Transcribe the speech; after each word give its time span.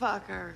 Motherfucker. 0.00 0.54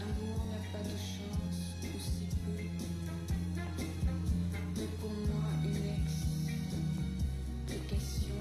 Amour 0.00 0.46
n'a 0.50 0.60
pas 0.72 0.82
de 0.82 0.96
chance, 0.96 1.58
ou 1.82 1.98
si 2.00 2.26
peu. 2.44 2.56
Mais 4.76 4.88
pour 5.00 5.10
moi, 5.10 5.44
une 5.64 5.86
explication 7.66 8.34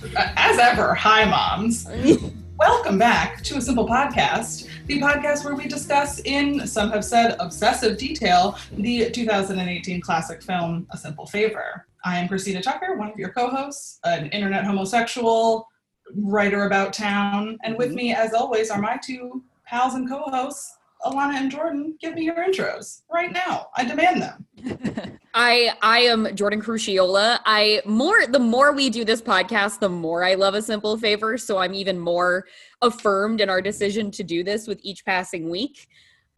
vaudrait 0.00 0.32
As 0.36 0.58
ever, 0.58 0.94
hi, 0.94 1.24
moms. 1.24 1.86
Welcome 2.58 2.98
back 2.98 3.42
to 3.44 3.56
A 3.56 3.60
Simple 3.60 3.86
Podcast, 3.86 4.66
the 4.86 5.00
podcast 5.00 5.44
where 5.44 5.54
we 5.54 5.68
discuss, 5.68 6.18
in 6.24 6.66
some 6.66 6.90
have 6.90 7.04
said, 7.04 7.36
obsessive 7.38 7.96
detail, 7.96 8.58
the 8.72 9.10
2018 9.10 10.00
classic 10.00 10.42
film 10.42 10.88
A 10.90 10.96
Simple 10.98 11.26
Favor. 11.26 11.86
I 12.04 12.18
am 12.18 12.26
Christina 12.26 12.60
Tucker, 12.60 12.96
one 12.96 13.10
of 13.10 13.16
your 13.18 13.28
co 13.28 13.48
hosts, 13.48 14.00
an 14.04 14.26
internet 14.30 14.64
homosexual, 14.64 15.67
writer 16.14 16.66
about 16.66 16.92
town, 16.92 17.58
and 17.64 17.76
with 17.76 17.88
mm-hmm. 17.88 17.96
me, 17.96 18.14
as 18.14 18.34
always, 18.34 18.70
are 18.70 18.80
my 18.80 18.98
two 19.04 19.42
pals 19.66 19.94
and 19.94 20.08
co 20.08 20.22
hosts, 20.22 20.76
Alanna 21.04 21.34
and 21.34 21.50
Jordan. 21.50 21.96
Give 22.00 22.14
me 22.14 22.24
your 22.24 22.36
intros 22.36 23.02
right 23.10 23.32
now. 23.32 23.68
I 23.76 23.84
demand 23.84 24.22
them. 24.22 25.18
I 25.34 25.72
I 25.82 26.00
am 26.00 26.34
Jordan 26.34 26.60
Crucchiola. 26.60 27.40
I 27.44 27.82
more 27.84 28.26
the 28.26 28.38
more 28.38 28.72
we 28.72 28.90
do 28.90 29.04
this 29.04 29.22
podcast, 29.22 29.78
the 29.78 29.88
more 29.88 30.24
I 30.24 30.34
love 30.34 30.54
a 30.54 30.62
simple 30.62 30.96
favor. 30.96 31.38
So 31.38 31.58
I'm 31.58 31.74
even 31.74 31.98
more 31.98 32.46
affirmed 32.82 33.40
in 33.40 33.48
our 33.48 33.62
decision 33.62 34.10
to 34.12 34.24
do 34.24 34.42
this 34.42 34.66
with 34.66 34.80
each 34.82 35.04
passing 35.04 35.48
week. 35.48 35.88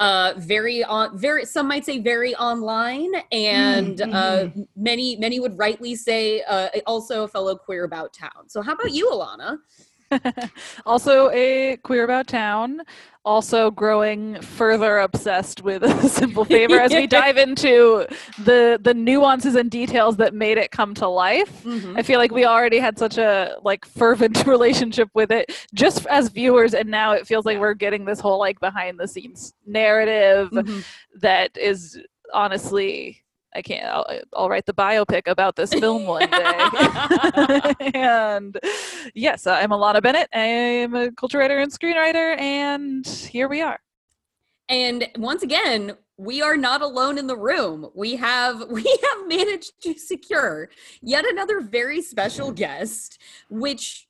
Uh, 0.01 0.33
very 0.39 0.83
on 0.83 1.17
very 1.19 1.45
some 1.45 1.69
might 1.69 1.85
say 1.85 1.99
very 2.01 2.35
online, 2.37 3.13
and 3.33 3.99
Mm, 3.99 4.13
uh, 4.13 4.49
many 4.75 5.17
many 5.17 5.39
would 5.41 5.59
rightly 5.59 5.95
say 5.95 6.43
uh, 6.43 6.69
also 6.87 7.25
a 7.25 7.29
fellow 7.29 7.55
queer 7.55 7.85
about 7.85 8.13
town. 8.15 8.49
So 8.49 8.63
how 8.63 8.73
about 8.73 8.93
you, 8.93 9.11
Alanna? 9.11 9.59
also 10.87 11.31
a 11.31 11.77
queer 11.85 12.05
about 12.05 12.27
town 12.27 12.81
also 13.25 13.71
growing 13.71 14.41
further 14.41 14.99
obsessed 14.99 15.63
with 15.63 15.83
a 15.85 16.09
simple 16.09 16.45
favor 16.45 16.81
as 16.81 16.93
we 16.93 17.07
dive 17.21 17.37
into 17.37 18.07
the 18.45 18.79
the 18.83 18.95
nuances 18.95 19.55
and 19.57 19.71
details 19.71 20.17
that 20.17 20.33
made 20.35 20.57
it 20.59 20.71
come 20.71 20.95
to 20.95 21.07
life. 21.09 21.67
I 21.67 22.03
feel 22.03 22.19
like 22.19 22.33
we 22.33 22.45
already 22.47 22.79
had 22.79 22.99
such 22.99 23.19
a 23.19 23.57
like 23.63 23.85
fervent 23.85 24.47
relationship 24.47 25.09
with 25.15 25.31
it 25.31 25.53
just 25.75 26.07
as 26.07 26.29
viewers 26.29 26.73
and 26.75 26.89
now 26.91 27.13
it 27.13 27.27
feels 27.27 27.45
like 27.45 27.59
we're 27.59 27.75
getting 27.75 28.05
this 28.05 28.21
whole 28.21 28.39
like 28.39 28.59
behind 28.61 28.99
the 28.99 29.07
scenes 29.09 29.53
narrative 29.67 30.51
Mhm. 30.51 30.85
that 31.21 31.57
is 31.57 31.99
honestly 32.33 33.23
i 33.55 33.63
can't 33.63 33.85
i'll, 33.87 34.07
I'll 34.35 34.49
write 34.49 34.67
the 34.67 34.75
biopic 34.75 35.23
about 35.27 35.57
this 35.57 35.73
film 35.73 36.07
one 36.07 36.29
day 36.31 36.61
and 37.95 38.59
yes, 39.15 39.47
I'm 39.47 39.71
Alanna 39.71 40.03
Bennett. 40.03 40.29
I'm 40.33 40.95
a 40.95 41.13
culture 41.13 41.39
writer 41.39 41.59
and 41.59 41.71
screenwriter, 41.71 42.39
and 42.39 43.07
here 43.07 43.49
we 43.49 43.61
are. 43.61 43.79
And 44.69 45.09
once 45.17 45.43
again, 45.43 45.97
we 46.17 46.43
are 46.43 46.57
not 46.57 46.83
alone 46.83 47.19
in 47.19 47.27
the 47.27 47.37
room. 47.37 47.91
We 47.95 48.17
have 48.17 48.67
we 48.71 48.83
have 48.83 49.27
managed 49.27 49.83
to 49.83 49.99
secure 49.99 50.71
yet 51.03 51.25
another 51.27 51.61
very 51.61 52.03
special 52.03 52.53
guest, 52.53 53.21
which 53.49 54.07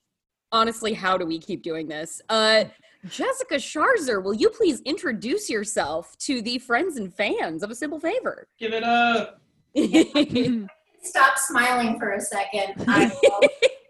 honestly, 0.53 0.93
how 0.93 1.17
do 1.17 1.27
we 1.27 1.39
keep 1.39 1.63
doing 1.63 1.89
this? 1.89 2.21
Uh 2.29 2.65
Jessica 3.09 3.55
Sharzer, 3.55 4.23
will 4.23 4.35
you 4.35 4.51
please 4.51 4.81
introduce 4.83 5.49
yourself 5.49 6.17
to 6.19 6.43
the 6.43 6.59
friends 6.59 6.97
and 6.97 7.13
fans 7.13 7.63
of 7.63 7.71
A 7.71 7.75
Simple 7.75 7.99
Favor? 7.99 8.47
Give 8.59 8.73
it 8.75 8.85
up. 8.85 9.41
stop 11.03 11.39
smiling 11.39 11.99
for 11.99 12.13
a 12.13 12.21
second. 12.21 12.75
I 12.89 13.09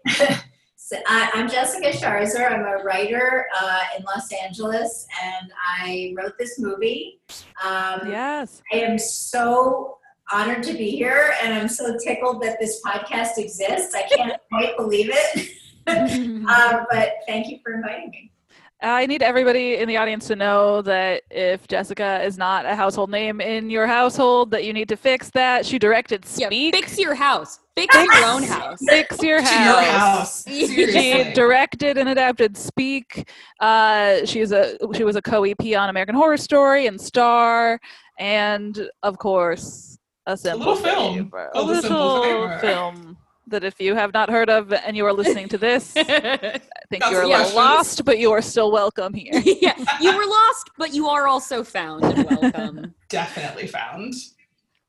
so 0.75 0.97
I, 1.07 1.29
I'm 1.33 1.49
Jessica 1.49 1.89
Sharzer. 1.89 2.49
I'm 2.51 2.61
a 2.61 2.83
writer 2.83 3.47
uh, 3.59 3.81
in 3.97 4.03
Los 4.03 4.31
Angeles, 4.31 5.05
and 5.21 5.51
I 5.79 6.13
wrote 6.17 6.37
this 6.39 6.57
movie. 6.57 7.19
Um, 7.63 8.09
yes. 8.09 8.61
I 8.71 8.77
am 8.77 8.97
so 8.97 9.97
honored 10.31 10.63
to 10.63 10.73
be 10.73 10.91
here, 10.91 11.33
and 11.43 11.53
I'm 11.53 11.67
so 11.67 11.97
tickled 11.97 12.41
that 12.43 12.59
this 12.61 12.81
podcast 12.85 13.37
exists. 13.37 13.93
I 13.93 14.03
can't 14.03 14.39
quite 14.49 14.77
believe 14.77 15.09
it. 15.11 15.49
uh, 15.87 16.85
but 16.89 17.15
thank 17.27 17.49
you 17.49 17.59
for 17.63 17.73
inviting 17.73 18.09
me. 18.11 18.31
I 18.83 19.05
need 19.05 19.21
everybody 19.21 19.75
in 19.77 19.87
the 19.87 19.97
audience 19.97 20.27
to 20.27 20.35
know 20.35 20.81
that 20.81 21.21
if 21.29 21.67
Jessica 21.67 22.23
is 22.23 22.37
not 22.37 22.65
a 22.65 22.75
household 22.75 23.11
name 23.11 23.39
in 23.39 23.69
your 23.69 23.85
household, 23.85 24.49
that 24.51 24.63
you 24.63 24.73
need 24.73 24.89
to 24.89 24.97
fix 24.97 25.29
that. 25.31 25.65
She 25.65 25.77
directed 25.77 26.25
yeah, 26.35 26.47
Speak. 26.47 26.73
fix 26.75 26.97
your 26.97 27.13
house. 27.13 27.59
Fix 27.77 27.93
your 27.95 28.25
own 28.25 28.43
house. 28.43 28.79
Fix 28.89 29.21
your 29.21 29.39
house. 29.41 29.53
your 29.53 29.91
house. 29.91 30.43
She 30.47 30.67
She 30.91 31.31
directed 31.33 31.97
and 31.97 32.09
adapted 32.09 32.57
Speak. 32.57 33.29
Uh, 33.59 34.25
she's 34.25 34.51
a 34.51 34.77
she 34.95 35.03
was 35.03 35.15
a 35.15 35.21
co-EP 35.21 35.77
on 35.77 35.89
American 35.89 36.15
Horror 36.15 36.37
Story 36.37 36.87
and 36.87 36.99
Star, 36.99 37.79
and 38.17 38.89
of 39.03 39.17
course 39.19 39.97
a 40.25 40.35
simple 40.35 40.73
little 40.73 40.75
film 40.83 41.15
Favor. 41.25 41.47
A 41.47 41.51
called 41.53 41.69
A 41.71 41.81
Simple 41.81 42.19
little 42.19 42.47
Favor. 42.49 42.59
film 42.59 43.17
that 43.51 43.63
if 43.63 43.79
you 43.79 43.95
have 43.95 44.13
not 44.13 44.29
heard 44.29 44.49
of 44.49 44.73
and 44.73 44.97
you 44.97 45.05
are 45.05 45.13
listening 45.13 45.47
to 45.49 45.57
this, 45.57 45.93
I 45.95 46.59
think 46.89 47.03
you're 47.09 47.21
a 47.21 47.27
little 47.27 47.55
lost, 47.55 48.03
but 48.03 48.17
you 48.17 48.31
are 48.31 48.41
still 48.41 48.71
welcome 48.71 49.13
here. 49.13 49.31
yeah, 49.61 49.75
you 50.01 50.15
were 50.15 50.25
lost, 50.25 50.71
but 50.77 50.93
you 50.93 51.07
are 51.07 51.27
also 51.27 51.63
found 51.63 52.03
and 52.03 52.25
welcome. 52.29 52.95
Definitely 53.09 53.67
found. 53.67 54.13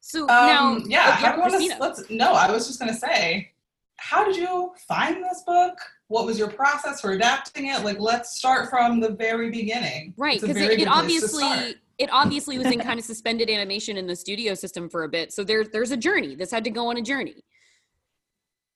So 0.01 0.27
now, 0.27 0.73
Um, 0.73 0.85
yeah, 0.89 1.05
oh, 1.09 1.11
how 1.13 1.33
do 1.33 1.63
you 1.63 1.71
want 1.71 1.73
to, 1.73 1.83
let's, 1.83 2.11
no, 2.11 2.33
I 2.33 2.51
was 2.51 2.67
just 2.67 2.81
going 2.81 2.93
to 2.93 2.99
say, 2.99 3.53
how 3.97 4.25
did 4.25 4.37
you 4.37 4.73
find 4.89 5.23
this 5.23 5.43
book? 5.47 5.79
What 6.09 6.27
was 6.27 6.39
your 6.39 6.49
process 6.49 7.01
for 7.01 7.13
adapting 7.13 7.67
it? 7.67 7.85
Like, 7.85 8.01
let's 8.01 8.37
start 8.37 8.69
from 8.69 9.01
the 9.01 9.11
very 9.11 9.51
beginning. 9.51 10.13
right 10.17 10.41
because 10.41 10.57
it, 10.57 10.81
it 10.81 10.89
obviously 10.89 11.77
it 11.99 12.11
obviously 12.13 12.59
was 12.59 12.67
in 12.67 12.81
kind 12.81 12.99
of 12.99 13.05
suspended 13.05 13.49
animation 13.49 13.97
in 13.97 14.07
the 14.07 14.17
studio 14.17 14.55
system 14.55 14.89
for 14.89 15.05
a 15.05 15.09
bit 15.09 15.33
so 15.33 15.45
there's 15.45 15.69
there's 15.71 15.93
a 15.93 15.97
journey 15.97 16.35
this 16.35 16.51
had 16.51 16.65
to 16.65 16.71
go 16.71 16.89
on 16.89 16.97
a 16.97 17.03
journey 17.03 17.45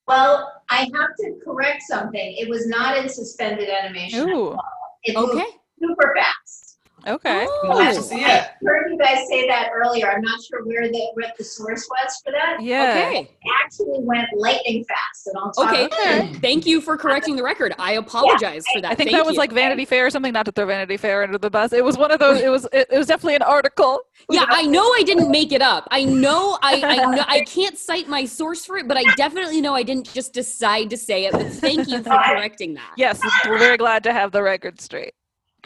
Well, 0.06 0.52
I 0.68 0.88
have 0.94 1.16
to 1.18 1.40
correct 1.44 1.82
something. 1.82 2.36
It 2.38 2.48
was 2.48 2.66
not 2.66 2.96
in 2.96 3.08
suspended 3.08 3.68
animation. 3.68 4.28
Ooh, 4.30 4.56
It 5.04 5.16
moved 5.16 5.34
okay 5.34 5.46
super 5.80 6.14
fast. 6.16 6.65
Okay. 7.06 7.46
We'll 7.62 7.78
have 7.78 7.94
to 7.94 8.00
Oh, 8.00 8.02
see 8.02 8.24
I 8.24 8.48
heard 8.62 8.90
you 8.90 8.98
guys 8.98 9.26
say 9.28 9.46
that 9.48 9.70
earlier. 9.74 10.10
I'm 10.10 10.20
not 10.22 10.40
sure 10.42 10.64
where 10.64 10.88
the 10.88 11.10
what 11.14 11.34
the 11.38 11.44
source 11.44 11.86
was 11.88 12.20
for 12.24 12.32
that. 12.32 12.62
Yeah. 12.62 13.06
okay 13.08 13.20
It 13.20 13.52
actually 13.64 13.98
went 14.00 14.28
lightning 14.36 14.84
fast, 14.84 15.26
and 15.26 15.36
I'll 15.38 15.52
talk 15.52 15.72
okay 15.72 15.86
about 15.86 16.36
thank 16.42 16.66
you 16.66 16.80
for 16.80 16.96
correcting 16.96 17.36
the 17.36 17.42
record 17.42 17.74
i 17.78 17.92
apologize 17.92 18.64
for 18.72 18.80
that 18.80 18.92
I 18.92 18.94
think 18.94 19.10
Thank 19.10 19.18
that 19.18 19.26
was 19.26 19.34
you. 19.34 19.38
like 19.40 19.52
Vanity 19.52 19.84
Fair 19.84 20.06
or 20.06 20.10
something. 20.10 20.32
Not 20.32 20.46
to 20.46 20.52
throw 20.52 20.66
Vanity 20.66 20.96
Fair 20.96 21.22
under 21.22 21.38
the 21.38 21.50
bus. 21.50 21.72
It 21.72 21.84
was 21.84 21.96
one 21.98 22.10
of 22.10 22.18
those. 22.18 22.40
It 22.40 22.48
was. 22.48 22.64
It, 22.72 22.88
it 22.90 22.98
was 22.98 23.06
definitely 23.06 23.36
an 23.36 23.42
article. 23.42 24.00
yeah 24.30 24.44
i 24.48 24.62
know 24.62 24.82
i 24.98 25.02
didn't 25.04 25.30
make 25.30 25.52
it 25.52 25.62
up 25.62 25.86
i 25.90 26.04
know 26.04 26.58
i 26.62 26.74
i 26.84 26.96
know 27.14 27.24
i 27.28 27.40
can't 27.44 27.76
cite 27.78 28.08
my 28.08 28.24
source 28.24 28.64
for 28.64 28.76
it 28.78 28.88
but 28.88 28.96
i 28.96 29.02
definitely 29.16 29.60
know 29.60 29.74
i 29.74 29.82
didn't 29.82 30.12
just 30.12 30.32
decide 30.32 30.88
to 30.90 30.96
say 30.96 31.26
it 31.26 31.32
but 31.32 31.46
thank 31.52 31.86
you 31.88 32.02
for 32.02 32.18
correcting 32.26 32.74
that 32.74 32.92
Yes, 32.96 33.20
we're 33.46 33.58
very 33.58 33.76
glad 33.76 34.02
to 34.04 34.12
have 34.12 34.32
the 34.32 34.42
record 34.42 34.80
straight. 34.80 35.12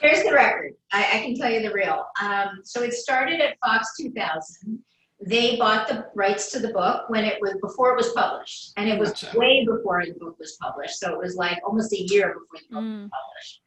Here's 0.01 0.23
the 0.25 0.33
record. 0.33 0.73
I, 0.93 1.19
I 1.19 1.23
can 1.23 1.35
tell 1.35 1.51
you 1.51 1.61
the 1.61 1.73
real. 1.73 2.07
Um, 2.23 2.61
so 2.65 2.83
it 2.83 2.93
started 2.95 3.41
at 3.41 3.59
Fox 3.65 3.97
2000. 3.99 4.79
They 5.27 5.57
bought 5.57 5.87
the 5.87 6.07
rights 6.15 6.51
to 6.53 6.59
the 6.61 6.73
book 6.73 7.11
when 7.11 7.25
it 7.27 7.39
was 7.43 7.55
before 7.61 7.91
it 7.93 7.97
was 7.97 8.11
published, 8.15 8.73
and 8.79 8.89
it 8.89 8.99
was 8.99 9.11
Gotcha. 9.11 9.39
way 9.39 9.67
before 9.67 10.03
the 10.07 10.15
book 10.19 10.39
was 10.39 10.57
published. 10.61 10.99
So 10.99 11.13
it 11.13 11.19
was 11.19 11.37
like 11.37 11.59
almost 11.67 11.93
a 11.93 12.01
year 12.01 12.29
before 12.29 12.61
the 12.69 12.75
book 12.75 12.85
Mm. 12.85 13.03
was 13.03 13.11
published. 13.21 13.61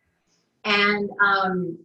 And 0.66 1.10
um, 1.22 1.78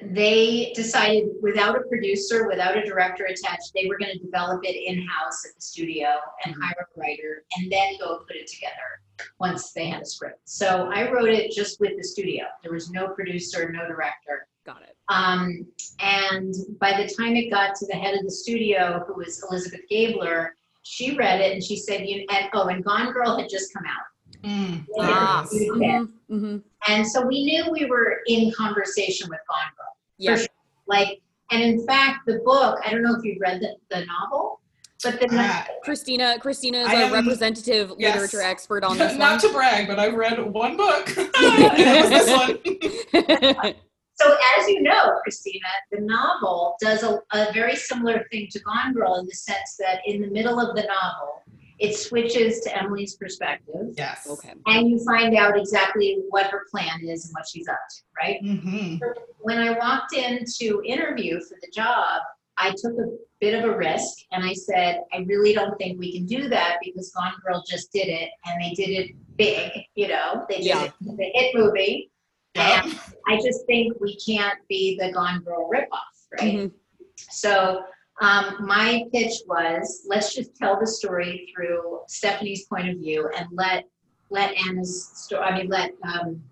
they 0.00 0.72
decided, 0.74 1.28
without 1.42 1.76
a 1.76 1.80
producer, 1.80 2.48
without 2.48 2.76
a 2.78 2.82
director 2.84 3.24
attached, 3.24 3.72
they 3.74 3.86
were 3.86 3.98
going 3.98 4.12
to 4.12 4.18
develop 4.24 4.60
it 4.64 4.76
in 4.76 5.06
house 5.06 5.44
at 5.46 5.54
the 5.54 5.60
studio 5.60 6.08
and 6.46 6.54
Mhm. 6.54 6.62
hire 6.62 6.88
a 6.96 6.98
writer, 7.00 7.44
and 7.58 7.70
then 7.70 7.98
go 7.98 8.18
put 8.26 8.36
it 8.36 8.46
together 8.46 9.02
once 9.40 9.72
they 9.72 9.86
had 9.88 10.02
a 10.02 10.06
script. 10.06 10.40
So 10.44 10.90
I 10.92 11.10
wrote 11.10 11.28
it 11.30 11.50
just 11.52 11.80
with 11.80 11.96
the 11.96 12.02
studio. 12.04 12.44
There 12.62 12.72
was 12.72 12.90
no 12.90 13.08
producer, 13.08 13.70
no 13.72 13.86
director. 13.86 14.46
got 14.64 14.82
it 14.82 14.96
Um, 15.08 15.66
and 16.00 16.54
by 16.80 17.00
the 17.00 17.08
time 17.14 17.36
it 17.36 17.50
got 17.50 17.74
to 17.76 17.86
the 17.86 17.94
head 17.94 18.14
of 18.14 18.24
the 18.24 18.30
studio, 18.30 19.04
who 19.06 19.14
was 19.14 19.42
Elizabeth 19.50 19.80
Gabler, 19.88 20.54
she 20.82 21.16
read 21.16 21.40
it 21.40 21.52
and 21.52 21.62
she 21.62 21.76
said, 21.76 22.06
you, 22.06 22.26
and, 22.30 22.48
oh, 22.54 22.68
and 22.68 22.84
Gone 22.84 23.12
Girl 23.12 23.36
had 23.38 23.48
just 23.48 23.72
come 23.72 23.84
out. 23.86 24.06
Mm, 24.44 24.84
Yeah. 24.96 25.02
there 25.02 25.10
it 25.10 25.14
ah, 25.16 25.44
is. 25.44 25.52
Yeah. 25.54 25.68
mhm, 25.70 26.08
mhm. 26.30 26.62
And 26.88 27.06
so 27.06 27.26
we 27.26 27.44
knew 27.44 27.70
we 27.72 27.86
were 27.86 28.20
in 28.26 28.52
conversation 28.52 29.28
with 29.28 29.40
Gone 29.48 29.70
Girl. 29.76 29.96
yeah 30.18 30.36
sure. 30.36 30.46
Like, 30.86 31.20
and 31.50 31.62
in 31.62 31.84
fact, 31.86 32.26
the 32.26 32.40
book, 32.44 32.78
I 32.84 32.90
don't 32.90 33.02
know 33.02 33.14
if 33.16 33.24
you've 33.24 33.40
read 33.40 33.60
the, 33.60 33.74
the 33.90 34.04
novel, 34.06 34.60
but 35.02 35.20
then 35.20 35.28
Ah, 35.32 35.66
Christina, 35.82 36.38
Christina 36.40 36.78
is 36.78 36.88
I 36.88 36.94
our 36.96 37.02
am- 37.04 37.12
representative 37.12 37.92
yes. 37.98 38.14
literature 38.14 38.42
expert 38.42 38.84
on 38.84 38.96
this 38.98 39.14
Not 39.18 39.32
one. 39.32 39.40
to 39.40 39.48
brag, 39.56 39.88
but 39.88 39.98
I've 39.98 40.14
read 40.14 40.38
one 40.52 40.76
book. 40.76 41.08
and 41.16 41.28
was 41.36 42.10
this 42.10 42.30
one. 42.30 43.74
So 44.18 44.34
as 44.58 44.66
you 44.68 44.80
know, 44.82 45.12
Christina, 45.22 45.66
the 45.92 46.00
novel 46.00 46.74
does 46.80 47.02
a, 47.02 47.20
a 47.34 47.52
very 47.52 47.76
similar 47.76 48.24
thing 48.32 48.48
to 48.50 48.60
Gone 48.60 48.94
Girl 48.94 49.16
in 49.16 49.26
the 49.26 49.34
sense 49.34 49.76
that 49.78 50.00
in 50.06 50.22
the 50.22 50.28
middle 50.28 50.58
of 50.58 50.74
the 50.74 50.82
novel, 50.84 51.42
it 51.78 51.94
switches 51.94 52.60
to 52.60 52.74
Emily's 52.74 53.16
perspective. 53.16 53.92
Yes. 53.98 54.26
Okay. 54.26 54.54
And 54.64 54.88
you 54.88 55.04
find 55.04 55.36
out 55.36 55.58
exactly 55.58 56.22
what 56.30 56.46
her 56.46 56.62
plan 56.70 57.06
is 57.06 57.26
and 57.26 57.34
what 57.34 57.46
she's 57.46 57.68
up 57.68 57.76
to, 57.90 57.96
right? 58.18 58.40
hmm 58.42 58.96
when 59.40 59.58
I 59.58 59.78
walked 59.78 60.12
in 60.14 60.44
to 60.60 60.82
interview 60.84 61.38
for 61.40 61.56
the 61.60 61.70
job, 61.72 62.22
I 62.58 62.70
took 62.70 62.92
a 62.98 63.16
bit 63.40 63.54
of 63.54 63.70
a 63.70 63.76
risk 63.76 64.16
and 64.32 64.44
I 64.44 64.52
said, 64.54 65.02
I 65.12 65.18
really 65.26 65.52
don't 65.52 65.76
think 65.78 65.98
we 65.98 66.12
can 66.16 66.26
do 66.26 66.48
that 66.48 66.78
because 66.82 67.10
Gone 67.12 67.32
Girl 67.44 67.62
just 67.68 67.92
did 67.92 68.08
it 68.08 68.30
and 68.46 68.62
they 68.62 68.70
did 68.70 68.90
it 68.90 69.16
big, 69.36 69.72
you 69.94 70.08
know, 70.08 70.44
they 70.48 70.58
did 70.58 70.66
Yeah. 70.66 70.84
it 70.84 70.92
a 71.20 71.32
hit 71.38 71.54
movie. 71.54 72.10
And 72.54 72.98
I 73.28 73.36
just 73.36 73.66
think 73.66 74.00
we 74.00 74.16
can't 74.16 74.58
be 74.68 74.96
the 74.98 75.12
Gone 75.12 75.42
Girl 75.42 75.68
ripoff, 75.70 76.40
right? 76.40 76.54
Mhm. 76.54 76.72
So 77.18 77.82
um, 78.22 78.56
my 78.66 79.04
pitch 79.12 79.34
was 79.46 80.06
let's 80.08 80.34
just 80.34 80.56
tell 80.56 80.80
the 80.80 80.86
story 80.86 81.52
through 81.54 82.00
Stephanie's 82.08 82.64
point 82.64 82.88
of 82.88 82.96
view 82.96 83.28
and 83.36 83.46
let 83.52 83.84
let 84.30 84.54
Anna's 84.66 85.10
story. 85.14 85.42
I 85.44 85.58
mean, 85.58 85.68
let 85.68 85.92
um, 86.02 86.42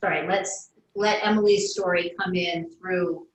sorry, 0.00 0.26
let's 0.26 0.70
let 0.96 1.24
Emily's 1.24 1.72
story 1.72 2.14
come 2.18 2.34
in 2.34 2.70
through 2.80 3.26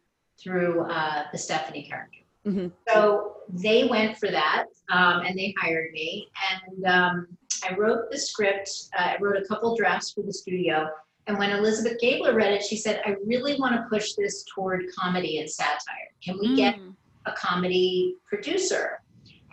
through 0.46 0.82
uh, 0.90 1.24
the 1.32 1.38
Stephanie 1.38 1.84
character. 1.90 2.20
Mhm. 2.46 2.72
So 2.88 3.38
they 3.50 3.86
went 3.86 4.18
for 4.18 4.30
that, 4.30 4.66
um, 4.92 5.22
and 5.26 5.38
they 5.38 5.54
hired 5.60 5.92
me, 5.92 6.30
and 6.52 6.86
um, 6.86 7.28
I 7.68 7.74
wrote 7.74 8.12
the 8.12 8.20
script. 8.20 8.70
Uh, 8.98 9.14
I 9.14 9.18
wrote 9.20 9.36
a 9.36 9.46
couple 9.46 9.76
drafts 9.76 10.12
for 10.12 10.22
the 10.22 10.32
studio. 10.32 10.88
And 11.28 11.40
when 11.40 11.50
Elizabeth 11.50 12.00
Gabler 12.00 12.36
read 12.36 12.54
it, 12.54 12.62
she 12.64 12.78
said, 12.78 13.02
"I 13.04 13.16
really 13.26 13.56
want 13.60 13.74
to 13.76 13.88
push 13.90 14.14
this 14.14 14.46
toward 14.54 14.86
comedy 14.96 15.40
and 15.40 15.50
satire. 15.50 16.10
Can 16.24 16.38
we 16.40 16.56
get 16.56 16.76
Mm. 16.76 16.96
a 17.26 17.32
comedy 17.32 18.16
producer. 18.30 19.02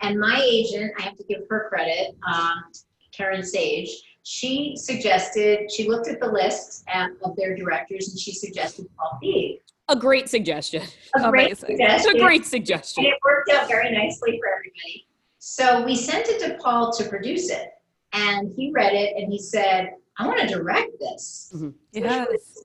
And 0.01 0.19
my 0.19 0.39
agent, 0.43 0.93
I 0.99 1.01
have 1.01 1.15
to 1.15 1.23
give 1.23 1.41
her 1.49 1.67
credit, 1.69 2.15
um, 2.31 2.63
Karen 3.11 3.41
Sage, 3.43 3.89
she 4.21 4.75
suggested, 4.75 5.71
she 5.71 5.87
looked 5.87 6.07
at 6.07 6.19
the 6.19 6.31
list 6.31 6.83
at, 6.87 7.09
of 7.23 7.35
their 7.35 7.55
directors 7.55 8.09
and 8.09 8.19
she 8.19 8.31
suggested 8.33 8.85
Paul 8.97 9.19
Feig. 9.23 9.59
A 9.89 9.95
great 9.95 10.29
suggestion. 10.29 10.83
A 11.15 11.29
great 11.29 11.47
Amazing. 11.47 11.77
It's 11.79 11.81
a 11.81 11.99
suggestion. 11.99 12.19
great 12.21 12.41
And 12.41 12.45
suggestion. 12.49 13.05
it 13.05 13.13
worked 13.25 13.49
out 13.51 13.67
very 13.67 13.91
nicely 13.91 14.39
for 14.39 14.47
everybody. 14.47 15.07
So 15.39 15.83
we 15.83 15.95
sent 15.95 16.27
it 16.29 16.39
to 16.41 16.57
Paul 16.63 16.93
to 16.93 17.03
produce 17.09 17.49
it. 17.49 17.69
And 18.13 18.53
he 18.55 18.71
read 18.73 18.93
it 18.93 19.15
and 19.17 19.31
he 19.31 19.39
said, 19.39 19.91
I 20.17 20.27
want 20.27 20.39
to 20.39 20.47
direct 20.47 20.91
this. 20.99 21.51
Mhm. 21.55 21.73
Which 21.91 22.03
Yes. 22.03 22.27
was 22.29 22.63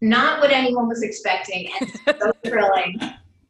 Not 0.00 0.40
what 0.40 0.50
anyone 0.50 0.88
was 0.88 1.02
expecting 1.02 1.68
and 1.80 1.90
so 2.20 2.32
thrilling. 2.44 2.98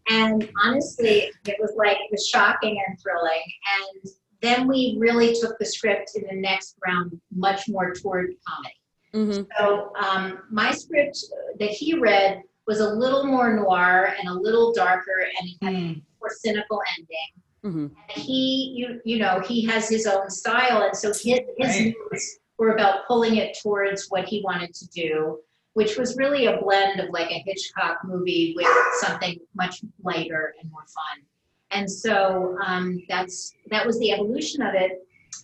And 0.08 0.48
honestly, 0.64 1.30
it 1.46 1.56
was 1.60 1.72
like, 1.76 1.96
it 1.98 2.10
was 2.10 2.26
shocking 2.28 2.80
and 2.86 2.98
thrilling. 3.00 3.42
And 3.80 4.10
then 4.40 4.66
we 4.66 4.96
really 4.98 5.34
took 5.34 5.58
the 5.58 5.66
script 5.66 6.12
in 6.16 6.24
the 6.28 6.40
next 6.40 6.76
round 6.86 7.20
much 7.34 7.68
more 7.68 7.92
toward 7.94 8.34
comedy. 8.46 8.74
Mhm. 9.14 9.46
So 9.58 9.92
um, 10.00 10.42
my 10.50 10.72
script 10.72 11.18
that 11.60 11.70
he 11.70 11.98
read 11.98 12.42
was 12.66 12.80
a 12.80 12.88
little 12.94 13.24
more 13.24 13.52
noir 13.54 14.14
and 14.18 14.28
a 14.28 14.32
little 14.34 14.72
darker 14.72 15.20
and 15.38 15.48
it 15.48 15.56
had 15.62 15.74
a 15.74 15.76
Mm. 15.76 16.02
more 16.20 16.30
cynical 16.30 16.82
ending. 16.98 17.42
Mhm. 17.64 17.90
And 18.14 18.22
he, 18.22 18.74
you, 18.76 19.00
you 19.04 19.18
know, 19.18 19.40
he 19.40 19.64
has 19.66 19.88
his 19.88 20.06
own 20.06 20.30
style, 20.30 20.82
and 20.82 20.96
so 20.96 21.08
his, 21.08 21.22
his 21.24 21.40
Right. 21.58 21.94
notes 22.12 22.38
were 22.58 22.70
about 22.74 23.06
pulling 23.06 23.36
it 23.36 23.56
towards 23.62 24.06
what 24.08 24.24
he 24.28 24.40
wanted 24.42 24.72
to 24.74 24.86
do, 24.88 25.40
which 25.74 25.96
was 25.98 26.16
really 26.16 26.46
a 26.46 26.58
blend 26.60 27.00
of 27.00 27.10
like 27.10 27.30
a 27.30 27.42
Hitchcock 27.46 27.98
movie 28.04 28.54
with 28.56 28.68
something 29.00 29.38
much 29.54 29.82
lighter 30.02 30.54
and 30.60 30.70
more 30.70 30.86
fun. 30.86 31.24
And 31.72 31.90
so 31.90 32.56
um, 32.64 33.02
that's 33.08 33.52
that 33.70 33.84
was 33.84 33.98
the 33.98 34.12
evolution 34.12 34.62
of 34.62 34.74
it. 34.74 34.92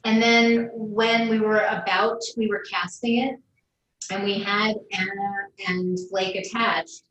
And 0.05 0.23
then 0.23 0.71
when 0.75 1.29
we 1.29 1.39
were 1.41 1.65
about, 1.67 2.21
we 2.37 2.47
were 2.49 2.63
casting 2.71 3.19
it, 3.19 3.37
and 4.11 4.25
we 4.25 4.39
had 4.39 4.77
Anna 4.93 5.33
and 5.69 5.99
Blake 6.11 6.37
attached, 6.37 7.03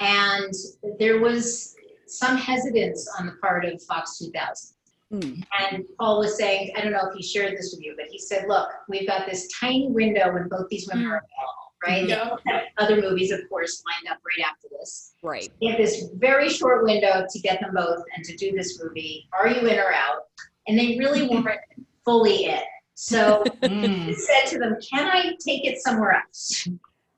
and 0.00 0.52
there 0.98 1.20
was 1.20 1.74
some 2.06 2.36
hesitance 2.36 3.08
on 3.18 3.26
the 3.26 3.32
part 3.40 3.64
of 3.64 3.82
Fox 3.82 4.18
2000. 4.18 4.74
Mm. 5.12 5.42
And 5.72 5.84
Paul 5.98 6.18
was 6.20 6.36
saying, 6.36 6.72
I 6.76 6.82
don't 6.82 6.92
know 6.92 7.08
if 7.10 7.14
he 7.16 7.22
shared 7.22 7.56
this 7.56 7.72
with 7.74 7.84
you, 7.84 7.94
but 7.96 8.06
he 8.10 8.18
said, 8.18 8.44
look, 8.48 8.68
we've 8.88 9.06
got 9.06 9.26
this 9.26 9.48
tiny 9.58 9.88
window 9.88 10.32
when 10.34 10.48
both 10.48 10.68
these 10.68 10.86
women 10.92 11.06
are 11.06 11.22
available, 11.22 11.72
right? 11.86 12.06
Yeah. 12.46 12.62
Other 12.76 13.00
movies, 13.00 13.30
of 13.30 13.40
course, 13.48 13.82
lined 13.86 14.12
up 14.14 14.20
right 14.24 14.46
after 14.46 14.68
this. 14.78 15.14
Right. 15.22 15.50
We 15.60 15.68
have 15.68 15.78
this 15.78 16.08
very 16.16 16.48
short 16.50 16.84
window 16.84 17.26
to 17.28 17.38
get 17.40 17.60
them 17.60 17.70
both 17.74 18.02
and 18.16 18.24
to 18.26 18.36
do 18.36 18.52
this 18.52 18.80
movie. 18.82 19.28
Are 19.38 19.48
you 19.48 19.66
in 19.66 19.78
or 19.78 19.92
out? 19.92 20.24
And 20.66 20.78
they 20.78 20.98
really 20.98 21.26
weren't 21.28 21.60
fully 22.04 22.44
in. 22.44 22.60
So 22.94 23.44
he 23.62 23.68
Mm. 23.68 24.14
said 24.14 24.50
to 24.50 24.58
them, 24.58 24.76
Can 24.92 25.06
I 25.08 25.34
take 25.44 25.64
it 25.64 25.78
somewhere 25.80 26.22
else? 26.26 26.68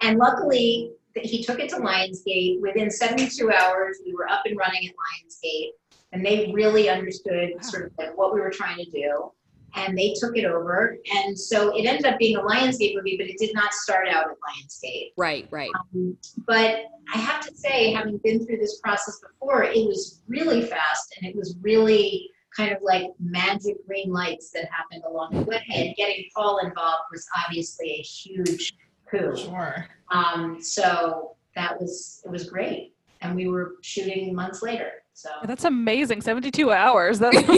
And 0.02 0.18
luckily, 0.18 0.90
th- 0.90 0.98
he 1.16 1.42
took 1.42 1.58
it 1.58 1.68
to 1.70 1.76
Lionsgate. 1.76 2.60
Within 2.60 2.90
72 2.90 3.50
hours, 3.50 3.98
we 4.04 4.14
were 4.14 4.28
up 4.28 4.42
and 4.44 4.56
running 4.56 4.88
at 4.88 4.94
Lionsgate, 4.94 5.70
and 6.12 6.24
they 6.24 6.52
really 6.52 6.88
understood 6.88 7.52
sort 7.64 7.86
of 7.86 7.92
like 7.98 8.16
what 8.16 8.34
we 8.34 8.40
were 8.40 8.50
trying 8.50 8.78
to 8.78 8.90
do. 8.90 9.32
And 9.76 9.96
they 9.96 10.14
took 10.18 10.36
it 10.36 10.44
over. 10.44 10.98
And 11.14 11.38
so 11.38 11.76
it 11.76 11.86
ended 11.86 12.04
up 12.04 12.18
being 12.18 12.36
a 12.36 12.40
Lionsgate 12.40 12.96
movie, 12.96 13.16
but 13.16 13.28
it 13.28 13.38
did 13.38 13.54
not 13.54 13.72
start 13.72 14.08
out 14.08 14.24
at 14.24 14.32
Lionsgate. 14.32 15.12
Right. 15.16 15.46
Right. 15.52 15.70
Um, 15.94 16.16
but 16.44 16.86
I 17.14 17.18
have 17.18 17.46
to 17.46 17.54
say, 17.54 17.92
having 17.92 18.18
been 18.24 18.44
through 18.44 18.56
this 18.56 18.80
process 18.80 19.20
before, 19.20 19.62
it 19.62 19.86
was 19.86 20.22
really 20.26 20.62
fast 20.62 21.14
and 21.16 21.30
it 21.30 21.36
was 21.36 21.56
really 21.60 22.28
kind 22.56 22.72
of 22.72 22.82
like 22.82 23.06
magic 23.20 23.76
green 23.86 24.12
lights 24.12 24.50
that 24.50 24.68
happened 24.72 25.04
along 25.08 25.30
the 25.32 25.42
way. 25.42 25.64
And 25.72 25.94
getting 25.94 26.24
Paul 26.34 26.58
involved 26.64 27.04
was 27.12 27.26
obviously 27.46 27.92
a 27.92 28.02
huge 28.02 28.74
coup. 29.10 29.36
Sure. 29.36 29.86
Um, 30.10 30.62
so 30.62 31.36
that 31.56 31.80
was 31.80 32.22
it 32.24 32.30
was 32.30 32.48
great, 32.48 32.94
and 33.20 33.34
we 33.36 33.48
were 33.48 33.76
shooting 33.82 34.34
months 34.34 34.62
later. 34.62 34.92
So 35.12 35.28
That's 35.44 35.64
amazing. 35.64 36.22
72 36.22 36.72
hours. 36.72 37.18
That's 37.18 37.36
That 37.46 37.50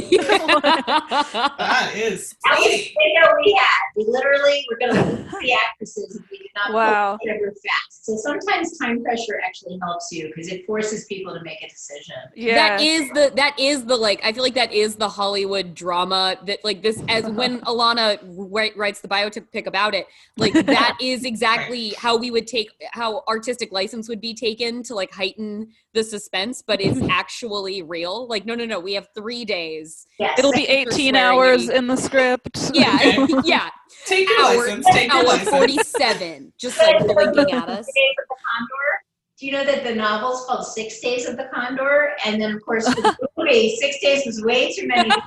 is 1.95 2.35
that 2.45 2.59
was 2.59 2.67
the 2.67 3.43
we 3.45 3.53
had. 3.57 3.81
We 3.95 4.05
literally 4.09 4.67
were 4.69 4.79
going 4.79 4.95
to 4.95 5.05
lose 5.13 5.31
the 5.31 5.53
actresses 5.53 6.17
if 6.17 6.29
we 6.29 6.39
did 6.39 6.51
not 6.55 6.73
Wow. 6.75 7.17
pull 7.17 7.27
together 7.27 7.53
fast. 7.67 8.05
So 8.05 8.17
sometimes 8.17 8.77
time 8.79 9.03
pressure 9.03 9.41
actually 9.45 9.79
helps 9.83 10.11
you 10.11 10.27
because 10.27 10.49
it 10.49 10.67
forces 10.67 11.05
people 11.07 11.33
to 11.35 11.43
make 11.43 11.63
a 11.63 11.69
decision. 11.69 12.17
yeah. 12.35 12.55
That 12.55 12.81
is 12.81 13.09
the 13.11 13.33
that 13.37 13.59
is 13.59 13.85
the 13.85 13.97
like 13.97 14.21
I 14.25 14.33
feel 14.33 14.43
like 14.43 14.55
that 14.55 14.73
is 14.73 14.97
the 14.97 15.09
Hollywood 15.09 15.75
drama 15.75 16.37
that 16.47 16.65
like 16.65 16.83
this 16.83 17.03
as 17.09 17.25
uh-huh. 17.25 17.35
when 17.35 17.61
Alanna 17.61 18.19
wri- 18.37 18.77
writes 18.77 19.01
the 19.01 19.09
biopic 19.09 19.67
about 19.67 19.95
it 19.95 20.07
like 20.37 20.53
that 20.53 20.97
is 21.01 21.25
exactly 21.25 21.91
how 21.91 22.17
we 22.17 22.31
would 22.31 22.47
take 22.47 22.71
how 22.93 23.23
artistic 23.29 23.71
license 23.71 24.09
would 24.09 24.21
be 24.21 24.35
taken 24.35 24.83
to 24.85 24.95
like 24.95 25.13
heighten 25.13 25.69
the 25.95 26.03
suspense 26.03 26.63
but 26.67 26.81
it's 26.81 27.01
actually 27.11 27.83
real 27.83 28.27
like 28.27 28.45
no 28.47 28.55
no 28.55 28.65
no 28.65 28.81
we 28.81 28.95
have 28.95 29.09
3 29.15 29.45
days 29.45 30.07
Yes. 30.19 30.39
It'll 30.39 30.53
be 30.53 30.67
Thank 30.67 30.87
you 30.87 30.93
for 30.93 30.99
18 30.99 31.17
hours 31.17 31.69
in 31.69 31.87
the 31.87 31.97
script. 31.97 32.71
yeah 32.75 32.99
yeah 33.45 33.69
Take 34.07 34.29
your 34.29 34.41
hour, 34.41 34.57
license. 34.57 34.87
Take 34.91 35.13
your 35.13 35.19
hour 35.23 35.25
license. 35.25 35.49
47 35.51 36.42
just 36.59 36.79
like 36.83 36.99
blinking 37.07 37.51
at 37.53 37.69
us 37.69 37.87
Six 37.87 37.95
Days 37.95 38.15
of 38.19 38.29
the 38.29 38.35
Condor. 38.59 39.03
Do 39.39 39.47
you 39.47 39.53
know 39.53 39.65
that 39.65 39.83
the 39.85 39.95
novel's 39.95 40.45
called 40.47 40.67
Six 40.67 41.01
Days 41.01 41.27
of 41.29 41.37
the 41.37 41.49
Condor? 41.53 42.11
And 42.25 42.41
then, 42.41 42.53
of 42.55 42.63
course, 42.65 42.85
the 42.85 43.13
movie, 43.37 43.77
Six 43.77 43.99
Days 44.01 44.23
was 44.27 44.43
way 44.45 44.73
too 44.73 44.87
many. 44.87 45.11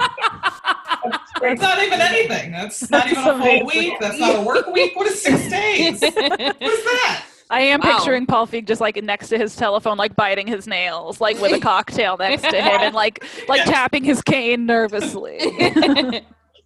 It's 1.42 1.62
not 1.62 1.84
even 1.84 2.02
anything. 2.02 2.52
That's 2.52 2.90
not 2.90 3.06
even 3.12 3.20
a 3.24 3.26
That's 3.28 3.40
full 3.40 3.66
week. 3.68 3.94
That's 4.00 4.18
not 4.20 4.36
a 4.38 4.42
work 4.42 4.66
week. 4.74 4.96
What 4.96 5.06
is 5.06 5.22
six 5.22 5.48
days? 5.50 6.02
What 6.02 6.16
is 6.40 6.84
that? 6.84 7.26
I 7.52 7.60
am 7.62 7.80
Wow. 7.82 7.98
picturing 7.98 8.26
Paul 8.26 8.48
Feig 8.48 8.66
just 8.66 8.82
like 8.82 8.96
next 9.04 9.28
to 9.30 9.38
his 9.38 9.56
telephone, 9.56 9.98
like 9.98 10.16
biting 10.16 10.48
his 10.48 10.66
nails, 10.66 11.22
like 11.22 11.38
with 11.40 11.54
a 11.54 11.60
cocktail 11.60 12.18
next 12.18 12.42
to 12.50 12.56
him, 12.60 12.82
and 12.82 12.96
like 12.96 13.24
like 13.48 13.60
Yes. 13.60 13.70
tapping 13.70 14.04
his 14.04 14.22
cane 14.24 14.66
nervously. 14.66 15.40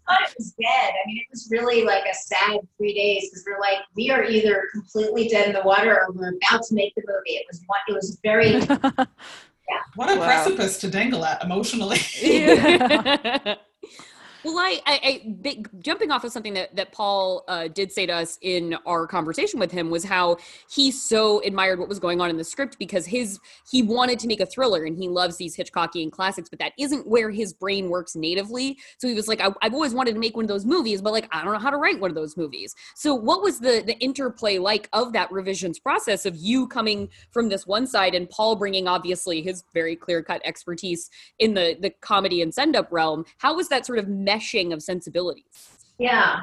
I 0.09 0.13
thought 0.15 0.29
it 0.29 0.35
was 0.37 0.51
dead. 0.59 0.91
I 0.91 1.07
mean, 1.07 1.17
it 1.17 1.27
was 1.31 1.47
really 1.51 1.83
like 1.83 2.03
a 2.05 2.13
sad 2.15 2.59
three 2.77 2.93
days 2.93 3.29
because 3.29 3.43
we're 3.47 3.59
like, 3.59 3.77
we 3.95 4.09
are 4.09 4.23
either 4.23 4.67
completely 4.73 5.27
dead 5.27 5.47
in 5.47 5.53
the 5.53 5.61
water 5.61 5.95
or 5.95 6.11
we're 6.13 6.33
about 6.49 6.63
to 6.63 6.73
make 6.75 6.93
the 6.95 7.03
movie. 7.07 7.37
It 7.37 7.45
was 7.49 7.61
one. 7.67 7.79
It 7.87 7.93
was 7.93 8.19
very. 8.23 8.59
What 9.95 10.09
a 10.09 10.19
Wow. 10.19 10.25
precipice 10.25 10.79
to 10.79 10.89
dangle 10.89 11.23
at 11.23 11.43
emotionally. 11.43 11.99
yeah. 12.21 13.55
Well, 14.43 14.57
I, 14.57 14.79
I, 14.85 14.99
I 15.43 15.63
jumping 15.81 16.11
off 16.11 16.23
of 16.23 16.31
something 16.31 16.53
that 16.53 16.73
that 16.77 16.93
Paul 16.93 17.43
uh, 17.49 17.67
did 17.67 17.91
say 17.91 18.05
to 18.05 18.13
us 18.13 18.37
in 18.41 18.75
our 18.85 19.05
conversation 19.05 19.59
with 19.59 19.69
him 19.69 19.89
was 19.89 20.05
how 20.05 20.37
he 20.71 20.91
so 20.91 21.41
admired 21.43 21.77
what 21.77 21.89
was 21.89 21.99
going 21.99 22.21
on 22.21 22.29
in 22.29 22.37
the 22.37 22.43
script 22.45 22.79
because 22.79 23.05
his 23.05 23.37
he 23.69 23.83
wanted 23.83 24.17
to 24.19 24.27
make 24.27 24.39
a 24.39 24.45
thriller 24.45 24.85
and 24.85 24.97
he 24.97 25.09
loves 25.09 25.35
these 25.35 25.57
Hitchcockian 25.57 26.09
classics, 26.09 26.47
but 26.47 26.57
that 26.59 26.71
isn't 26.79 27.05
where 27.05 27.29
his 27.29 27.51
brain 27.51 27.89
works 27.89 28.15
natively. 28.15 28.77
So 28.97 29.09
he 29.09 29.13
was 29.13 29.27
like, 29.27 29.41
I, 29.41 29.49
I've 29.61 29.73
always 29.73 29.93
wanted 29.93 30.13
to 30.13 30.19
make 30.19 30.37
one 30.37 30.45
of 30.45 30.49
those 30.49 30.65
movies, 30.65 31.01
but 31.01 31.11
like 31.11 31.27
I 31.33 31.43
don't 31.43 31.51
know 31.51 31.59
how 31.59 31.69
to 31.69 31.77
write 31.77 31.99
one 31.99 32.09
of 32.09 32.15
those 32.15 32.37
movies. 32.37 32.73
So 32.95 33.13
what 33.13 33.41
was 33.41 33.59
the 33.59 33.83
the 33.85 33.97
interplay 33.99 34.57
like 34.57 34.87
of 34.93 35.11
that 35.13 35.29
revisions 35.33 35.79
process 35.79 36.25
of 36.25 36.37
you 36.37 36.65
coming 36.65 37.09
from 37.31 37.49
this 37.49 37.67
one 37.67 37.87
side 37.87 38.15
and 38.15 38.29
Paul 38.29 38.55
bringing 38.55 38.87
obviously 38.87 39.41
his 39.41 39.65
very 39.73 39.97
clear 39.97 40.23
cut 40.23 40.41
expertise 40.45 41.09
in 41.39 41.55
the 41.55 41.75
the 41.81 41.89
comedy 41.99 42.41
and 42.41 42.53
send 42.53 42.77
up 42.77 42.87
realm? 42.89 43.25
How 43.39 43.53
was 43.53 43.67
that 43.67 43.85
sort 43.85 43.99
of 43.99 44.07
meshing 44.29 44.73
of 44.73 44.81
sensibilities. 44.81 45.69
Yeah. 45.97 46.41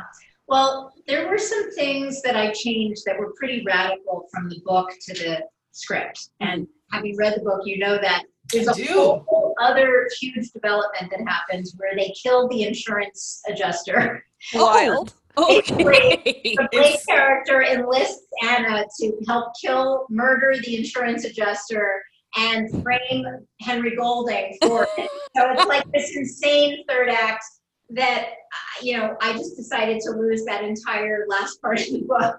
Well, 0.49 0.93
there 1.07 1.28
were 1.28 1.38
some 1.38 1.73
things 1.73 2.23
that 2.23 2.37
I 2.37 2.52
changed 2.52 3.02
that 3.07 3.19
were 3.19 3.33
pretty 3.38 3.62
radical 3.66 4.26
from 4.33 4.49
the 4.49 4.61
book 4.64 4.90
to 5.09 5.14
the 5.14 5.43
script. 5.73 6.31
And 6.40 6.66
having 6.93 7.16
read 7.16 7.35
the 7.37 7.43
book, 7.43 7.62
you 7.64 7.78
know 7.78 7.99
that 8.00 8.25
there's 8.52 8.69
a 8.69 8.75
do. 8.75 9.23
whole 9.26 9.55
other 9.61 10.09
huge 10.21 10.50
development 10.52 11.11
that 11.11 11.21
happens 11.26 11.75
where 11.76 11.97
they 11.97 12.14
kill 12.23 12.49
the 12.49 12.62
insurance 12.62 13.43
adjuster. 13.49 14.25
Wild. 14.55 15.14
Okay. 15.38 16.33
The 16.57 16.69
Blake 16.73 16.99
character 17.07 17.62
enlists 17.62 18.25
Anna 18.43 18.87
to 18.99 19.12
help 19.28 19.52
kill, 19.61 20.07
murder 20.09 20.57
the 20.64 20.76
insurance 20.76 21.26
adjuster 21.26 22.02
and 22.38 22.83
frame 22.83 23.25
Henry 23.61 23.95
Golding 23.97 24.57
for 24.62 24.88
it. 24.97 25.11
So 25.37 25.52
it's 25.52 25.66
like 25.66 25.85
this 25.93 26.16
insane 26.16 26.85
third 26.88 27.11
act 27.11 27.45
that, 27.90 28.25
uh, 28.31 28.83
you 28.83 28.97
know, 28.97 29.16
I 29.21 29.33
just 29.35 29.57
decided 29.57 30.00
to 30.02 30.11
lose 30.11 30.45
that 30.45 30.64
entire 30.64 31.25
last 31.28 31.61
part 31.62 31.81
of 31.81 31.87
the 31.87 32.02
book 32.07 32.37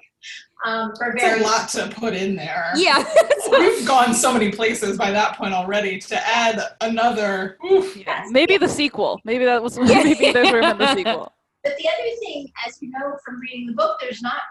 um, 0.66 0.92
for 0.98 1.12
It's 1.12 1.24
very 1.24 1.39
a 1.39 1.44
lot 1.44 1.70
to 1.70 1.88
put 1.89 2.13
in 2.13 2.36
there. 2.36 2.72
yeah. 2.75 3.04
We've 3.51 3.88
gone 3.88 4.13
so 4.13 4.34
many 4.34 4.51
places 4.51 4.98
by 4.98 5.12
that 5.12 5.38
point 5.38 5.54
already. 5.54 6.00
To 6.00 6.27
add 6.27 6.60
another, 6.82 7.58
oof, 7.72 7.96
Yeah. 7.96 8.25
Maybe 8.30 8.58
the 8.58 8.68
sequel. 8.68 9.22
Maybe 9.24 9.46
that 9.46 9.62
was 9.63 9.77
maybe 9.80 10.32
there's 10.34 10.51
room 10.51 10.66
in 10.66 10.77
the 10.77 10.94
sequel. 10.94 11.32
But 11.63 11.77
the 11.77 11.88
other 11.88 12.16
thing, 12.20 12.51
as 12.68 12.77
you 12.82 12.89
know 12.92 13.18
from 13.24 13.39
reading 13.39 13.68
the 13.68 13.74
book, 13.74 13.98
there's 14.01 14.22
not 14.22 14.42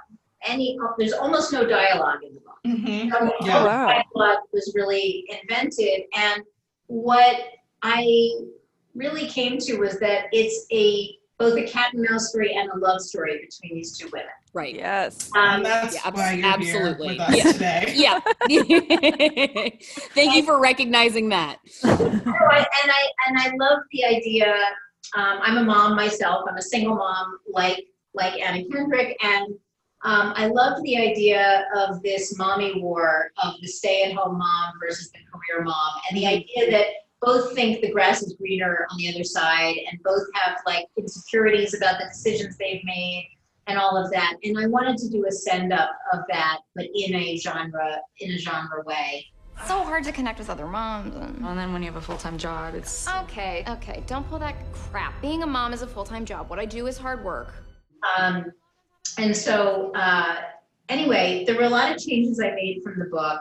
any, 0.46 0.78
there's 0.98 1.12
almost 1.12 1.52
no 1.52 1.66
dialogue 1.66 2.20
in 2.26 2.34
the 2.34 2.40
book. 2.40 2.58
mhm. 2.66 3.10
So 3.10 3.30
Yeah. 3.46 3.58
all 3.58 3.66
Wow. 3.66 3.86
dialogue 4.14 4.38
was 4.52 4.72
really 4.74 5.26
invented. 5.42 6.02
And 6.14 6.42
what 6.86 7.36
I 7.82 8.06
really 8.96 9.26
came 9.28 9.58
to 9.58 9.76
was 9.78 9.98
that 10.00 10.26
it's 10.32 10.66
a 10.72 11.16
both 11.38 11.56
a 11.58 11.64
cat 11.64 11.92
and 11.92 12.06
mouse 12.10 12.30
story 12.30 12.54
and 12.54 12.70
a 12.70 12.78
love 12.78 13.00
story 13.00 13.34
between 13.38 13.74
these 13.76 13.96
two 13.96 14.08
women. 14.10 14.26
Right. 14.54 14.74
Yes. 14.74 15.30
Um, 15.36 15.62
that's 15.62 15.94
yeah, 15.94 16.00
abs- 16.06 16.16
why 16.16 16.32
you're 16.32 16.46
absolutely. 16.46 17.08
here 17.18 17.26
with 17.28 17.28
us 17.28 17.36
Yeah. 17.36 17.52
today. 17.52 17.94
Yeah. 17.94 18.20
Thank 20.14 20.34
you 20.34 20.42
for 20.44 20.58
recognizing 20.58 21.28
that. 21.28 21.58
no, 21.84 21.90
I, 21.92 22.58
and 22.58 22.90
I 22.90 23.02
and 23.28 23.38
I 23.38 23.52
love 23.60 23.80
the 23.92 24.04
idea. 24.06 24.54
Um, 25.14 25.38
I'm 25.42 25.58
a 25.58 25.62
mom 25.62 25.94
myself. 25.94 26.46
I'm 26.48 26.56
a 26.56 26.62
single 26.62 26.94
mom, 26.96 27.38
like 27.52 27.84
like 28.14 28.40
Anna 28.40 28.64
Kendrick, 28.72 29.14
and 29.22 29.48
um, 30.04 30.32
I 30.36 30.46
love 30.46 30.82
the 30.84 30.96
idea 30.96 31.66
of 31.76 32.02
this 32.02 32.38
mommy 32.38 32.80
war 32.80 33.30
of 33.42 33.54
the 33.60 33.66
stay-at-home 33.68 34.38
mom 34.38 34.72
versus 34.80 35.10
the 35.10 35.18
career 35.30 35.64
mom, 35.64 35.90
and 36.08 36.18
the 36.18 36.26
idea 36.26 36.70
that 36.70 36.86
both 37.26 37.54
think 37.54 37.80
the 37.82 37.90
grass 37.90 38.22
is 38.22 38.34
greener 38.40 38.86
on 38.90 38.96
the 38.96 39.12
other 39.12 39.24
side, 39.24 39.76
and 39.90 40.02
both 40.02 40.22
have 40.34 40.56
like 40.64 40.86
insecurities 40.96 41.74
about 41.74 41.98
the 41.98 42.06
decisions 42.06 42.56
they've 42.56 42.84
made 42.84 43.28
and 43.66 43.78
all 43.78 43.96
of 44.02 44.10
that. 44.12 44.34
And 44.44 44.56
I 44.58 44.66
wanted 44.68 44.96
to 44.98 45.08
do 45.10 45.26
a 45.28 45.32
send-up 45.32 45.90
of 46.12 46.20
that, 46.30 46.58
but 46.76 46.86
in 46.94 47.14
a 47.16 47.36
genre 47.36 47.98
in 48.20 48.30
a 48.30 48.38
genre 48.38 48.82
way. 48.84 49.26
so 49.66 49.82
hard 49.82 50.04
to 50.04 50.12
connect 50.12 50.38
with 50.38 50.48
other 50.50 50.66
moms 50.66 51.14
and 51.16 51.44
And 51.44 51.58
then 51.58 51.72
when 51.72 51.82
you 51.82 51.88
have 51.90 51.96
a 51.96 52.06
full 52.10 52.18
time 52.26 52.38
job, 52.38 52.74
it's 52.74 53.08
okay 53.22 53.64
okay 53.76 54.02
don't 54.06 54.28
pull 54.28 54.38
that 54.38 54.54
crap 54.72 55.12
being 55.22 55.42
a 55.42 55.46
mom 55.46 55.72
is 55.72 55.82
a 55.82 55.86
full-time 55.86 56.24
job 56.26 56.42
what 56.50 56.58
i 56.58 56.66
do 56.66 56.86
is 56.86 56.96
hard 56.98 57.24
work 57.24 57.48
Um, 58.18 58.52
and 59.18 59.34
so, 59.34 59.92
uh, 59.94 60.36
anyway, 60.90 61.44
there 61.46 61.56
were 61.56 61.64
a 61.72 61.74
lot 61.80 61.90
of 61.90 61.96
changes 62.06 62.38
I 62.38 62.50
made 62.50 62.82
from 62.84 62.98
the 62.98 63.06
book. 63.06 63.40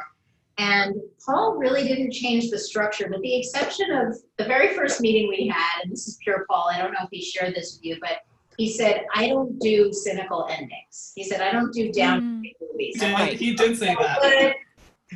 And 0.57 0.95
Paul 1.25 1.55
really 1.57 1.85
didn't 1.87 2.11
change 2.11 2.49
the 2.49 2.57
structure, 2.57 3.07
with 3.09 3.21
the 3.21 3.35
exception 3.37 3.91
of 3.91 4.15
the 4.37 4.45
very 4.45 4.73
first 4.73 5.01
meeting 5.01 5.27
we 5.29 5.47
had. 5.47 5.83
And 5.83 5.91
this 5.91 6.07
is 6.07 6.17
pure 6.23 6.45
Paul. 6.49 6.69
I 6.71 6.77
don't 6.77 6.91
know 6.93 6.99
if 7.03 7.09
he 7.11 7.21
shared 7.21 7.53
this 7.55 7.75
with 7.75 7.83
you, 7.85 7.97
but 7.99 8.19
he 8.57 8.71
said, 8.71 9.03
I 9.13 9.27
don't 9.27 9.59
do 9.59 9.91
cynical 9.91 10.47
endings. 10.49 11.11
He 11.15 11.23
said, 11.25 11.41
I 11.41 11.51
don't 11.51 11.73
do 11.73 11.91
down 11.91 12.41
movies. 12.61 12.95
I 13.01 13.05
Did- 13.07 13.13
want 13.13 13.31
he 13.33 13.53
did 13.53 13.77
say 13.77 13.95
that. 13.95 14.55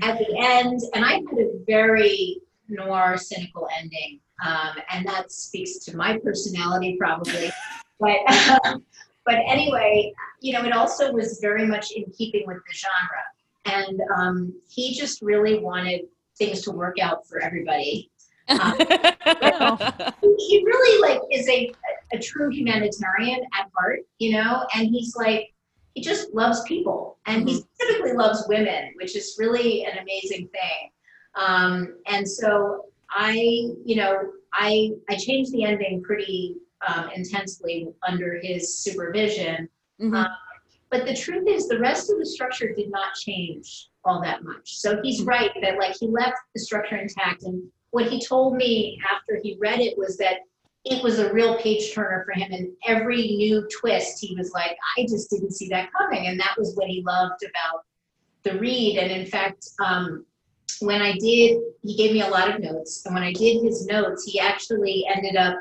at 0.01 0.17
the 0.19 0.36
end, 0.38 0.81
and 0.93 1.05
I 1.05 1.13
had 1.13 1.39
a 1.39 1.51
very 1.65 2.41
noir, 2.67 3.17
cynical 3.17 3.67
ending, 3.79 4.19
um, 4.46 4.75
and 4.91 5.08
that 5.08 5.31
speaks 5.31 5.77
to 5.86 5.96
my 5.96 6.17
personality 6.19 6.98
probably. 7.00 7.50
but 8.00 8.17
but 9.25 9.36
anyway, 9.48 10.13
you 10.41 10.51
know, 10.53 10.63
it 10.65 10.74
also 10.74 11.13
was 11.13 11.39
very 11.41 11.65
much 11.65 11.91
in 11.91 12.05
keeping 12.12 12.43
with 12.46 12.58
the 12.67 12.74
genre, 12.74 13.24
and 13.70 14.02
um, 14.18 14.54
he 14.68 14.94
just 14.94 15.22
really 15.22 15.60
wanted 15.60 16.02
things 16.38 16.62
to 16.64 16.72
work 16.72 16.98
out 17.00 17.28
for 17.28 17.42
everybody. 17.42 18.12
He 20.50 20.64
really 20.66 21.02
like 21.02 21.22
is 21.32 21.48
a 21.50 21.72
a 22.14 22.18
true 22.18 22.50
humanitarian 22.50 23.42
at 23.54 23.70
heart, 23.78 24.00
you 24.18 24.32
know, 24.32 24.66
and 24.74 24.88
he's 24.88 25.16
like 25.16 25.54
he 25.94 26.02
just 26.02 26.34
loves 26.34 26.64
people. 26.64 27.20
And 27.28 27.48
he 27.48 27.62
specifically 27.62 28.14
loves 28.14 28.46
women 28.48 28.94
which 28.96 29.16
is 29.16 29.36
really 29.38 29.86
an 29.86 29.98
amazing 30.00 30.48
thing. 30.48 30.92
Um, 31.36 31.98
and 32.08 32.28
so 32.28 32.86
i 33.12 33.34
you 33.86 33.96
know 33.96 34.14
i 34.54 34.92
i 35.10 35.16
changed 35.16 35.52
the 35.52 35.64
ending 35.64 36.02
pretty 36.04 36.56
um, 36.88 37.10
intensely 37.16 37.88
under 38.08 38.40
his 38.42 38.80
supervision. 38.80 39.70
Mhm. 40.02 40.16
um, 40.16 40.28
but 40.91 41.05
the 41.05 41.15
truth 41.15 41.48
is 41.48 41.67
the 41.67 41.79
rest 41.79 42.12
of 42.12 42.17
the 42.17 42.25
structure 42.25 42.74
did 42.74 42.89
not 42.89 43.13
change 43.13 43.89
all 44.05 44.22
that 44.22 44.43
much. 44.43 44.77
So 44.77 45.00
he's 45.03 45.22
right 45.24 45.51
that 45.62 45.77
like 45.77 45.96
he 46.00 46.08
left 46.08 46.38
the 46.53 46.62
structure 46.62 46.98
intact. 46.98 47.43
And 47.43 47.63
what 47.91 48.08
he 48.08 48.19
told 48.19 48.55
me 48.55 49.00
after 49.12 49.39
he 49.41 49.58
read 49.60 49.79
it 49.79 49.98
was 49.98 50.17
that 50.17 50.38
it 50.86 51.03
was 51.03 51.19
a 51.19 51.31
real 51.31 51.58
page 51.60 51.93
turner 51.93 52.25
for 52.25 52.39
him. 52.39 52.51
And 52.51 52.69
every 52.88 53.22
new 53.22 53.67
twist 53.79 54.19
he 54.19 54.36
was 54.36 54.51
like 54.51 54.77
i 54.98 55.01
just 55.03 55.29
didn't 55.29 55.51
see 55.51 55.69
that 55.69 55.89
coming. 55.96 56.27
And 56.27 56.39
that 56.39 56.55
was 56.58 56.75
what 56.75 56.88
he 56.88 57.03
loved 57.05 57.43
about 57.43 57.84
the 58.43 58.58
read. 58.58 58.98
And 58.98 59.12
in 59.12 59.27
fact 59.27 59.69
um, 59.84 60.25
when 60.81 61.01
i 61.01 61.12
did 61.13 61.60
he 61.84 61.96
gave 61.96 62.13
me 62.13 62.22
a 62.22 62.29
lot 62.29 62.53
of 62.53 62.62
notes. 62.62 63.05
And 63.05 63.13
when 63.13 63.24
i 63.24 63.34
did 63.34 63.63
his 63.63 63.86
notes 63.86 64.24
he 64.24 64.39
actually 64.39 65.05
ended 65.13 65.36
up 65.36 65.55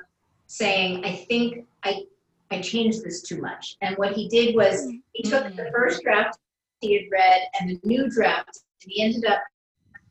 saying 0.47 1.04
i 1.04 1.14
think 1.14 1.66
i 1.85 2.02
i 2.50 2.61
changed 2.61 3.02
this 3.05 3.23
too 3.23 3.40
much 3.40 3.76
and 3.83 3.97
what 3.97 4.12
he 4.12 4.28
did 4.28 4.55
was 4.55 4.90
he 5.12 5.23
took 5.23 5.45
the 5.57 5.71
first 5.73 6.02
draft 6.02 6.38
he 6.81 6.95
had 6.95 7.05
read 7.11 7.40
and 7.61 7.71
the 7.71 7.81
new 7.85 8.09
draft 8.11 8.61
and 8.83 8.93
he 8.93 9.02
ended 9.02 9.25
up 9.25 9.40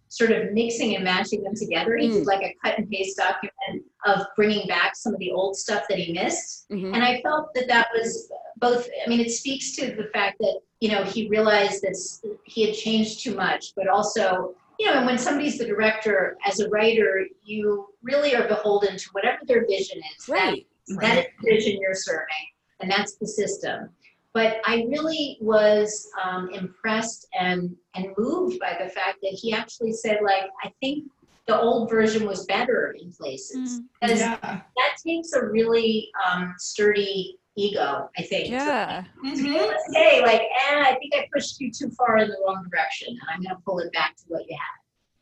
sort 0.09 0.31
of 0.31 0.53
mixing 0.53 0.95
and 0.95 1.03
matching 1.03 1.43
them 1.43 1.53
together. 1.53 1.97
He 1.97 2.07
did 2.07 2.25
like 2.25 2.41
a 2.41 2.55
cut 2.63 2.77
and 2.77 2.89
paste 2.89 3.17
document 3.17 3.83
of 4.05 4.25
bringing 4.37 4.65
back 4.67 4.95
some 4.95 5.13
of 5.13 5.19
the 5.19 5.31
old 5.31 5.57
stuff 5.57 5.83
that 5.89 5.99
he 5.99 6.13
missed. 6.13 6.65
Mhm. 6.69 6.93
And 6.93 7.03
I 7.03 7.21
felt 7.21 7.53
that 7.55 7.67
that 7.67 7.89
was 7.93 8.31
both, 8.55 8.87
I 9.05 9.09
mean, 9.09 9.19
it 9.19 9.31
speaks 9.31 9.75
to 9.75 9.87
the 9.91 10.05
fact 10.13 10.37
that, 10.39 10.61
you 10.79 10.89
know, 10.89 11.03
he 11.03 11.27
realized 11.27 11.81
that 11.81 11.97
he 12.45 12.65
had 12.65 12.73
changed 12.75 13.21
too 13.21 13.35
much, 13.35 13.73
but 13.75 13.89
also, 13.89 14.55
you 14.79 14.85
know, 14.85 14.93
and 14.93 15.05
when 15.05 15.17
somebody's 15.17 15.57
the 15.57 15.65
director, 15.65 16.37
as 16.45 16.61
a 16.61 16.69
writer, 16.69 17.27
you 17.43 17.89
really 18.01 18.33
are 18.33 18.47
beholden 18.47 18.95
to 18.97 19.09
whatever 19.11 19.39
their 19.45 19.65
vision 19.67 20.01
is. 20.17 20.25
That- 20.27 20.55
Right. 20.89 21.01
that 21.01 21.17
is 21.19 21.25
the 21.41 21.49
vision 21.55 21.79
you're 21.81 21.93
serving, 21.93 22.45
and 22.79 22.89
that's 22.91 23.15
the 23.17 23.27
system. 23.27 23.89
But 24.33 24.57
I 24.65 24.85
really 24.89 25.37
was 25.41 26.09
um, 26.23 26.49
impressed 26.53 27.27
and 27.39 27.75
and 27.95 28.13
moved 28.17 28.59
by 28.59 28.77
the 28.81 28.89
fact 28.89 29.17
that 29.23 29.31
he 29.33 29.53
actually 29.53 29.93
said, 29.93 30.19
like, 30.23 30.45
I 30.63 30.71
think 30.81 31.05
the 31.47 31.59
old 31.59 31.89
version 31.89 32.27
was 32.27 32.45
better 32.45 32.95
in 33.01 33.11
places. 33.13 33.81
Because 34.01 34.19
Yeah. 34.19 34.37
that 34.41 34.97
takes 35.05 35.31
a 35.33 35.45
really 35.45 36.09
um, 36.27 36.53
sturdy 36.57 37.39
ego, 37.55 38.09
I 38.17 38.21
think. 38.21 38.49
Yeah. 38.49 39.05
To 39.23 39.43
be 39.43 39.49
Mhm. 39.49 39.73
say, 39.91 40.21
like, 40.21 40.41
eh, 40.41 40.81
I 40.81 40.95
think 40.99 41.15
I 41.15 41.27
pushed 41.33 41.59
you 41.59 41.71
too 41.71 41.89
far 41.91 42.17
in 42.17 42.27
the 42.27 42.37
wrong 42.45 42.67
direction, 42.69 43.09
and 43.09 43.21
I'm 43.29 43.41
going 43.41 43.55
to 43.55 43.61
pull 43.65 43.79
it 43.79 43.91
back 43.93 44.15
to 44.17 44.23
what 44.27 44.47
you 44.47 44.55
had. 44.55 44.79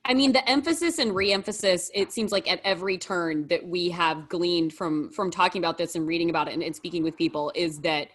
I 0.08 0.14
mean, 0.14 0.34
the 0.34 0.48
emphasis 0.48 1.00
and 1.00 1.16
re-emphasis, 1.16 1.90
it 1.94 2.12
seems 2.12 2.32
like 2.32 2.50
at 2.50 2.62
every 2.64 2.98
turn 2.98 3.48
that 3.48 3.66
we 3.68 3.90
have 3.90 4.30
gleaned 4.30 4.74
from 4.74 5.10
from 5.12 5.32
talking 5.32 5.60
about 5.60 5.80
this 5.80 5.96
and 5.96 6.08
reading 6.08 6.30
about 6.30 6.48
it 6.48 6.54
and, 6.54 6.62
and 6.62 6.76
speaking 6.76 7.04
with 7.04 7.18
people 7.18 7.52
is 7.56 7.80
that 7.80 8.10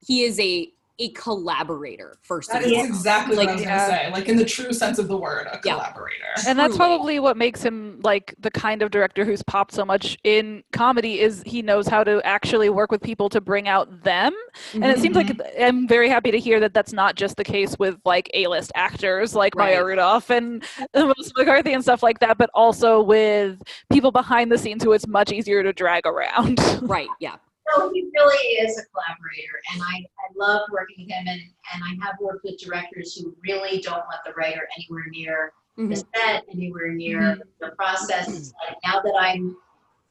he 0.00 0.22
is 0.22 0.38
a 0.38 0.72
a 1.02 1.08
collaborator 1.10 2.18
first 2.22 2.50
That 2.50 2.62
and 2.62 2.66
is 2.66 2.72
foremost. 2.78 2.98
exactly 2.98 3.36
what 3.36 3.42
I 3.42 3.46
Like, 3.46 3.54
was 3.56 3.62
yeah. 3.64 3.78
going 3.78 3.90
to 3.90 4.04
say. 4.06 4.12
Like 4.12 4.28
in 4.28 4.36
the 4.36 4.44
true 4.44 4.72
sense 4.72 4.98
of 4.98 5.08
the 5.08 5.16
word, 5.16 5.46
a 5.48 5.60
Yeah. 5.64 5.74
collaborator. 5.74 6.24
And 6.46 6.58
that's 6.58 6.76
Truly. 6.76 6.78
probably 6.78 7.18
what 7.20 7.36
makes 7.36 7.62
him 7.62 8.00
like 8.02 8.34
the 8.38 8.50
kind 8.50 8.82
of 8.82 8.90
director 8.90 9.24
who's 9.24 9.42
popped 9.42 9.72
so 9.74 9.84
much 9.84 10.16
in 10.24 10.62
comedy 10.72 11.20
is 11.20 11.42
he 11.46 11.62
knows 11.62 11.86
how 11.88 12.04
to 12.04 12.20
actually 12.24 12.70
work 12.70 12.90
with 12.90 13.02
people 13.02 13.28
to 13.30 13.40
bring 13.40 13.68
out 13.68 14.02
them. 14.04 14.32
And 14.74 14.84
it 14.84 14.98
seems 14.98 15.16
like 15.16 15.26
mm-hmm. 15.28 15.62
I'm 15.62 15.88
very 15.88 16.08
happy 16.08 16.30
to 16.30 16.38
hear 16.38 16.60
that 16.60 16.74
that's 16.74 16.92
not 16.92 17.16
just 17.16 17.36
the 17.36 17.44
case 17.44 17.76
with 17.78 17.96
like 18.04 18.30
A-list 18.34 18.72
actors 18.74 19.34
like 19.34 19.56
Maya 19.56 19.84
Rudolph 19.84 20.30
and 20.30 20.62
Melissa 20.94 21.32
McCarthy 21.36 21.72
and 21.72 21.82
stuff 21.82 22.02
like 22.02 22.20
that, 22.20 22.38
but 22.38 22.50
also 22.54 23.02
with 23.02 23.60
people 23.90 24.10
behind 24.12 24.50
the 24.52 24.58
scenes 24.58 24.82
who 24.84 24.92
it's 24.92 25.06
much 25.06 25.32
easier 25.32 25.62
to 25.62 25.72
drag 25.72 26.06
around. 26.06 26.58
right, 26.82 27.08
yeah. 27.20 27.36
No, 27.76 27.90
he 27.92 28.08
really 28.14 28.44
is 28.56 28.78
a 28.78 28.82
collaborator, 28.86 29.60
and 29.72 29.82
I, 29.82 29.96
I 29.98 30.32
love 30.36 30.62
working 30.70 31.06
with 31.06 31.10
him. 31.10 31.26
And, 31.26 31.40
and 31.74 31.82
I 31.84 32.04
have 32.04 32.16
worked 32.20 32.44
with 32.44 32.58
directors 32.58 33.14
who 33.16 33.36
really 33.42 33.80
don't 33.80 34.04
let 34.10 34.20
the 34.24 34.32
writer 34.32 34.68
anywhere 34.76 35.06
near 35.10 35.52
the 35.76 35.82
Mhm. 35.82 36.04
set, 36.14 36.44
anywhere 36.52 36.92
near 36.92 37.38
the 37.60 37.70
process. 37.70 38.28
It's 38.28 38.52
like 38.68 38.76
now 38.84 39.00
that 39.00 39.14
I'm 39.18 39.56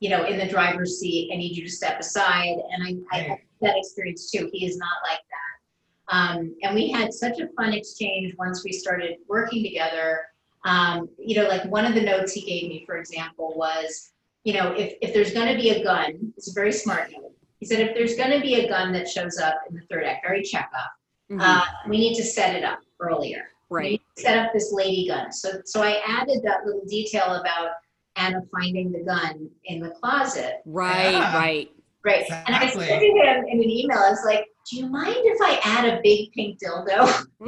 you 0.02 0.10
know, 0.10 0.26
in 0.26 0.40
the 0.40 0.48
driver's 0.48 1.00
seat, 1.00 1.30
I 1.32 1.38
need 1.38 1.56
you 1.56 1.64
to 1.64 1.70
step 1.72 2.00
aside. 2.00 2.58
And 2.72 2.84
I, 2.84 3.16
I 3.16 3.22
had 3.22 3.38
that 3.62 3.78
experience 3.78 4.32
too. 4.32 4.50
He 4.52 4.66
is 4.66 4.76
not 4.76 4.90
like 5.08 5.20
that. 5.30 6.18
Um, 6.18 6.56
and 6.64 6.74
we 6.74 6.90
had 6.90 7.14
such 7.14 7.40
a 7.40 7.48
fun 7.50 7.74
exchange 7.74 8.34
once 8.40 8.66
we 8.66 8.72
started 8.72 9.18
working 9.30 9.64
together. 9.64 10.22
Um, 10.66 11.08
you 11.20 11.36
know, 11.36 11.48
like 11.48 11.64
one 11.66 11.86
of 11.86 11.94
the 11.94 12.02
notes 12.02 12.34
he 12.34 12.42
gave 12.42 12.68
me, 12.68 12.84
for 12.84 12.98
example, 12.98 13.54
was, 13.56 14.12
you 14.44 14.54
know, 14.54 14.72
if, 14.72 14.96
if 15.04 15.14
there's 15.14 15.34
going 15.34 15.56
to 15.56 15.56
be 15.56 15.70
a 15.70 15.84
gun, 15.84 16.34
it's 16.36 16.50
a 16.50 16.54
very 16.54 16.72
smart 16.72 17.12
note. 17.12 17.34
He 17.62 17.68
said, 17.68 17.80
if 17.80 17.94
there's 17.94 18.16
going 18.16 18.32
to 18.32 18.42
be 18.42 18.56
a 18.56 18.68
gun 18.68 18.92
that 18.94 19.08
shows 19.08 19.38
up 19.38 19.56
in 19.70 19.76
the 19.76 19.84
third 19.90 20.04
act, 20.04 20.26
very 20.26 20.42
Chekhov, 20.42 20.90
Mhm. 21.32 21.40
uh, 21.40 21.64
we 21.88 21.98
need 22.00 22.16
to 22.16 22.24
set 22.24 22.56
it 22.56 22.64
up 22.64 22.80
earlier. 23.00 23.50
We 23.70 23.78
right. 23.78 23.92
need 23.92 24.02
to 24.18 24.22
set 24.22 24.38
up 24.40 24.52
this 24.52 24.74
lady 24.74 25.08
gun. 25.08 25.32
So, 25.32 25.62
so 25.66 25.82
I 25.84 26.02
added 26.06 26.42
that 26.44 26.66
little 26.66 26.84
detail 26.88 27.36
about 27.36 27.70
Anna 28.16 28.42
finding 28.52 28.92
the 28.92 29.04
gun 29.04 29.48
in 29.66 29.80
the 29.80 29.92
closet. 29.92 30.62
Right. 30.66 31.12
Yeah. 31.12 31.38
Right. 31.38 31.72
Right. 32.04 32.26
And 32.32 32.56
I 32.56 32.64
Exactly. 32.64 32.88
said 32.88 33.02
him 33.04 33.46
in 33.48 33.60
an 33.62 33.70
email, 33.70 34.00
I 34.00 34.10
was 34.10 34.24
like, 34.26 34.48
do 34.70 34.78
you 34.78 34.88
mind 34.88 35.16
if 35.18 35.40
I 35.42 35.60
add 35.64 35.86
a 35.86 36.00
big 36.04 36.32
pink 36.34 36.58
dildo? 36.60 37.26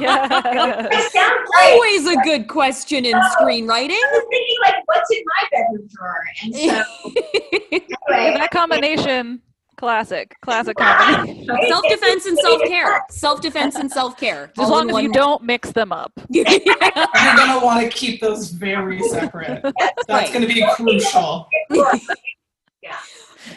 yeah. 0.00 0.88
I 0.90 1.72
Always 1.72 2.06
a 2.06 2.16
good 2.22 2.48
question 2.48 3.04
in 3.04 3.14
screenwriting. 3.14 3.90
I 3.92 4.10
was 4.12 4.24
thinking 4.30 4.47
like, 4.62 4.74
what's 4.86 5.10
in 5.10 5.22
my 5.26 5.48
bedroom 5.52 5.88
drawer? 5.94 6.24
And 6.42 6.54
so 6.54 6.60
anyway, 7.72 8.38
that 8.38 8.50
combination, 8.50 9.40
classic, 9.76 10.34
classic 10.42 10.76
combination. 10.78 11.46
self 11.68 11.84
defense 11.88 12.26
and 12.26 12.38
self 12.38 12.62
care. 12.62 13.02
Self 13.10 13.40
defense 13.40 13.74
and 13.76 13.90
self 13.90 14.16
care. 14.18 14.52
As 14.58 14.68
long 14.68 14.90
as 14.90 15.02
you 15.02 15.12
don't 15.12 15.42
mix 15.42 15.70
them 15.72 15.92
up. 15.92 16.12
You're 16.30 16.44
gonna 16.44 17.64
want 17.64 17.82
to 17.82 17.88
keep 17.96 18.20
those 18.20 18.50
very 18.50 19.00
separate. 19.04 19.62
That's 19.62 20.08
Right. 20.08 20.32
gonna 20.32 20.46
be 20.46 20.64
crucial. 20.74 21.48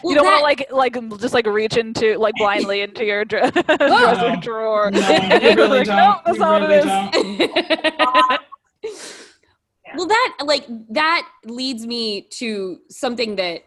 you 0.04 0.14
don't 0.14 0.24
want 0.24 0.38
to 0.38 0.42
like 0.42 0.66
like 0.72 1.18
just 1.18 1.34
like 1.34 1.46
reach 1.46 1.76
into 1.76 2.16
like 2.18 2.34
blindly 2.38 2.80
into 2.82 3.04
your 3.04 3.24
dre- 3.24 3.50
dresser 3.50 3.76
No. 3.78 4.36
drawer. 4.40 4.90
No, 4.90 5.00
you 5.00 5.54
really 5.54 5.78
Like, 5.78 5.86
don't. 5.86 5.96
"Nope, 5.96 6.22
that's 6.24 6.36
you 6.38 6.44
not 6.44 6.60
what 6.60 6.70
really 6.70 7.44
it 7.44 8.40
is." 8.84 9.21
Don't. 9.92 9.98
well 9.98 10.06
that 10.08 10.36
like 10.44 10.66
that 10.90 11.28
leads 11.44 11.86
me 11.86 12.22
to 12.30 12.78
something 12.88 13.36
that 13.36 13.62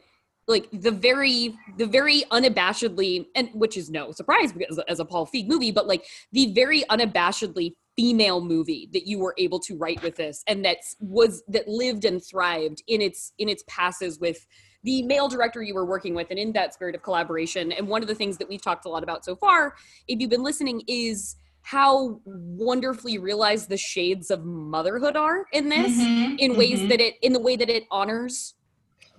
like 0.47 0.67
the 0.71 0.91
very 0.91 1.55
the 1.77 1.85
very 1.85 2.23
unabashedly 2.31 3.25
and 3.35 3.49
which 3.53 3.77
is 3.77 3.89
no 3.89 4.11
surprise 4.11 4.53
because 4.53 4.79
as 4.87 4.99
a 4.99 5.05
paul 5.05 5.25
feig 5.25 5.47
movie 5.47 5.71
but 5.71 5.87
like 5.87 6.05
the 6.31 6.53
very 6.53 6.83
unabashedly 6.89 7.73
female 7.95 8.41
movie 8.41 8.89
that 8.93 9.07
you 9.07 9.17
were 9.17 9.33
able 9.37 9.59
to 9.59 9.77
write 9.77 10.01
with 10.03 10.15
this 10.15 10.43
and 10.47 10.63
that 10.65 10.77
was 10.99 11.43
that 11.47 11.67
lived 11.67 12.05
and 12.05 12.23
thrived 12.23 12.83
in 12.87 13.01
its 13.01 13.33
in 13.39 13.49
its 13.49 13.63
passes 13.67 14.19
with 14.19 14.45
the 14.83 15.01
male 15.03 15.27
director 15.27 15.63
you 15.63 15.73
were 15.73 15.85
working 15.85 16.13
with 16.13 16.27
and 16.29 16.37
in 16.37 16.51
that 16.51 16.73
spirit 16.73 16.93
of 16.93 17.01
collaboration 17.01 17.71
and 17.71 17.87
one 17.87 18.01
of 18.01 18.07
the 18.07 18.15
things 18.15 18.37
that 18.37 18.47
we've 18.47 18.61
talked 18.61 18.85
a 18.85 18.89
lot 18.89 19.01
about 19.01 19.25
so 19.25 19.35
far 19.35 19.73
if 20.07 20.19
you've 20.19 20.29
been 20.29 20.43
listening 20.43 20.81
is 20.87 21.35
how 21.65 22.21
wonderfully 22.25 23.17
realized 23.17 23.69
the 23.69 23.77
shades 23.77 24.29
of 24.29 24.45
motherhood 24.45 25.15
are 25.15 25.45
in 25.51 25.67
this 25.69 25.91
Mhm, 25.97 26.39
in 26.39 26.55
ways 26.55 26.81
mhm. 26.81 26.89
that 26.89 27.01
it 27.01 27.15
in 27.21 27.33
the 27.33 27.39
way 27.39 27.55
that 27.55 27.69
it 27.69 27.85
honors 27.91 28.53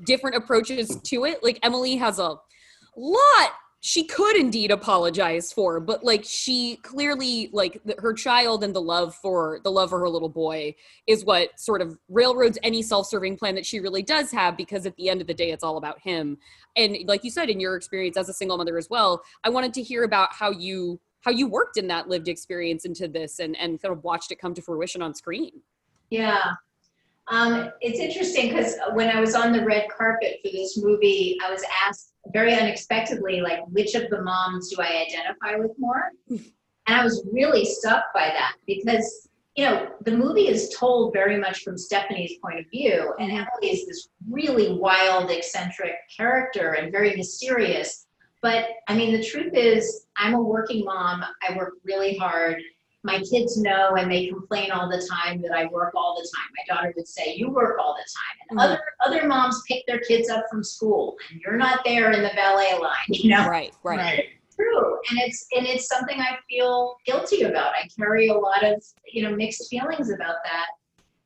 different 0.04 0.36
approaches 0.36 0.96
to 1.04 1.24
it 1.24 1.42
like 1.42 1.58
emily 1.62 1.96
has 1.96 2.18
a 2.18 2.36
lot 2.96 3.50
she 3.80 4.04
could 4.04 4.36
indeed 4.36 4.70
apologize 4.70 5.52
for 5.52 5.80
but 5.80 6.04
like 6.04 6.24
she 6.24 6.76
clearly 6.82 7.50
like 7.52 7.82
th- 7.84 7.98
her 7.98 8.12
child 8.12 8.62
and 8.64 8.74
the 8.74 8.80
love 8.80 9.14
for 9.16 9.60
the 9.64 9.70
love 9.70 9.90
for 9.90 9.98
her 9.98 10.08
little 10.08 10.28
boy 10.28 10.74
is 11.06 11.24
what 11.24 11.58
sort 11.58 11.80
of 11.82 11.98
railroads 12.08 12.58
any 12.62 12.82
self-serving 12.82 13.36
plan 13.36 13.54
that 13.54 13.66
she 13.66 13.80
really 13.80 14.02
does 14.02 14.30
have 14.30 14.56
because 14.56 14.86
at 14.86 14.96
the 14.96 15.08
end 15.08 15.20
of 15.20 15.26
the 15.26 15.34
day 15.34 15.50
it's 15.50 15.64
all 15.64 15.78
about 15.78 16.00
him 16.00 16.38
and 16.76 16.96
like 17.06 17.24
you 17.24 17.30
said 17.30 17.50
in 17.50 17.60
your 17.60 17.76
experience 17.76 18.16
as 18.16 18.28
a 18.28 18.34
single 18.34 18.56
mother 18.56 18.78
as 18.78 18.88
well 18.90 19.22
i 19.44 19.48
wanted 19.50 19.74
to 19.74 19.82
hear 19.82 20.04
about 20.04 20.32
how 20.32 20.50
you 20.50 21.00
how 21.26 21.32
you 21.32 21.46
worked 21.46 21.76
in 21.76 21.86
that 21.88 22.08
lived 22.08 22.28
experience 22.28 22.86
into 22.86 23.06
this 23.08 23.40
and 23.40 23.54
and 23.58 23.82
kind 23.82 23.92
of 23.92 24.02
watched 24.02 24.32
it 24.32 24.38
come 24.38 24.54
to 24.54 24.62
fruition 24.62 25.02
on 25.02 25.14
screen 25.14 25.52
Yeah. 26.10 26.52
Um, 27.28 27.70
it's 27.80 27.98
interesting 27.98 28.50
because 28.50 28.76
when 28.92 29.08
I 29.08 29.20
was 29.20 29.34
on 29.34 29.52
the 29.52 29.64
red 29.64 29.88
carpet 29.96 30.38
for 30.44 30.50
this 30.52 30.78
movie, 30.78 31.36
I 31.44 31.50
was 31.50 31.64
asked 31.86 32.12
very 32.32 32.54
unexpectedly, 32.54 33.40
like, 33.40 33.60
which 33.68 33.94
of 33.94 34.08
the 34.10 34.22
moms 34.22 34.70
do 34.70 34.80
I 34.80 35.04
identify 35.06 35.56
with 35.56 35.72
more? 35.78 36.12
And 36.28 36.40
I 36.86 37.02
was 37.02 37.26
really 37.32 37.64
struck 37.64 38.04
by 38.14 38.28
that 38.28 38.54
because, 38.64 39.28
you 39.56 39.64
know, 39.64 39.88
the 40.02 40.16
movie 40.16 40.46
is 40.46 40.72
told 40.78 41.12
very 41.12 41.36
much 41.36 41.64
from 41.64 41.76
Stephanie's 41.76 42.38
point 42.40 42.60
of 42.60 42.66
view, 42.70 43.12
and 43.18 43.32
Emily 43.32 43.72
is 43.72 43.86
this 43.86 44.08
really 44.30 44.78
wild, 44.78 45.30
eccentric 45.32 45.94
character 46.16 46.74
and 46.74 46.92
very 46.92 47.16
mysterious. 47.16 48.05
But 48.46 48.66
I 48.86 48.94
mean, 48.94 49.12
the 49.12 49.24
truth 49.24 49.54
is, 49.54 50.06
I'm 50.16 50.34
a 50.34 50.40
working 50.40 50.84
mom. 50.84 51.24
I 51.48 51.56
work 51.56 51.72
really 51.82 52.16
hard 52.16 52.62
my 53.02 53.20
kids 53.20 53.56
know 53.56 53.94
and 53.94 54.10
they 54.10 54.26
complain 54.26 54.72
all 54.72 54.88
the 54.90 55.08
time 55.08 55.40
that 55.40 55.52
I 55.52 55.66
work 55.66 55.94
all 55.94 56.16
the 56.20 56.28
time. 56.36 56.50
My 56.58 56.74
daughter 56.74 56.92
would 56.96 57.06
say, 57.06 57.34
"You 57.36 57.50
work 57.50 57.78
all 57.80 57.94
the 57.94 58.02
time," 58.02 58.36
and 58.50 58.58
Mhm. 58.58 58.64
other 58.64 58.80
other 59.04 59.28
moms 59.28 59.62
pick 59.68 59.86
their 59.86 60.00
kids 60.00 60.28
up 60.28 60.44
from 60.50 60.64
school, 60.64 61.16
and 61.30 61.40
you're 61.40 61.56
not 61.56 61.84
there 61.84 62.10
in 62.10 62.22
the 62.22 62.32
ballet 62.34 62.74
line. 62.78 62.92
You 63.08 63.30
know, 63.30 63.48
right 63.48 63.72
right 63.84 63.98
Right. 63.98 64.28
true, 64.54 64.98
and 65.10 65.20
it's 65.20 65.46
and 65.56 65.66
it's 65.66 65.86
something 65.86 66.20
I 66.20 66.38
feel 66.48 66.96
guilty 67.06 67.42
about. 67.42 67.74
I 67.74 67.88
carry 67.96 68.28
a 68.28 68.34
lot 68.34 68.64
of 68.64 68.82
you 69.06 69.22
know 69.22 69.34
mixed 69.36 69.68
feelings 69.70 70.10
about 70.10 70.36
that. 70.44 70.66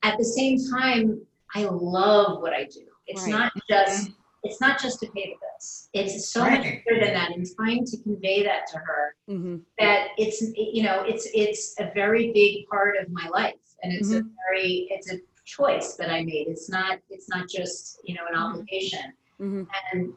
At 0.02 0.18
the 0.18 0.24
same 0.24 0.58
time, 0.70 1.26
I 1.54 1.64
love 1.64 2.42
what 2.42 2.52
I 2.52 2.64
do. 2.64 2.86
It's 3.06 3.26
Right. 3.26 3.30
not 3.30 3.52
just 3.68 4.10
it's 4.42 4.60
not 4.60 4.80
just 4.80 5.00
to 5.00 5.06
pay 5.10 5.24
the 5.26 5.36
bills. 5.40 5.88
It's 5.92 6.30
so 6.30 6.40
much 6.40 6.60
Right. 6.60 6.82
bigger 6.86 7.04
than 7.04 7.14
that. 7.14 7.30
And 7.32 7.46
trying 7.56 7.84
to 7.84 8.02
convey 8.02 8.42
that 8.44 8.66
to 8.72 8.78
her 8.78 9.14
hmm 9.28 9.56
that 9.78 10.08
it's 10.18 10.42
you 10.56 10.82
know 10.82 11.02
it's 11.06 11.28
it's 11.32 11.74
a 11.78 11.90
very 11.94 12.32
big 12.32 12.66
part 12.66 12.96
of 13.00 13.08
my 13.10 13.28
life 13.28 13.54
and 13.82 13.92
it's 13.92 14.12
a 14.12 14.22
very 14.48 14.88
it's 14.90 15.10
a 15.12 15.18
choice 15.44 15.94
that 15.94 16.10
i 16.10 16.22
made 16.22 16.46
it's 16.48 16.68
not 16.68 16.98
it's 17.08 17.28
not 17.28 17.48
just 17.48 17.98
you 18.04 18.14
know 18.14 18.22
an 18.30 18.36
obligation 18.36 19.12
hmm 19.38 19.62
and 19.92 20.12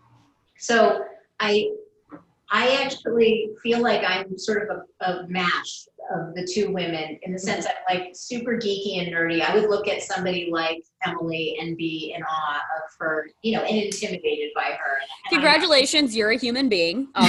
so 0.57 1.05
i 1.39 1.69
i 2.53 2.81
actually 2.81 3.49
feel 3.61 3.79
like 3.81 4.01
i'm 4.07 4.37
sort 4.37 4.69
of 4.69 4.77
a, 5.01 5.05
a 5.11 5.27
match 5.27 5.87
of 6.15 6.33
the 6.35 6.47
two 6.53 6.71
women 6.71 7.17
in 7.23 7.33
the 7.33 7.39
sense 7.39 7.65
i'm 7.65 7.97
like 7.97 8.11
super 8.13 8.53
geeky 8.57 8.99
and 9.01 9.13
nerdy 9.13 9.41
i 9.41 9.53
would 9.55 9.69
look 9.69 9.87
at 9.87 10.01
somebody 10.01 10.49
like 10.51 10.81
emily 11.05 11.57
and 11.59 11.75
be 11.75 12.13
in 12.15 12.23
awe 12.23 12.55
of 12.77 12.83
her 12.99 13.27
you 13.41 13.53
know 13.55 13.63
and 13.63 13.77
intimidated 13.77 14.49
by 14.55 14.77
her 14.79 14.97
And 14.99 15.09
I'm 15.27 15.31
Congratulations, 15.41 16.15
you're 16.15 16.31
a 16.31 16.37
human 16.37 16.69
being. 16.69 17.07
Um, 17.15 17.25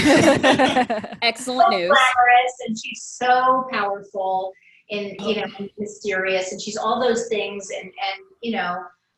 excellent 1.23 1.73
so 1.73 1.79
news. 1.79 1.89
glamorous 1.89 2.55
and 2.67 2.79
she's 2.79 3.03
so 3.03 3.67
powerful 3.73 4.53
and 4.91 5.17
you 5.21 5.37
know 5.37 5.47
mysterious 5.79 6.53
and 6.53 6.61
she's 6.61 6.77
all 6.77 7.01
those 7.01 7.29
things 7.29 7.71
and 7.71 7.85
and 7.87 8.21
you 8.43 8.53
know 8.53 8.77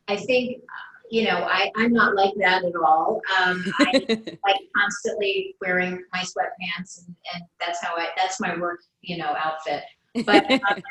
i 0.09 0.16
think 0.16 0.62
you 1.11 1.25
know 1.25 1.47
i 1.51 1.71
i'm 1.77 1.92
not 1.92 2.14
like 2.14 2.35
that 2.38 2.64
at 2.64 2.73
all. 2.85 3.21
Um 3.42 3.64
i 3.81 3.92
like 4.47 4.61
constantly 4.77 5.55
wearing 5.61 6.03
my 6.12 6.21
sweatpants 6.21 6.99
and, 7.07 7.14
and 7.35 7.42
that's 7.61 7.83
how 7.83 7.97
i 7.97 8.09
that's 8.16 8.40
my 8.40 8.57
work 8.59 8.81
you 9.03 9.16
know 9.19 9.35
outfit. 9.42 9.83
But 10.25 10.51
um, 10.71 10.83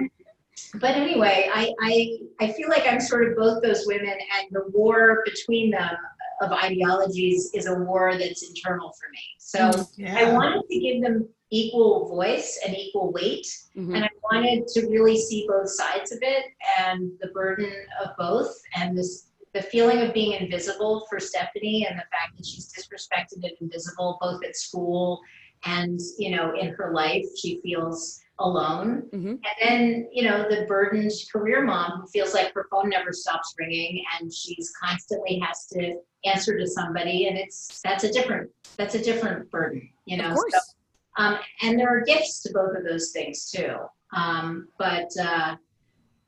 but 0.76 0.92
anyway 0.92 1.50
I, 1.54 1.74
I 1.82 2.18
i 2.40 2.52
feel 2.54 2.70
like 2.70 2.88
i'm 2.88 3.02
sort 3.02 3.28
of 3.30 3.36
both 3.36 3.62
those 3.62 3.84
women 3.86 4.08
and 4.38 4.48
the 4.52 4.64
war 4.74 5.22
between 5.26 5.72
them 5.72 5.96
of 6.42 6.52
ideologies 6.52 7.52
is 7.54 7.68
a 7.68 7.76
war 7.76 8.18
that's 8.18 8.48
internal 8.48 8.92
for 9.00 9.08
me. 9.12 9.20
So 9.38 9.86
I 10.06 10.34
wanted 10.34 10.64
to 10.70 10.80
give 10.80 11.02
them 11.02 11.30
equal 11.52 12.10
voice 12.10 12.60
and 12.66 12.76
equal 12.76 13.12
weight, 13.14 13.48
Mhm. 13.76 13.96
and 13.96 14.04
I 14.04 14.10
wanted 14.24 14.68
to 14.70 14.88
really 14.88 15.18
see 15.18 15.46
both 15.48 15.70
sides 15.70 16.12
of 16.12 16.20
it 16.22 16.46
and 16.80 17.12
the 17.22 17.28
burden 17.28 17.72
of 18.04 18.18
both, 18.18 18.54
and 18.76 18.98
this 18.98 19.28
the 19.56 19.64
feeling 19.64 20.02
of 20.02 20.14
being 20.14 20.34
invisible 20.34 21.08
for 21.10 21.18
Stephanie, 21.18 21.88
and 21.90 21.98
the 21.98 22.04
fact 22.12 22.36
that 22.36 22.46
she's 22.46 22.72
disrespected 22.74 23.42
and 23.44 23.54
invisible 23.62 24.18
both 24.22 24.44
at 24.44 24.56
school 24.56 25.22
and 25.64 26.00
you 26.20 26.36
know 26.36 26.54
in 26.60 26.68
her 26.74 26.94
life. 26.94 27.26
She 27.42 27.62
feels 27.64 28.20
alone, 28.40 29.10
Mhm. 29.14 29.40
and 29.48 29.56
then 29.62 30.10
you 30.12 30.24
know 30.24 30.46
the 30.50 30.66
burdened 30.68 31.12
career 31.32 31.62
mom 31.64 32.02
who 32.02 32.08
feels 32.08 32.34
like 32.34 32.54
her 32.54 32.68
phone 32.70 32.90
never 32.90 33.14
stops 33.14 33.56
ringing, 33.58 34.04
and 34.20 34.32
she's 34.32 34.72
constantly 34.84 35.40
has 35.40 35.68
to 35.68 36.00
answer 36.26 36.58
to 36.60 36.68
somebody, 36.68 37.28
and 37.28 37.38
it's 37.38 37.82
that's 37.82 38.04
a 38.04 38.12
different 38.12 38.52
that's 38.76 38.96
a 38.96 39.02
different 39.02 39.50
burden, 39.50 39.90
you 40.04 40.18
know. 40.18 40.32
Of 40.32 40.36
course. 40.36 40.54
So, 40.54 41.24
um, 41.24 41.40
and 41.62 41.80
there 41.80 41.88
are 41.88 42.02
gifts 42.02 42.44
to 42.44 42.52
both 42.52 42.76
of 42.78 42.84
those 42.84 43.12
things 43.12 43.50
too. 43.50 43.78
Um, 44.14 44.68
but 44.78 45.10
uh, 45.18 45.56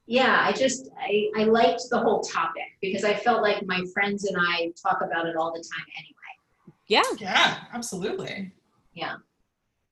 yeah, 0.08 0.41
I 0.41 0.54
just 0.54 0.89
I, 0.98 1.30
I 1.38 1.43
liked 1.43 1.84
the 1.91 2.00
whole 2.00 2.22
topic 2.22 2.63
because 2.82 3.04
I 3.04 3.13
felt 3.13 3.41
like 3.41 3.65
my 3.65 3.84
friends 3.93 4.24
and 4.24 4.38
I 4.39 4.72
talk 4.82 5.02
about 5.02 5.28
it 5.28 5.36
all 5.36 5.52
the 5.52 5.60
time 5.60 5.86
anyway. 5.98 6.74
yeah. 6.88 7.04
Yeah, 7.20 7.58
absolutely. 7.74 8.54
Yeah. 8.93 9.17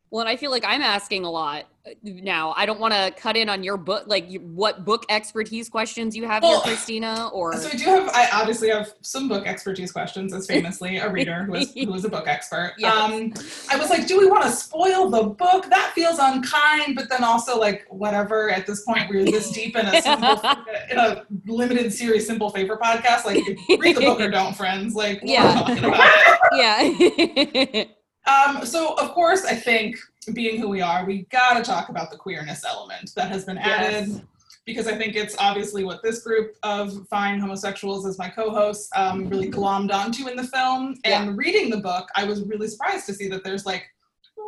Well, 0.10 0.22
and 0.22 0.30
I 0.30 0.38
feel 0.38 0.52
like 0.52 0.64
I'm 0.66 0.82
asking 0.82 1.26
a 1.26 1.30
lot 1.30 1.66
now. 2.04 2.54
I 2.58 2.66
don't 2.66 2.80
want 2.80 2.94
to 2.94 3.14
cut 3.18 3.38
in 3.38 3.50
on 3.50 3.64
your 3.64 3.78
book, 3.78 4.06
like 4.08 4.30
what 4.42 4.86
book 4.86 5.06
expertise 5.10 5.70
questions 5.70 6.16
you 6.16 6.28
have 6.28 6.44
here, 6.44 6.60
Christina, 6.60 7.30
or 7.34 7.54
So 7.58 7.70
i 7.70 7.76
do 7.76 7.84
have. 7.86 8.10
I 8.10 8.30
obviously 8.34 8.70
have 8.70 8.94
some 9.02 9.28
book 9.28 9.46
expertise 9.46 9.92
questions, 9.92 10.34
as 10.34 10.48
famously 10.48 10.98
a 10.98 11.10
reader 11.12 11.44
who 11.44 11.56
is 11.56 11.74
who 11.74 11.94
is 11.94 12.06
a 12.06 12.10
book 12.10 12.28
expert. 12.28 12.74
Yes. 12.86 12.94
Um, 12.94 13.34
I 13.72 13.78
was 13.80 13.90
like, 13.90 14.06
do 14.06 14.20
we 14.20 14.28
want 14.28 14.44
to 14.44 14.52
spoil 14.52 15.10
the 15.10 15.24
book? 15.24 15.70
That 15.70 15.92
feels 15.96 16.20
unkind, 16.20 16.96
but 16.96 17.10
then 17.10 17.24
also 17.24 17.58
like 17.58 17.86
whatever. 17.90 18.50
At 18.50 18.68
this 18.68 18.84
point, 18.84 19.10
we're 19.10 19.24
this 19.24 19.50
deep 19.52 19.76
in 19.76 19.86
a 19.88 20.02
simple, 20.02 20.40
in 20.92 20.98
a 20.98 21.26
limited 21.46 21.94
series, 21.94 22.28
simple 22.28 22.50
favor 22.50 22.78
podcast. 22.78 23.26
Like, 23.26 23.44
read 23.80 23.96
the 23.96 24.02
book 24.02 24.20
or 24.20 24.30
don't, 24.30 24.56
friends. 24.56 24.94
Like, 24.94 25.22
Yeah. 25.24 25.54
talking 25.54 25.78
about 25.86 26.12
it. 26.52 27.88
yeah. 27.88 27.96
Um, 28.26 28.66
so 28.66 28.96
of 28.96 29.12
course, 29.14 29.46
I 29.46 29.56
think 29.56 29.98
being 30.34 30.60
who 30.60 30.68
we 30.70 30.82
are, 30.82 31.06
we 31.06 31.24
gotta 31.32 31.64
talk 31.64 31.90
about 31.90 32.12
the 32.12 32.18
queerness 32.18 32.64
element 32.66 33.12
that 33.16 33.30
has 33.30 33.46
been 33.46 33.58
added. 33.58 34.08
Yes. 34.10 34.22
Because 34.66 34.88
I 34.88 34.96
think 34.96 35.16
it's 35.16 35.36
obviously 35.38 35.84
what 35.84 36.02
this 36.02 36.24
group 36.24 36.56
of 36.64 37.08
fine 37.08 37.40
homosexuals, 37.40 38.08
as 38.08 38.18
my 38.18 38.30
co-hosts, 38.30 38.90
um, 38.96 39.30
really 39.30 39.50
glommed 39.52 39.94
onto 39.94 40.28
in 40.28 40.36
the 40.36 40.44
film. 40.44 40.96
And 41.04 41.38
reading 41.38 41.70
the 41.70 41.78
book, 41.78 42.10
I 42.16 42.24
was 42.24 42.42
really 42.44 42.68
surprised 42.68 43.06
to 43.06 43.14
see 43.14 43.28
that 43.28 43.44
there's 43.44 43.68
like, 43.68 43.86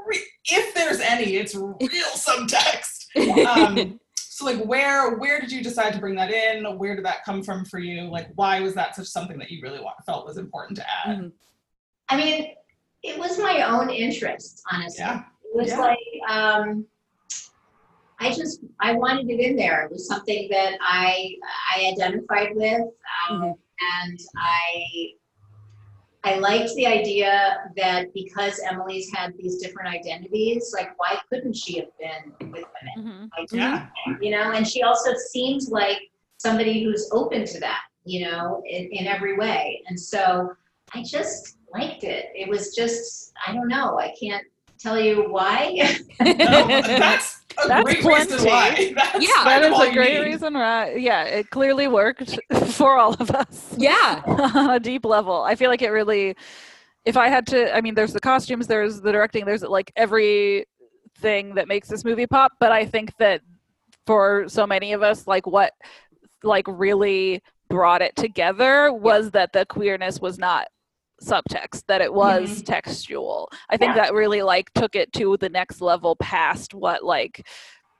re- 0.08 0.26
if 0.46 0.74
there's 0.74 1.00
any, 1.02 1.36
it's 1.36 1.54
real 1.54 1.76
subtext. 2.16 3.06
Um, 3.46 4.00
so 4.16 4.46
like, 4.46 4.64
where 4.66 5.18
where 5.18 5.40
did 5.40 5.52
you 5.52 5.64
decide 5.64 5.94
to 5.94 6.00
bring 6.00 6.16
that 6.16 6.32
in? 6.32 6.66
Where 6.78 6.96
did 6.96 7.06
that 7.06 7.24
come 7.24 7.44
from 7.44 7.66
for 7.66 7.78
you? 7.80 8.04
Like, 8.04 8.30
why 8.36 8.60
was 8.60 8.74
that 8.74 8.96
such 8.96 9.08
something 9.08 9.38
that 9.38 9.52
you 9.52 9.62
really 9.62 9.80
want, 9.82 9.98
felt 10.06 10.26
was 10.26 10.38
important 10.38 10.78
to 10.78 10.86
add? 10.90 11.18
Mhm. 11.20 11.32
I 12.10 12.18
mean, 12.18 12.54
it 13.04 13.18
was 13.18 13.38
my 13.40 13.64
own 13.64 13.90
interest, 13.90 14.62
honestly. 14.72 15.00
Yeah. 15.00 15.24
It 15.54 15.56
was 15.56 15.70
Yeah. 15.70 15.80
like, 15.80 16.30
um, 16.30 16.86
I 18.20 18.32
just, 18.32 18.62
I 18.80 18.94
wanted 18.94 19.30
it 19.30 19.40
in 19.40 19.56
there. 19.56 19.84
It 19.86 19.92
was 19.92 20.08
something 20.08 20.48
that 20.50 20.78
I, 20.82 21.36
I 21.76 21.92
identified 21.92 22.56
with, 22.56 22.82
um, 23.30 23.42
Mhm. 23.42 23.58
and 24.02 24.20
I, 24.38 25.14
I 26.24 26.40
liked 26.40 26.74
the 26.74 26.88
idea 26.88 27.72
that 27.78 28.12
because 28.14 28.60
Emily's 28.60 29.14
had 29.14 29.38
these 29.38 29.58
different 29.62 29.94
identities, 29.94 30.74
like 30.76 30.98
why 31.00 31.20
couldn't 31.30 31.56
she 31.56 31.80
have 31.80 31.96
been 32.00 32.52
with 32.52 32.66
women? 32.98 32.98
Mhm. 32.98 33.30
Like, 33.38 33.52
Yeah. 33.52 33.88
you 34.20 34.32
know, 34.32 34.52
and 34.52 34.68
she 34.68 34.82
also 34.82 35.14
seems 35.16 35.70
like 35.70 36.00
somebody 36.38 36.84
who's 36.84 37.10
open 37.12 37.46
to 37.46 37.60
that, 37.60 37.84
you 38.04 38.26
know, 38.26 38.64
in, 38.68 38.92
in 38.92 39.06
every 39.08 39.38
way. 39.38 39.84
And 39.88 40.00
so 40.00 40.56
I 40.94 41.04
just 41.04 41.58
liked 41.72 42.04
it. 42.04 42.32
It 42.36 42.50
was 42.50 42.76
just, 42.76 43.32
I 43.46 43.54
don't 43.54 43.68
know, 43.68 44.00
I 44.00 44.14
can't 44.20 44.46
tell 44.80 45.00
you 45.00 45.30
why. 45.30 45.98
No, 46.20 46.68
that's 46.68 47.42
a 47.64 47.68
That's 47.68 47.84
great 47.84 48.04
reason 48.04 48.44
why. 48.48 48.94
That's 48.96 49.22
Yeah. 49.24 49.34
kind 49.44 49.48
That 49.48 49.64
of 49.64 49.72
is 49.72 49.74
all 49.80 49.82
a 49.84 49.94
great 49.94 50.14
need. 50.20 50.26
reason, 50.26 50.54
right? 50.54 51.00
Yeah, 51.00 51.24
it 51.24 51.50
clearly 51.50 51.88
worked 51.88 52.38
for 52.72 52.98
all 52.98 53.14
of 53.14 53.32
us. 53.32 53.74
yeah. 53.78 54.22
on 54.28 54.72
a 54.72 54.80
deep 54.80 55.06
level. 55.06 55.42
I 55.44 55.56
feel 55.56 55.70
like 55.70 55.82
it 55.82 55.90
really, 55.90 56.36
if 57.06 57.18
I 57.18 57.30
had 57.30 57.48
to, 57.48 57.76
I 57.76 57.82
mean, 57.82 57.96
there's 57.96 58.14
the 58.14 58.20
costumes, 58.20 58.68
there's 58.68 59.02
the 59.02 59.12
directing, 59.12 59.46
there's 59.46 59.64
like 59.64 59.92
every 59.96 60.66
thing 61.20 61.56
that 61.56 61.68
makes 61.68 61.88
this 61.88 62.04
movie 62.06 62.28
pop. 62.28 62.52
But 62.60 62.72
I 62.72 62.86
think 62.86 63.16
that 63.18 63.42
for 64.06 64.46
so 64.48 64.68
many 64.68 64.94
of 64.94 65.02
us, 65.04 65.26
like 65.28 65.48
what, 65.48 65.74
like 66.44 66.66
really 66.68 67.42
brought 67.70 68.02
it 68.02 68.16
together 68.16 68.94
was 68.94 69.32
that 69.32 69.52
the 69.54 69.66
queerness 69.66 70.20
was 70.22 70.38
not 70.38 70.68
subtext 71.22 71.84
that 71.88 72.02
it 72.02 72.14
was 72.14 72.62
textual. 72.64 73.50
I 73.70 73.78
think 73.78 73.96
that 73.96 74.14
really 74.14 74.42
like 74.42 74.72
took 74.74 74.96
it 74.96 75.12
to 75.14 75.38
the 75.38 75.50
next 75.50 75.82
level 75.82 76.16
past 76.16 76.74
what 76.74 77.04
like 77.04 77.48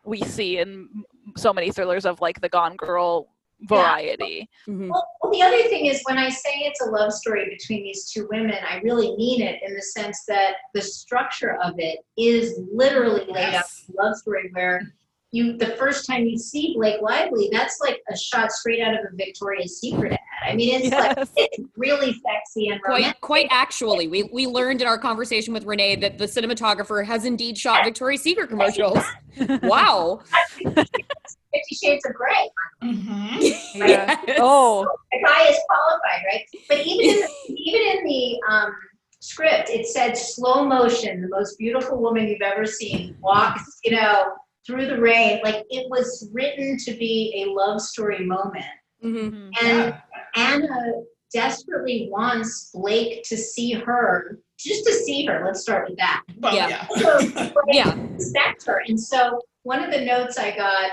we 0.06 0.22
see 0.22 0.58
in 0.60 0.88
so 1.36 1.52
many 1.52 1.72
thrillers 1.72 2.06
of 2.06 2.22
like 2.22 2.40
the 2.42 2.50
gone 2.50 2.76
girl 2.76 3.28
variety. 3.62 4.48
Mhm. 4.68 4.90
Well, 4.92 5.08
well, 5.24 5.32
the 5.32 5.42
other 5.42 5.64
thing 5.64 5.88
is 5.88 6.02
when 6.08 6.20
I 6.20 6.30
say 6.30 6.52
it's 6.60 6.80
a 6.82 6.92
love 6.92 7.12
story 7.12 7.50
between 7.50 7.84
these 7.84 8.12
two 8.12 8.28
women, 8.32 8.56
I 8.70 8.78
really 8.84 9.16
mean 9.18 9.42
it 9.42 9.60
in 9.66 9.74
the 9.74 9.82
sense 9.82 10.26
that 10.28 10.58
the 10.76 10.82
structure 10.82 11.58
of 11.64 11.74
it 11.80 12.00
is 12.18 12.60
literally 12.72 13.26
laid 13.26 13.52
Yes. 13.54 13.86
as 13.90 13.96
a 13.96 14.02
love 14.04 14.16
story 14.16 14.50
where 14.54 14.94
you 15.32 15.58
the 15.58 15.68
first 15.68 16.06
time 16.08 16.26
you 16.26 16.38
see 16.38 16.74
Blake 16.76 17.02
Lively, 17.02 17.50
that's 17.52 17.80
like 17.82 18.02
a 18.10 18.18
shot 18.18 18.52
straight 18.52 18.82
out 18.82 18.94
of 18.94 19.02
a 19.12 19.16
Victoria's 19.16 19.80
Secret 19.80 20.14
ad. 20.14 20.20
I 20.44 20.56
mean, 20.56 20.82
it's 20.82 20.92
like 20.92 21.28
it's 21.36 21.70
really 21.76 22.14
sexy 22.14 22.70
and 22.70 22.80
romantic. 22.86 23.20
Quite, 23.20 23.22
quite 23.22 23.48
actually, 23.52 24.08
we, 24.08 24.24
we 24.24 24.48
learned 24.48 24.82
in 24.82 24.88
our 24.88 24.98
conversation 24.98 25.54
with 25.54 25.66
Renee 25.66 25.98
that 25.98 26.18
the 26.18 26.26
cinematographer 26.26 27.06
has 27.06 27.26
indeed 27.26 27.58
shot 27.58 27.84
Victoria's 27.84 28.22
Secret 28.22 28.50
commercials. 28.50 29.00
wow. 29.64 30.22
Fifty 30.64 31.76
Shades 31.76 32.06
of 32.06 32.14
Grey. 32.14 32.50
Mhm. 32.84 33.38
Yeah. 33.76 34.18
Yes. 34.28 34.38
oh 34.40 34.88
The 35.12 35.20
guy 35.26 35.48
is 35.50 35.58
qualified, 35.68 36.24
right? 36.32 36.46
But 36.70 36.86
even 36.86 37.16
in 37.16 37.22
the, 37.22 37.54
even 37.54 37.98
in 37.98 38.06
the 38.06 38.40
um, 38.50 38.76
script, 39.20 39.70
it 39.70 39.88
said 39.88 40.18
slow 40.18 40.66
motion, 40.66 41.22
the 41.22 41.30
most 41.30 41.58
beautiful 41.58 42.02
woman 42.02 42.28
you've 42.28 42.42
ever 42.42 42.66
seen 42.66 43.18
walks, 43.22 43.80
you 43.84 43.92
know, 43.92 44.34
through 44.68 44.86
the 44.88 45.00
rain. 45.00 45.40
Like 45.44 45.66
it 45.70 45.90
was 45.90 46.30
written 46.34 46.78
to 46.86 46.92
be 46.94 47.44
a 47.46 47.50
love 47.52 47.82
story 47.82 48.26
moment. 48.26 48.66
Mhm. 49.04 49.52
And 49.64 49.96
Anna 50.36 50.92
desperately 51.34 52.10
wants 52.12 52.70
Blake 52.74 53.24
to 53.24 53.38
see 53.38 53.72
her, 53.74 54.40
just 54.60 54.86
to 54.86 54.94
see 54.94 55.26
her. 55.26 55.44
Let's 55.46 55.62
start 55.62 55.90
with 55.90 55.98
that. 55.98 56.24
Well, 56.38 56.56
Yeah. 56.56 56.68
yeah. 56.70 56.88
So 56.98 57.52
Yeah. 57.68 57.96
respect 58.14 58.66
her. 58.68 58.82
And 58.88 59.00
so 59.00 59.40
one 59.64 59.84
of 59.84 59.92
the 59.92 60.02
notes 60.02 60.38
I 60.38 60.56
got 60.56 60.92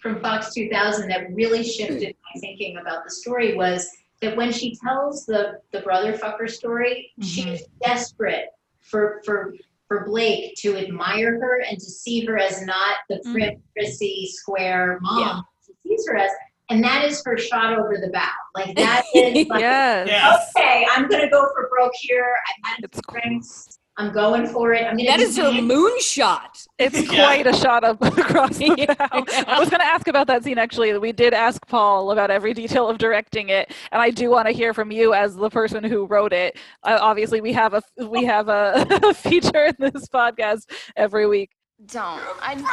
from 0.00 0.20
Fox 0.20 0.52
2000 0.54 1.08
that 1.08 1.32
really 1.32 1.62
shifted 1.62 2.14
my 2.34 2.40
thinking 2.40 2.76
about 2.78 3.04
the 3.04 3.10
story 3.10 3.54
was 3.54 3.88
that 4.20 4.36
when 4.36 4.52
she 4.52 4.76
tells 4.76 5.26
the 5.26 5.58
the 5.72 5.80
brother 5.80 6.12
fucker 6.12 6.48
story, 6.48 7.12
she's 7.20 7.62
desperate 7.82 8.46
for 8.80 9.20
for 9.24 9.54
for 9.92 10.04
Blake 10.06 10.54
to 10.58 10.76
admire 10.76 11.32
her 11.40 11.60
and 11.68 11.78
to 11.78 11.84
see 11.84 12.24
her 12.24 12.38
as 12.38 12.62
not 12.62 12.96
the 13.08 13.16
Mhm. 13.26 13.32
prim, 13.32 13.62
prissy, 13.76 14.26
square 14.32 14.98
mom. 15.02 15.20
Yeah. 15.20 15.40
She 15.66 15.72
sees 15.96 16.06
her 16.08 16.16
as, 16.16 16.30
and 16.70 16.82
that 16.82 17.04
is 17.04 17.22
her 17.26 17.36
shot 17.36 17.74
over 17.74 17.98
the 17.98 18.08
bow. 18.10 18.28
Like 18.54 18.74
that 18.76 19.02
is 19.14 19.48
like, 19.48 19.60
yes 19.60 20.08
Yes. 20.08 20.50
okay, 20.56 20.86
I'm 20.90 21.08
gonna 21.08 21.28
go 21.30 21.42
for 21.54 21.68
broke 21.68 21.92
here. 21.96 22.34
I've 22.48 22.70
had 22.70 22.84
It's 22.84 22.98
its 22.98 23.06
drinks. 23.12 23.78
I'm 23.98 24.10
going 24.12 24.46
for 24.46 24.72
it. 24.72 24.84
I'm 24.86 24.96
gonna 24.96 25.18
That 25.18 25.34
do 25.34 25.42
her 25.42 25.50
moonshot. 25.50 26.66
It's 26.78 26.98
Yeah. 27.12 27.24
quite 27.24 27.46
a 27.46 27.52
shot 27.52 27.84
up 27.84 28.00
across 28.18 28.56
the 28.56 28.74
Yeah. 28.78 28.94
bow. 28.94 29.24
I 29.46 29.60
was 29.60 29.68
going 29.68 29.80
to 29.80 29.86
ask 29.86 30.08
about 30.08 30.26
that 30.28 30.42
scene 30.44 30.56
actually. 30.56 30.96
We 30.96 31.12
did 31.12 31.34
ask 31.34 31.66
Paul 31.66 32.10
about 32.10 32.30
every 32.30 32.54
detail 32.54 32.88
of 32.88 32.96
directing 32.96 33.50
it, 33.50 33.70
and 33.92 34.00
I 34.00 34.08
do 34.10 34.30
want 34.30 34.46
to 34.48 34.52
hear 34.54 34.72
from 34.72 34.90
you 34.92 35.12
as 35.12 35.36
the 35.36 35.50
person 35.50 35.84
who 35.84 36.06
wrote 36.06 36.32
it. 36.32 36.58
Uh, 36.84 36.98
obviously, 37.00 37.40
we 37.42 37.52
have 37.52 37.74
a 37.74 37.82
we 38.06 38.24
have 38.24 38.48
a, 38.48 38.86
a 39.02 39.12
feature 39.14 39.64
in 39.66 39.74
this 39.78 40.08
podcast 40.08 40.70
every 40.96 41.26
week. 41.26 41.50
Don't. 41.86 42.22
I 42.40 42.54
don't. 42.54 42.66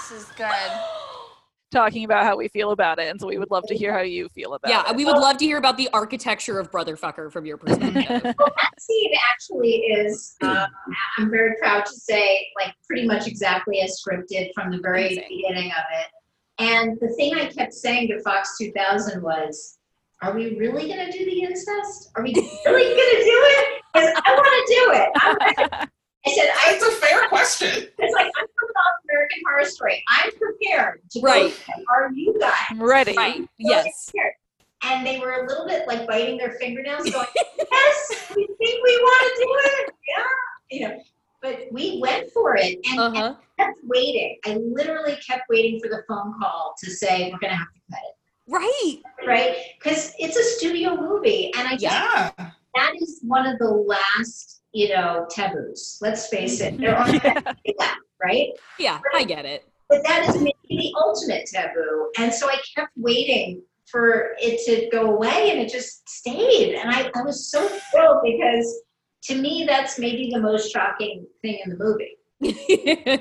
This 0.00 0.22
is 0.22 0.30
good. 0.36 0.46
Talking 1.72 2.04
about 2.04 2.24
how 2.24 2.36
we 2.36 2.46
feel 2.48 2.70
about 2.70 3.00
it, 3.00 3.08
and 3.08 3.20
so 3.20 3.26
we 3.26 3.38
would 3.38 3.50
love 3.50 3.64
to 3.66 3.74
hear 3.76 3.92
how 3.92 4.02
you 4.02 4.28
feel 4.28 4.54
about 4.54 4.68
Yeah, 4.70 4.82
it. 4.82 4.86
Yeah, 4.90 4.92
we 4.96 5.04
would 5.04 5.18
love 5.18 5.36
to 5.38 5.44
hear 5.44 5.58
about 5.58 5.76
the 5.76 5.88
architecture 5.92 6.60
of 6.60 6.70
Brotherfucker 6.70 7.30
from 7.32 7.44
your 7.44 7.56
perspective. 7.56 8.22
Well, 8.38 8.52
that 8.62 8.80
scene 8.80 9.12
actually 9.32 9.72
is, 9.72 10.36
um, 10.42 10.68
I'm 11.18 11.28
very 11.28 11.56
proud 11.60 11.84
to 11.84 11.92
say, 11.92 12.46
like 12.60 12.72
pretty 12.86 13.06
much 13.06 13.26
exactly 13.26 13.80
as 13.80 14.00
scripted 14.00 14.50
from 14.54 14.70
the 14.70 14.78
very 14.80 15.06
Amazing. 15.06 15.24
beginning 15.28 15.72
of 15.72 15.84
it. 15.92 16.06
And 16.58 16.98
the 17.00 17.08
thing 17.16 17.34
I 17.34 17.46
kept 17.46 17.74
saying 17.74 18.08
to 18.08 18.22
Fox 18.22 18.56
2000 18.58 19.20
was, 19.20 19.78
are 20.22 20.34
we 20.34 20.56
really 20.56 20.86
going 20.88 21.10
to 21.10 21.18
do 21.18 21.24
the 21.24 21.42
incest? 21.42 22.10
Are 22.14 22.22
we 22.22 22.32
really 22.32 22.84
going 22.84 22.94
to 22.94 23.24
do 23.24 23.38
it? 23.42 23.82
Because 23.92 24.22
I 24.24 24.34
want 24.34 24.66
to 24.66 24.74
do 24.74 24.92
it. 24.92 25.08
I'm 25.16 25.80
ready. 25.80 25.90
I 26.26 26.32
said, 26.32 26.48
I, 26.54 26.74
It's 26.74 26.84
a 26.84 26.90
fair 27.06 27.28
question. 27.28 27.68
it's 27.98 28.14
like, 28.14 28.26
I'm 28.26 28.46
coming 28.58 28.74
off 28.76 28.94
American 29.10 29.38
Horror 29.46 29.64
Story. 29.64 30.04
I'm 30.08 30.30
prepared 30.32 31.00
to 31.10 31.20
go. 31.20 31.26
Right. 31.26 31.64
Are 31.94 32.10
you 32.12 32.36
guys? 32.38 32.52
I'm 32.70 32.82
ready. 32.82 33.16
right. 33.16 33.36
really 33.36 33.48
Yes. 33.58 34.06
scared. 34.08 34.32
And 34.82 35.06
they 35.06 35.18
were 35.20 35.44
a 35.44 35.46
little 35.46 35.66
bit 35.66 35.86
like 35.88 36.06
biting 36.06 36.36
their 36.36 36.52
fingernails, 36.52 37.08
going, 37.10 37.26
"Yes, 37.72 38.32
we 38.36 38.46
think 38.46 38.84
we 38.84 38.96
want 39.02 39.36
to 39.36 39.42
do 39.42 39.48
it." 39.64 39.94
Yeah, 40.08 40.24
you 40.78 40.88
know. 40.88 41.02
But 41.40 41.60
we 41.72 41.98
went 42.00 42.30
for 42.30 42.56
it 42.56 42.78
and, 42.90 42.98
Uh 43.00 43.12
and 43.14 43.36
kept 43.58 43.78
waiting. 43.84 44.36
I 44.44 44.56
literally 44.56 45.16
kept 45.26 45.44
waiting 45.48 45.80
for 45.80 45.88
the 45.88 46.02
phone 46.06 46.34
call 46.38 46.74
to 46.84 46.90
say 46.90 47.30
we're 47.32 47.38
going 47.38 47.52
to 47.52 47.56
have 47.56 47.72
to 47.72 47.80
cut 47.90 48.00
it, 48.04 48.52
Right. 48.52 48.98
right? 49.26 49.56
Because 49.78 50.12
it's 50.18 50.36
a 50.36 50.42
studio 50.44 50.94
movie, 50.96 51.52
and 51.56 51.66
I 51.66 51.72
just 51.72 51.82
Yeah. 51.82 52.30
that 52.36 52.92
is 53.00 53.20
one 53.22 53.46
of 53.46 53.58
the 53.58 53.70
last, 53.70 54.60
you 54.76 54.90
know, 54.90 55.26
taboos. 55.30 55.96
Let's 56.02 56.28
face 56.28 56.60
it, 56.60 56.76
there 56.78 56.94
are 56.94 57.08
Yeah. 57.24 57.40
left, 57.78 57.98
right? 58.22 58.48
Yeah, 58.78 59.00
I 59.14 59.24
get 59.24 59.46
it. 59.46 59.64
but 59.88 60.02
that 60.04 60.28
is 60.28 60.34
maybe 60.36 60.52
the 60.68 60.92
ultimate 61.02 61.46
taboo. 61.50 62.10
And 62.18 62.32
so 62.32 62.48
I 62.50 62.58
kept 62.76 62.90
waiting 62.94 63.62
for 63.90 64.34
it 64.38 64.60
to 64.66 64.90
go 64.94 65.14
away 65.14 65.50
and 65.50 65.58
it 65.60 65.70
just 65.72 66.06
stayed. 66.08 66.74
And 66.74 66.90
I, 66.90 67.10
I 67.14 67.22
was 67.22 67.50
so 67.50 67.66
thrilled 67.90 68.18
because 68.22 68.82
to 69.24 69.40
me, 69.40 69.64
that's 69.66 69.98
maybe 69.98 70.28
the 70.30 70.40
most 70.40 70.70
shocking 70.70 71.24
thing 71.40 71.58
in 71.64 71.70
the 71.70 71.78
movie. 71.78 72.12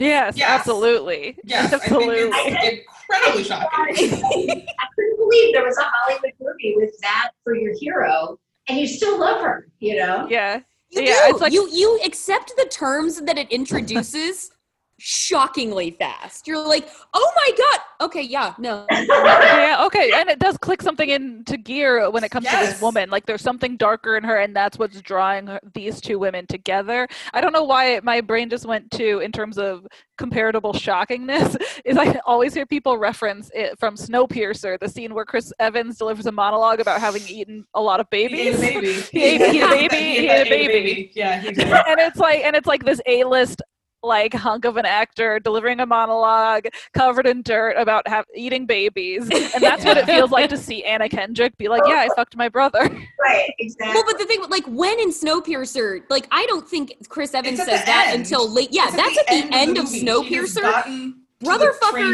Yes, 0.02 0.36
Yes. 0.36 0.42
absolutely. 0.42 1.38
Yes, 1.46 1.72
I 1.74 1.78
think 1.78 1.84
absolutely. 1.84 2.38
it's 2.52 2.86
incredibly 3.10 3.44
shocking. 3.46 3.70
I 3.72 4.86
couldn't 4.96 5.18
believe 5.18 5.54
there 5.54 5.64
was 5.64 5.78
a 5.78 5.86
Hollywood 5.86 6.34
movie 6.42 6.74
with 6.76 6.92
that 7.02 7.32
for 7.46 7.56
your 7.56 7.74
hero, 7.80 8.38
and 8.68 8.78
you 8.78 8.88
still 8.88 9.18
love 9.18 9.40
her. 9.42 9.70
You 9.80 9.96
know. 10.00 10.28
yeah. 10.30 10.60
You 10.90 11.02
Yeah, 11.02 11.14
do. 11.28 11.34
it's 11.34 11.42
like- 11.42 11.54
you 11.54 11.68
you 11.72 12.00
accept 12.06 12.54
the 12.58 12.66
terms 12.66 13.22
that 13.22 13.38
it 13.38 13.52
introduces 13.52 14.52
shockingly 14.98 15.92
fast. 15.92 16.48
You're 16.48 16.66
like, 16.66 16.88
oh 17.14 17.32
my 17.36 17.52
god. 17.58 17.80
Okay, 18.02 18.22
yeah, 18.24 18.54
no. 18.60 18.86
yeah, 18.92 19.84
okay, 19.86 20.12
and 20.14 20.30
it 20.30 20.38
does 20.38 20.58
click 20.58 20.82
something 20.82 21.08
into 21.10 21.56
gear 21.58 22.10
when 22.12 22.26
it 22.26 22.32
comes 22.32 22.46
to 22.48 22.56
this 22.58 22.82
woman. 22.82 23.10
Like 23.10 23.26
there's 23.26 23.42
something 23.42 23.78
darker 23.78 24.18
in 24.18 24.24
her, 24.26 24.38
and 24.38 24.54
that's 24.56 24.78
what's 24.78 25.00
drawing 25.02 25.48
her, 25.48 25.60
these 25.74 26.02
two 26.02 26.20
women 26.20 26.46
together. 26.46 27.08
I 27.34 27.40
don't 27.40 27.54
know 27.54 27.64
why 27.64 28.02
my 28.04 28.20
brain 28.20 28.50
just 28.50 28.66
went 28.66 28.92
to 28.92 29.20
in 29.20 29.32
terms 29.32 29.58
of 29.58 29.88
comparable 30.18 30.74
shockingness. 30.74 31.56
Is 31.86 31.98
I 31.98 32.20
always 32.26 32.54
hear 32.54 32.66
people 32.66 32.98
reference 32.98 33.50
it 33.54 33.80
from 33.80 33.96
Snowpiercer, 33.96 34.78
the 34.80 34.90
scene 34.90 35.14
where 35.14 35.26
Chris 35.26 35.54
Evans 35.60 35.98
delivers 35.98 36.26
a 36.26 36.32
monologue 36.34 36.82
about 36.82 37.00
having 37.00 37.22
eaten 37.30 37.66
a 37.76 37.82
lot 37.82 38.02
of 38.02 38.08
He 38.12 38.18
ate 38.24 38.32
babies. 38.32 38.58
a 38.58 38.62
baby. 38.74 38.94
He 39.12 39.24
ate- 39.24 39.42
a 39.42 39.70
baby, 39.70 39.96
He 39.96 40.16
he 40.20 40.28
ate 40.30 40.30
ate 40.32 40.48
a 40.48 40.50
baby. 40.50 41.12
Yeah, 41.16 41.40
he 41.40 41.52
did. 41.54 41.68
and 41.68 42.00
it's 42.00 42.20
like 42.20 42.44
and 42.44 42.56
it's 42.58 42.68
like 42.68 42.84
this 42.84 43.00
a-list 43.06 43.62
like 44.06 44.34
hunk 44.34 44.66
of 44.66 44.78
an 44.78 44.86
actor 44.86 45.40
delivering 45.40 45.80
a 45.80 45.86
monologue 45.86 46.68
covered 46.94 47.28
in 47.28 47.42
dirt 47.42 47.76
about 47.78 48.08
have, 48.08 48.26
eating 48.36 48.66
babies 48.66 49.24
and 49.54 49.64
that's 49.64 49.84
what 49.84 49.98
it 49.98 50.06
feels 50.06 50.32
like 50.32 50.50
to 50.50 50.58
see 50.58 50.84
anna 50.84 51.10
kendrick 51.10 51.58
be 51.58 51.68
like 51.68 51.82
yeah 51.88 51.96
i 52.00 52.10
fucked 52.16 52.36
my 52.38 52.48
brother 52.50 52.90
Right. 53.26 53.52
Exactly. 53.58 53.96
Well, 53.96 54.04
but 54.06 54.20
the 54.20 54.26
thing, 54.26 54.40
like, 54.50 54.66
when 54.68 55.00
in 55.00 55.10
Snowpiercer, 55.10 56.02
like, 56.12 56.28
I 56.32 56.46
don't 56.46 56.68
think 56.68 56.94
Chris 57.10 57.34
Evans 57.34 57.58
It's 57.60 57.68
says 57.68 57.84
that 57.86 58.10
end. 58.10 58.20
until 58.22 58.48
late. 58.48 58.70
Yeah, 58.72 58.86
It's 58.86 58.96
that's 58.96 59.18
at 59.18 59.26
the 59.28 59.48
end 59.52 59.78
of, 59.80 59.86
movie. 59.86 60.00
He 60.00 60.06
has 60.36 60.54
Snowpiercer. 60.56 60.62
gotten 60.62 60.92
the 60.92 61.02
train 61.02 61.14
fucker 61.14 61.25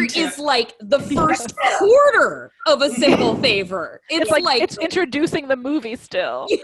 tip. 0.07 0.31
is 0.31 0.39
like 0.39 0.75
the 0.79 0.99
first 1.15 1.55
quarter 1.77 2.51
of 2.67 2.81
a 2.81 2.89
single 2.89 3.35
favor. 3.35 4.01
It's, 4.11 4.23
it's 4.23 4.31
like, 4.31 4.43
like, 4.43 4.61
it's 4.61 4.77
introducing 4.77 5.47
the 5.47 5.55
movie 5.55 5.95
still 5.95 6.47
what 6.49 6.59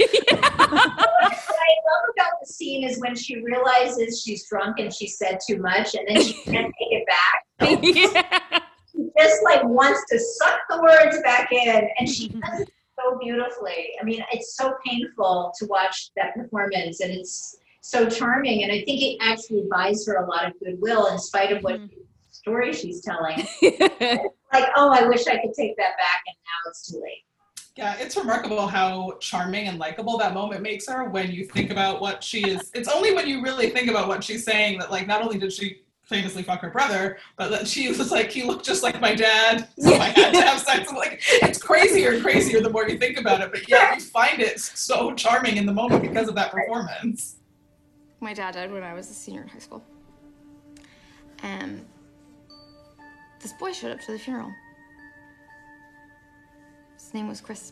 I 0.70 1.76
love 1.88 2.10
about 2.14 2.32
the 2.42 2.46
scene 2.46 2.84
is 2.84 3.00
when 3.00 3.16
she 3.16 3.42
realizes 3.42 4.22
she's 4.22 4.48
drunk 4.50 4.80
and 4.80 4.94
she 4.94 5.08
said 5.08 5.40
too 5.48 5.58
much, 5.60 5.96
and 5.96 6.06
then 6.08 6.22
she 6.22 6.34
can't 6.44 6.74
take 6.78 6.92
it 6.92 7.08
back. 7.08 7.80
yeah. 7.84 8.60
She 8.92 9.10
just 9.18 9.44
like 9.44 9.64
wants 9.64 10.04
to 10.10 10.20
suck 10.20 10.60
the 10.70 10.82
words 10.82 11.22
back 11.24 11.52
in, 11.52 11.88
and 12.00 12.10
she 12.10 12.30
does 12.30 12.62
it 12.62 12.70
so 13.00 13.18
beautifully. 13.20 13.92
I 14.02 14.04
mean, 14.04 14.24
it's 14.32 14.56
so 14.58 14.74
painful 14.86 15.54
to 15.60 15.66
watch 15.68 16.12
that 16.16 16.34
performance, 16.36 17.00
and 17.00 17.12
it's 17.12 17.58
so 17.82 18.10
charming. 18.10 18.64
And 18.64 18.72
I 18.72 18.84
think 18.84 19.02
it 19.02 19.18
actually 19.22 19.64
buys 19.72 20.06
her 20.08 20.16
a 20.18 20.30
lot 20.30 20.46
of 20.46 20.54
goodwill 20.60 21.08
in 21.08 21.20
spite 21.20 21.52
of 21.52 21.64
what 21.64 21.76
mm-hmm. 21.76 22.02
Story 22.48 22.74
she's 22.74 23.02
telling. 23.02 23.48
Like, 24.54 24.70
oh, 24.78 24.90
I 24.90 25.06
wish 25.06 25.28
I 25.28 25.42
could 25.42 25.54
take 25.54 25.76
that 25.76 25.98
back, 25.98 26.24
and 26.26 26.36
now 26.46 26.70
it's 26.70 26.90
too 26.90 27.02
late. 27.04 27.26
Yeah, 27.76 27.98
it's 28.00 28.16
remarkable 28.16 28.66
how 28.66 29.18
charming 29.20 29.68
and 29.68 29.78
likable 29.78 30.18
that 30.20 30.34
moment 30.34 30.62
makes 30.62 30.88
her 30.88 31.10
when 31.10 31.34
you 31.34 31.46
think 31.46 31.70
about 31.70 32.00
what 32.00 32.24
she 32.24 32.50
is. 32.50 32.72
It's 32.74 32.88
only 32.88 33.14
when 33.14 33.28
you 33.28 33.44
really 33.44 33.72
think 33.72 33.90
about 33.90 34.08
what 34.08 34.24
she's 34.24 34.46
saying 34.46 34.80
that, 34.80 34.90
like, 34.90 35.06
not 35.06 35.22
only 35.22 35.38
did 35.38 35.52
she 35.52 35.82
famously 36.06 36.44
fuck 36.44 36.62
her 36.62 36.70
brother, 36.70 37.18
but 37.36 37.52
that 37.52 37.68
she 37.68 37.90
was 37.90 38.10
like, 38.10 38.32
he 38.32 38.44
looked 38.44 38.66
just 38.66 38.84
like 38.84 39.02
my 39.02 39.14
dad, 39.14 39.68
so 39.80 39.94
I 39.96 40.06
had 40.06 40.34
to 40.34 40.42
have 40.42 40.60
sex. 40.60 40.90
I'm 40.90 40.96
like, 40.96 41.22
it's 41.28 41.62
crazier 41.62 42.14
and 42.14 42.24
crazier 42.24 42.62
the 42.62 42.70
more 42.70 42.88
you 42.88 42.98
think 42.98 43.20
about 43.20 43.42
it, 43.42 43.52
but 43.52 43.68
yeah, 43.68 43.96
you 43.96 44.00
find 44.00 44.40
it 44.40 44.62
so 44.62 45.14
charming 45.14 45.58
in 45.58 45.66
the 45.66 45.74
moment 45.74 46.02
because 46.02 46.30
of 46.30 46.36
that 46.36 46.52
performance. 46.52 47.36
My 48.22 48.34
dad 48.34 48.54
died 48.54 48.72
when 48.72 48.84
I 48.84 48.94
was 48.94 49.12
a 49.12 49.14
senior 49.14 49.42
in 49.42 49.50
high 49.50 49.60
school. 49.60 49.84
And 51.44 51.86
this 53.40 53.54
boy 53.54 53.72
showed 53.72 53.92
up 53.92 54.02
to 54.02 54.12
the 54.12 54.20
funeral. 54.20 54.52
His 56.96 57.14
name 57.14 57.28
was 57.28 57.40
Chris. 57.42 57.72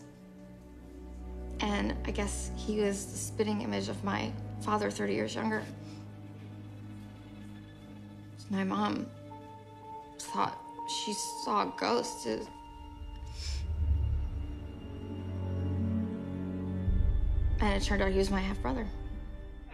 And 1.60 1.96
I 2.06 2.12
guess 2.12 2.52
he 2.56 2.82
was 2.82 3.06
the 3.06 3.18
spitting 3.18 3.62
image 3.62 3.90
of 3.90 4.04
my 4.04 4.32
father 4.62 4.92
30 4.92 5.14
years 5.14 5.36
younger. 5.36 5.64
My 8.50 8.64
mom 8.64 9.08
thought 10.20 10.58
she 10.88 11.14
saw 11.44 11.64
a 11.64 11.74
ghost. 11.78 12.28
And 12.28 12.48
it 17.62 17.82
turned 17.84 18.02
out 18.02 18.12
he 18.12 18.18
was 18.18 18.30
my 18.30 18.40
half 18.40 18.62
brother. 18.62 18.86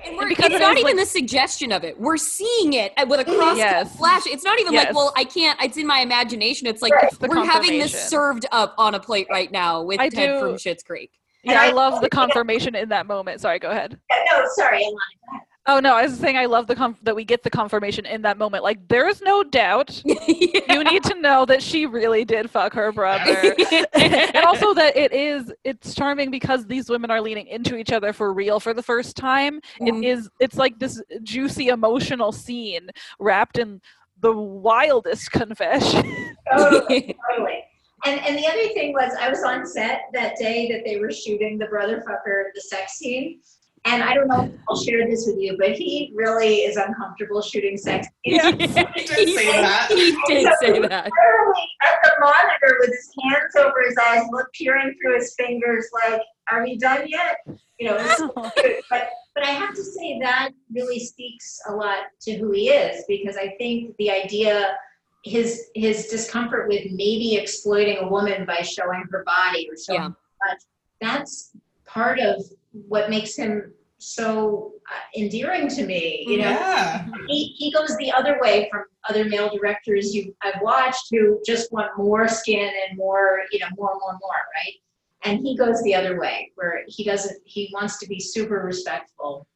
And 0.05 0.17
we're, 0.17 0.27
because 0.29 0.51
it's 0.51 0.59
not 0.59 0.77
even 0.77 0.97
like- 0.97 1.05
the 1.05 1.05
suggestion 1.05 1.71
of 1.71 1.83
it. 1.83 1.99
We're 1.99 2.17
seeing 2.17 2.73
it 2.73 2.93
with 3.07 3.19
a 3.19 3.25
cross 3.25 3.57
Yes. 3.57 3.95
flash. 3.97 4.25
It's 4.25 4.43
not 4.43 4.59
even 4.59 4.73
Yes. 4.73 4.87
like, 4.87 4.95
well, 4.95 5.13
I 5.15 5.23
can't. 5.23 5.61
It's 5.61 5.77
in 5.77 5.85
my 5.87 5.99
imagination. 5.99 6.67
It's 6.67 6.81
like 6.81 6.93
Right. 6.93 7.11
we're 7.21 7.45
having 7.45 7.79
this 7.79 8.09
served 8.09 8.45
up 8.51 8.73
on 8.77 8.95
a 8.95 8.99
plate 8.99 9.27
right 9.29 9.51
now 9.51 9.81
with 9.83 9.99
I 9.99 10.09
Ted 10.09 10.33
do- 10.33 10.39
from 10.39 10.55
Schitt's 10.55 10.83
Creek. 10.83 11.11
yeah 11.43 11.59
i 11.59 11.71
love 11.71 12.01
the 12.01 12.09
confirmation 12.09 12.75
in 12.75 12.89
that 12.89 13.07
moment 13.07 13.41
sorry 13.41 13.57
go 13.57 13.71
ahead 13.71 13.99
No, 14.11 14.45
sorry, 14.53 14.83
Alanna. 14.83 15.39
Oh 15.67 15.79
no 15.79 15.95
i 15.95 16.03
was 16.03 16.17
saying 16.17 16.37
i 16.37 16.45
love 16.45 16.65
the 16.67 16.75
conf- 16.75 16.97
that 17.03 17.15
we 17.15 17.23
get 17.23 17.43
the 17.43 17.49
confirmation 17.49 18.05
in 18.05 18.21
that 18.23 18.37
moment 18.37 18.63
like 18.63 18.79
there 18.87 19.07
is 19.07 19.21
no 19.21 19.43
doubt 19.43 20.01
you 20.05 20.83
need 20.83 21.03
to 21.03 21.13
know 21.21 21.45
that 21.45 21.61
she 21.61 21.85
really 21.85 22.25
did 22.25 22.49
fuck 22.49 22.73
her 22.73 22.91
brother 22.91 23.55
and 23.93 24.37
also 24.45 24.73
that 24.73 24.95
it 24.97 25.11
is 25.13 25.53
it's 25.63 25.93
charming 25.93 26.31
because 26.31 26.65
these 26.65 26.89
women 26.89 27.11
are 27.11 27.21
leaning 27.21 27.45
into 27.47 27.75
each 27.77 27.91
other 27.91 28.11
for 28.11 28.33
real 28.33 28.59
for 28.59 28.73
the 28.73 28.83
first 28.83 29.15
time 29.15 29.61
Mhm. 29.79 30.03
it 30.03 30.07
is 30.07 30.29
it's 30.39 30.57
like 30.57 30.79
this 30.79 31.01
juicy 31.23 31.67
emotional 31.67 32.31
scene 32.31 32.89
wrapped 33.19 33.57
in 33.59 33.81
the 34.21 34.31
wildest 34.33 35.31
confession 35.31 36.35
Totally, 36.57 37.15
totally. 37.29 37.63
And 38.03 38.19
and 38.21 38.35
the 38.37 38.47
other 38.47 38.67
thing 38.73 38.93
was, 38.93 39.13
I 39.19 39.29
was 39.29 39.43
on 39.43 39.65
set 39.65 40.01
that 40.13 40.35
day 40.35 40.67
that 40.71 40.81
they 40.85 40.97
were 40.99 41.11
shooting 41.11 41.57
the 41.59 41.67
brother 41.67 41.97
fucker, 42.07 42.45
the 42.55 42.59
sex 42.61 42.93
scene. 42.93 43.39
And 43.85 44.03
I 44.03 44.13
don't 44.13 44.27
know 44.27 44.43
if 44.43 44.51
I'll 44.69 44.77
share 44.81 45.07
this 45.09 45.25
with 45.25 45.37
you, 45.39 45.57
but 45.57 45.71
he 45.71 46.11
really 46.15 46.57
is 46.57 46.77
uncomfortable 46.77 47.41
shooting 47.41 47.77
sex 47.77 48.07
scenes. 48.25 48.41
He 48.43 48.67
did 48.67 49.35
say 49.35 49.61
that. 49.61 49.87
He 49.89 50.15
did 50.27 50.53
say 50.59 50.79
that. 50.79 51.09
Literally 51.09 51.67
at 51.81 51.97
the 52.03 52.11
monitor 52.19 52.77
with 52.79 52.89
his 52.91 53.11
hands 53.23 53.55
over 53.55 53.81
his 53.87 53.97
eyes, 53.97 54.23
look 54.31 54.47
peering 54.53 54.95
through 55.01 55.15
his 55.15 55.33
fingers, 55.35 55.87
like, 56.07 56.21
"Are 56.51 56.61
we 56.63 56.77
done 56.77 57.07
yet?" 57.07 57.37
You 57.79 57.89
know. 57.89 57.97
It's 57.99 58.17
cute. 58.61 58.83
but 58.89 59.09
but 59.33 59.43
I 59.45 59.51
have 59.51 59.73
to 59.73 59.83
say 59.83 60.19
that 60.21 60.49
really 60.71 60.99
speaks 60.99 61.59
a 61.67 61.73
lot 61.73 62.03
to 62.21 62.35
who 62.35 62.51
he 62.51 62.69
is 62.69 63.03
because 63.07 63.35
I 63.35 63.55
think 63.57 63.95
the 63.97 64.11
idea 64.11 64.75
his 65.23 65.69
his 65.73 66.05
discomfort 66.07 66.67
with 66.67 66.85
maybe 66.91 67.35
exploiting 67.35 67.97
a 67.97 68.07
woman 68.07 68.45
by 68.45 68.61
showing 68.61 69.03
her 69.09 69.23
body 69.25 69.67
or 69.71 69.75
showing 69.77 70.01
Yeah. 70.01 70.09
her 70.09 70.49
touch, 70.51 70.61
that's 70.99 71.51
part 71.85 72.19
of 72.19 72.43
what 72.71 73.09
makes 73.09 73.35
him 73.35 73.73
so 73.97 74.73
uh, 74.91 75.19
endearing 75.19 75.67
to 75.67 75.85
me 75.85 76.23
you 76.27 76.37
know 76.37 76.49
Yeah. 76.49 77.05
he, 77.27 77.45
he 77.57 77.71
goes 77.71 77.95
the 77.97 78.11
other 78.11 78.39
way 78.41 78.67
from 78.71 78.83
other 79.09 79.25
male 79.25 79.49
directors 79.55 80.13
you 80.13 80.35
I've 80.43 80.61
watched 80.61 81.07
who 81.11 81.41
just 81.45 81.71
want 81.71 81.95
more 81.97 82.27
skin 82.27 82.71
and 82.87 82.97
more, 82.97 83.41
you 83.51 83.59
know, 83.59 83.67
more, 83.75 83.93
more, 83.99 84.13
more, 84.21 84.41
right? 84.55 84.75
And 85.23 85.39
he 85.39 85.57
goes 85.57 85.81
the 85.83 85.95
other 85.95 86.19
way 86.19 86.51
where 86.55 86.83
he 86.87 87.03
doesn't, 87.03 87.39
he 87.45 87.69
wants 87.73 87.97
to 87.99 88.07
be 88.07 88.19
super 88.19 88.59
respectful. 88.59 89.47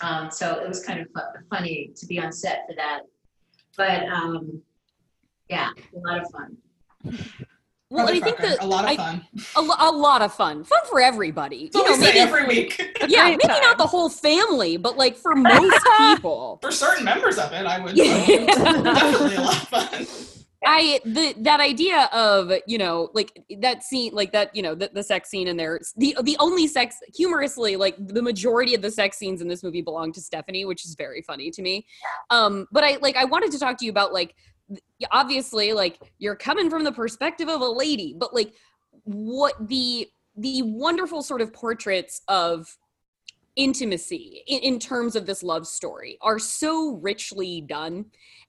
Um, 0.00 0.30
so 0.30 0.60
it 0.60 0.68
was 0.68 0.84
kind 0.84 1.00
of 1.00 1.08
fu- 1.14 1.44
funny 1.50 1.90
to 1.96 2.06
be 2.06 2.18
on 2.20 2.32
set 2.32 2.64
for 2.68 2.74
that. 2.76 3.00
But 3.76 4.04
um, 4.08 4.62
yeah, 5.48 5.70
a 5.94 5.98
lot 6.08 6.22
of 6.22 6.30
fun. 6.30 6.56
Well, 7.88 8.08
and 8.08 8.16
I 8.16 8.20
think 8.20 8.38
that 8.38 8.62
a 8.62 8.66
lot 8.66 8.90
of 8.90 8.96
fun. 8.96 9.26
a, 9.54 9.92
lot 9.92 10.20
of 10.20 10.34
fun, 10.34 10.64
fun 10.64 10.80
for 10.90 11.00
everybody. 11.00 11.70
That's 11.72 11.86
you 11.86 11.92
know, 11.92 11.98
maybe 11.98 12.18
every 12.18 12.44
week. 12.44 12.78
yeah, 13.08 13.26
maybe 13.26 13.46
time. 13.46 13.62
not 13.62 13.78
the 13.78 13.86
whole 13.86 14.08
family, 14.08 14.76
but 14.76 14.96
like 14.96 15.16
for 15.16 15.36
most 15.36 15.86
people. 15.98 16.58
For 16.62 16.72
certain 16.72 17.04
members 17.04 17.38
of 17.38 17.52
it, 17.52 17.64
I 17.64 17.78
would. 17.78 17.96
Yeah. 18.06 18.26
Definitely 18.26 19.36
a 19.36 19.40
lot 19.40 19.62
of 19.62 19.68
fun. 19.68 20.06
I 20.64 21.00
the 21.04 21.34
that 21.38 21.60
idea 21.60 22.08
of 22.12 22.50
you 22.66 22.78
know 22.78 23.10
like 23.14 23.40
that 23.60 23.84
scene 23.84 24.12
like 24.12 24.32
that 24.32 24.54
you 24.54 24.62
know 24.62 24.74
the, 24.74 24.90
the 24.92 25.02
sex 25.02 25.30
scene 25.30 25.46
in 25.46 25.56
there 25.56 25.80
the 25.96 26.16
the 26.22 26.36
only 26.40 26.66
sex 26.66 26.96
humorously 27.14 27.76
like 27.76 27.94
the 27.98 28.22
majority 28.22 28.74
of 28.74 28.82
the 28.82 28.90
sex 28.90 29.16
scenes 29.16 29.40
in 29.40 29.48
this 29.48 29.62
movie 29.62 29.82
belong 29.82 30.12
to 30.12 30.20
Stephanie 30.20 30.64
which 30.64 30.84
is 30.84 30.94
very 30.96 31.22
funny 31.22 31.50
to 31.50 31.62
me 31.62 31.86
um 32.30 32.66
but 32.72 32.82
I 32.82 32.96
like 32.96 33.16
I 33.16 33.24
wanted 33.24 33.52
to 33.52 33.58
talk 33.58 33.78
to 33.78 33.84
you 33.84 33.90
about 33.90 34.12
like 34.12 34.28
th- 34.28 34.38
obviously 35.10 35.72
like 35.72 35.98
you're 36.18 36.36
coming 36.36 36.68
from 36.68 36.84
the 36.84 36.92
perspective 36.92 37.48
of 37.48 37.60
a 37.60 37.66
lady 37.68 38.14
but 38.18 38.34
like 38.34 38.52
what 39.04 39.54
the 39.68 40.08
the 40.36 40.62
wonderful 40.62 41.22
sort 41.22 41.40
of 41.40 41.52
portraits 41.52 42.22
of 42.28 42.76
intimacy 43.56 44.42
in, 44.46 44.60
in 44.60 44.78
terms 44.78 45.16
of 45.16 45.26
this 45.26 45.42
love 45.42 45.66
story 45.66 46.18
are 46.20 46.38
so 46.38 46.96
richly 46.96 47.60
done 47.60 48.04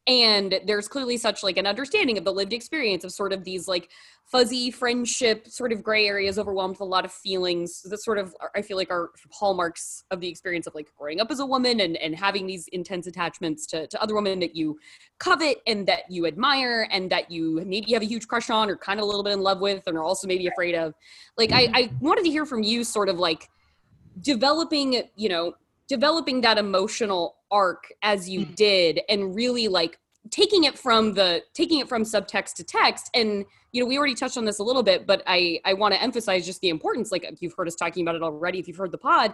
and 0.08 0.60
there's 0.66 0.88
clearly 0.88 1.18
such 1.18 1.44
like 1.44 1.58
an 1.58 1.68
understanding 1.68 2.18
of 2.18 2.24
the 2.24 2.32
lived 2.32 2.54
experience 2.54 3.04
of 3.04 3.12
sort 3.12 3.34
of 3.34 3.44
these 3.44 3.68
like 3.68 3.90
fuzzy 4.24 4.72
friendship 4.72 5.48
sort 5.48 5.72
of 5.72 5.84
gray 5.84 6.08
areas 6.08 6.40
overwhelmed 6.40 6.74
with 6.74 6.82
a 6.82 6.86
lot 6.86 7.06
of 7.06 7.12
feelings 7.12 7.82
that 7.84 7.98
sort 7.98 8.18
of 8.18 8.36
i 8.56 8.62
feel 8.62 8.78
like 8.78 8.90
are 8.90 9.12
hallmarks 9.32 10.04
of 10.12 10.20
the 10.20 10.28
experience 10.28 10.68
of 10.68 10.76
like 10.76 10.88
growing 10.98 11.20
up 11.20 11.30
as 11.32 11.40
a 11.40 11.46
woman 11.46 11.82
and, 11.82 11.98
and 11.98 12.16
having 12.16 12.46
these 12.46 12.68
intense 12.70 13.08
attachments 13.08 13.66
to, 13.66 13.88
to 13.88 14.02
other 14.02 14.16
women 14.16 14.40
that 14.40 14.56
you 14.56 14.78
covet 15.20 15.58
and 15.68 15.88
that 15.88 16.04
you 16.10 16.26
admire 16.26 16.88
and 16.92 17.10
that 17.10 17.32
you 17.32 17.62
maybe 17.66 17.94
have 17.94 18.02
a 18.02 18.06
huge 18.06 18.28
crush 18.28 18.50
on 18.50 18.70
or 18.70 18.78
kind 18.78 19.00
of 19.00 19.04
a 19.04 19.06
little 19.06 19.24
bit 19.24 19.34
in 19.34 19.42
love 19.42 19.60
with 19.60 19.84
and 19.88 19.98
are 19.98 20.04
also 20.04 20.28
maybe 20.28 20.48
afraid 20.48 20.76
of. 20.76 20.94
Like 21.38 21.52
I, 21.52 21.66
mm-hmm. 21.66 21.76
I 21.76 21.92
wanted 22.00 22.24
to 22.26 22.30
hear 22.30 22.46
from 22.46 22.64
you 22.64 22.84
sort 22.84 23.10
of 23.10 23.20
like 23.20 23.50
developing 24.22 25.04
you 25.16 25.30
know 25.30 25.54
developing 25.88 26.42
that 26.42 26.58
emotional 26.58 27.38
arc 27.52 27.92
as 28.04 28.30
you 28.30 28.42
Mhm. 28.46 28.56
did 28.56 29.02
and 29.10 29.36
really 29.36 29.68
like 29.68 29.98
taking 30.30 30.66
it 30.66 30.78
from 30.78 31.14
the 31.14 31.42
taking 31.54 31.80
it 31.80 31.88
from 31.88 32.04
subtext 32.04 32.54
to 32.56 32.64
text 32.64 33.10
and 33.14 33.46
you 33.72 33.82
know 33.82 33.88
we 33.88 33.98
already 33.98 34.14
touched 34.14 34.38
on 34.38 34.44
this 34.44 34.60
a 34.60 34.64
little 34.64 34.84
bit 34.84 35.08
but 35.08 35.24
i 35.26 35.58
i 35.64 35.74
want 35.74 35.94
to 35.94 36.02
emphasize 36.02 36.46
just 36.46 36.60
the 36.60 36.68
importance 36.68 37.12
like 37.14 37.26
you've 37.40 37.54
heard 37.54 37.68
us 37.68 37.76
talking 37.76 38.04
about 38.04 38.16
it 38.16 38.22
already 38.22 38.60
if 38.60 38.68
you've 38.68 38.76
heard 38.76 38.92
the 38.92 38.98
pod 38.98 39.34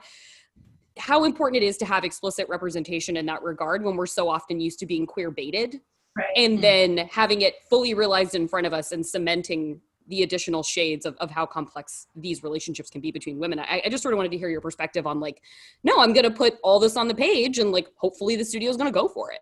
how 0.99 1.23
important 1.23 1.63
it 1.63 1.65
is 1.65 1.77
to 1.77 1.85
have 1.85 2.03
explicit 2.03 2.47
representation 2.47 3.17
in 3.17 3.25
that 3.25 3.41
regard 3.41 3.83
when 3.83 3.95
we're 3.95 4.05
so 4.05 4.29
often 4.29 4.59
used 4.59 4.77
to 4.77 4.85
being 4.85 5.07
queer 5.07 5.31
baited 5.31 5.81
Right. 6.15 6.27
and 6.37 6.59
Mhm. 6.59 6.61
then 6.61 6.97
having 7.09 7.41
it 7.41 7.55
fully 7.71 7.95
realized 7.95 8.35
in 8.35 8.47
front 8.47 8.67
of 8.67 8.73
us 8.73 8.91
and 8.91 9.03
cementing 9.03 9.81
the 10.07 10.23
additional 10.23 10.63
shades 10.63 11.05
of, 11.05 11.15
of 11.17 11.29
how 11.31 11.45
complex 11.45 12.07
these 12.15 12.43
relationships 12.43 12.89
can 12.89 13.01
be 13.01 13.11
between 13.11 13.39
women 13.39 13.59
I, 13.59 13.81
I 13.85 13.89
just 13.89 14.03
sort 14.03 14.13
of 14.13 14.17
wanted 14.17 14.31
to 14.31 14.37
hear 14.37 14.49
your 14.49 14.61
perspective 14.61 15.07
on 15.07 15.19
like 15.19 15.41
no 15.83 15.99
i'm 15.99 16.13
gonna 16.13 16.31
put 16.31 16.55
all 16.63 16.79
this 16.79 16.97
on 16.97 17.07
the 17.07 17.15
page 17.15 17.59
and 17.59 17.71
like 17.71 17.87
hopefully 17.97 18.35
the 18.35 18.45
studio 18.45 18.69
is 18.69 18.77
gonna 18.77 18.91
go 18.91 19.07
for 19.07 19.31
it 19.31 19.39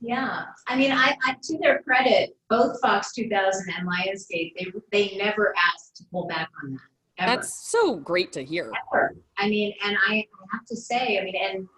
Yeah, 0.00 0.44
I 0.68 0.76
mean, 0.76 0.92
I, 0.92 1.16
I 1.24 1.36
to 1.42 1.58
their 1.58 1.80
credit, 1.80 2.36
both 2.50 2.78
Fox 2.82 3.12
2000 3.14 3.74
and 3.78 3.88
Lionsgate, 3.88 4.52
they 4.58 4.72
they 4.92 5.16
never 5.16 5.54
asked 5.56 5.96
to 5.96 6.04
pull 6.12 6.26
back 6.26 6.50
on 6.62 6.72
that. 6.72 6.80
Ever. 7.18 7.36
that's 7.36 7.70
so 7.70 7.96
great 7.96 8.30
to 8.32 8.44
hear 8.44 8.70
ever. 8.92 9.16
I 9.38 9.48
mean, 9.48 9.72
and 9.82 9.96
I 10.06 10.26
have 10.52 10.66
to 10.66 10.76
say, 10.76 11.18
I 11.18 11.24
mean, 11.24 11.34
and 11.34 11.68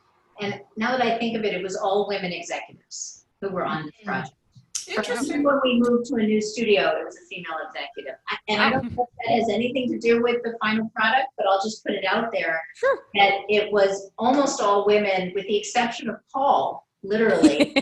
and 0.41 0.61
now 0.77 0.97
that 0.97 1.01
I 1.01 1.17
think 1.19 1.37
of 1.37 1.45
it, 1.45 1.55
it 1.55 1.63
was 1.63 1.77
all 1.77 2.09
women 2.09 2.33
executives 2.33 3.27
who 3.41 3.51
were 3.51 3.65
on 3.65 3.85
this 3.85 3.95
project. 4.05 4.35
Interesting. 4.97 5.43
When 5.43 5.61
we 5.63 5.81
moved 5.81 6.07
to 6.07 6.17
a 6.17 6.23
new 6.23 6.41
studio, 6.41 6.89
it 7.01 7.05
was 7.05 7.17
a 7.17 7.27
female 7.27 7.57
executive. 7.67 8.19
I- 8.29 8.37
And 8.49 8.63
I 8.63 8.71
don't 8.71 8.85
know 8.97 9.03
if 9.05 9.27
that 9.27 9.35
has 9.35 9.49
anything 9.49 9.91
to 9.93 9.99
do 9.99 10.23
with 10.23 10.43
the 10.43 10.57
final 10.63 10.91
product, 10.95 11.29
but 11.37 11.47
I'll 11.47 11.63
just 11.63 11.85
put 11.85 11.95
it 11.95 12.05
out 12.05 12.31
there 12.33 12.61
sure 12.77 12.99
that 13.15 13.41
it 13.49 13.73
was 13.73 14.11
almost 14.19 14.61
all 14.61 14.87
women, 14.87 15.33
with 15.35 15.47
the 15.47 15.57
exception 15.57 16.09
of 16.09 16.17
Paul, 16.33 16.87
literally. 17.03 17.75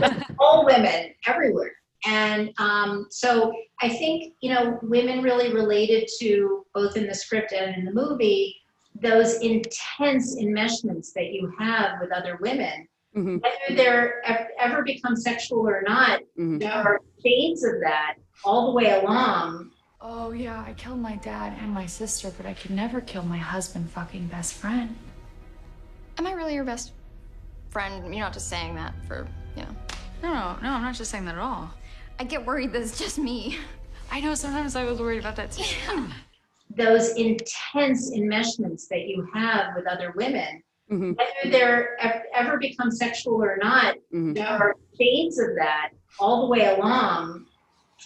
all 0.38 0.64
women 0.64 1.10
everywhere. 1.26 1.72
And 2.04 2.52
um, 2.58 3.06
so 3.10 3.52
I 3.80 3.88
think, 3.88 4.34
you 4.40 4.52
know, 4.52 4.78
women 4.82 5.22
really 5.22 5.52
related 5.52 6.08
to 6.20 6.64
both 6.74 6.96
in 6.96 7.06
the 7.06 7.14
script 7.14 7.52
and 7.52 7.76
in 7.76 7.84
the 7.84 7.92
movie 7.92 8.56
those 9.00 9.36
intense 9.40 10.36
enmeshments 10.36 11.12
that 11.14 11.32
you 11.32 11.52
have 11.58 11.92
with 12.00 12.12
other 12.12 12.38
women, 12.40 12.86
Mhm, 13.16 13.42
whether 13.42 13.76
they're 13.76 14.22
ever 14.58 14.82
become 14.82 15.16
sexual 15.16 15.68
or 15.68 15.82
not, 15.86 16.20
mhm. 16.38 16.58
there 16.60 16.72
are 16.72 17.00
shades 17.24 17.62
of 17.62 17.74
that 17.80 18.14
all 18.44 18.68
the 18.68 18.72
way 18.72 18.90
along. 19.00 19.70
Oh, 20.00 20.32
yeah, 20.32 20.64
I 20.66 20.72
killed 20.72 20.98
my 20.98 21.16
dad 21.16 21.56
and 21.60 21.70
my 21.72 21.86
sister, 21.86 22.32
but 22.36 22.46
I 22.46 22.54
could 22.54 22.70
never 22.70 23.00
kill 23.00 23.22
my 23.22 23.36
husband 23.38 23.90
fucking 23.90 24.26
best 24.28 24.54
friend. 24.54 24.96
Am 26.18 26.26
I 26.26 26.32
really 26.32 26.54
your 26.54 26.64
best 26.64 26.92
friend? 27.70 28.02
You're 28.12 28.24
not 28.24 28.32
just 28.32 28.48
saying 28.48 28.74
that 28.76 28.94
for, 29.06 29.28
you 29.56 29.62
know. 29.62 29.68
No, 30.22 30.32
no, 30.32 30.56
no, 30.62 30.68
I'm 30.70 30.82
not 30.82 30.94
just 30.94 31.10
saying 31.10 31.24
that 31.26 31.34
at 31.34 31.40
all. 31.40 31.70
I 32.18 32.24
get 32.24 32.44
worried 32.44 32.72
that 32.72 32.82
it's 32.82 32.98
just 32.98 33.18
me. 33.18 33.58
I 34.10 34.20
know 34.20 34.34
sometimes 34.34 34.74
I 34.74 34.84
was 34.84 35.00
worried 35.00 35.20
about 35.20 35.36
that 35.36 35.52
too. 35.52 35.64
Those 36.74 37.10
intense 37.10 38.10
enmeshments 38.10 38.88
that 38.88 39.06
you 39.06 39.28
have 39.34 39.74
with 39.76 39.86
other 39.86 40.12
women, 40.16 40.62
Mhm. 40.92 41.16
whether 41.16 41.50
they're 41.50 41.96
ever 42.34 42.58
become 42.58 42.90
sexual 42.90 43.42
or 43.42 43.56
not, 43.56 43.96
Mhm. 44.12 44.34
there 44.34 44.46
are 44.46 44.74
shades 44.98 45.38
of 45.38 45.54
that 45.56 45.90
all 46.20 46.42
the 46.42 46.48
way 46.48 46.66
along. 46.66 47.46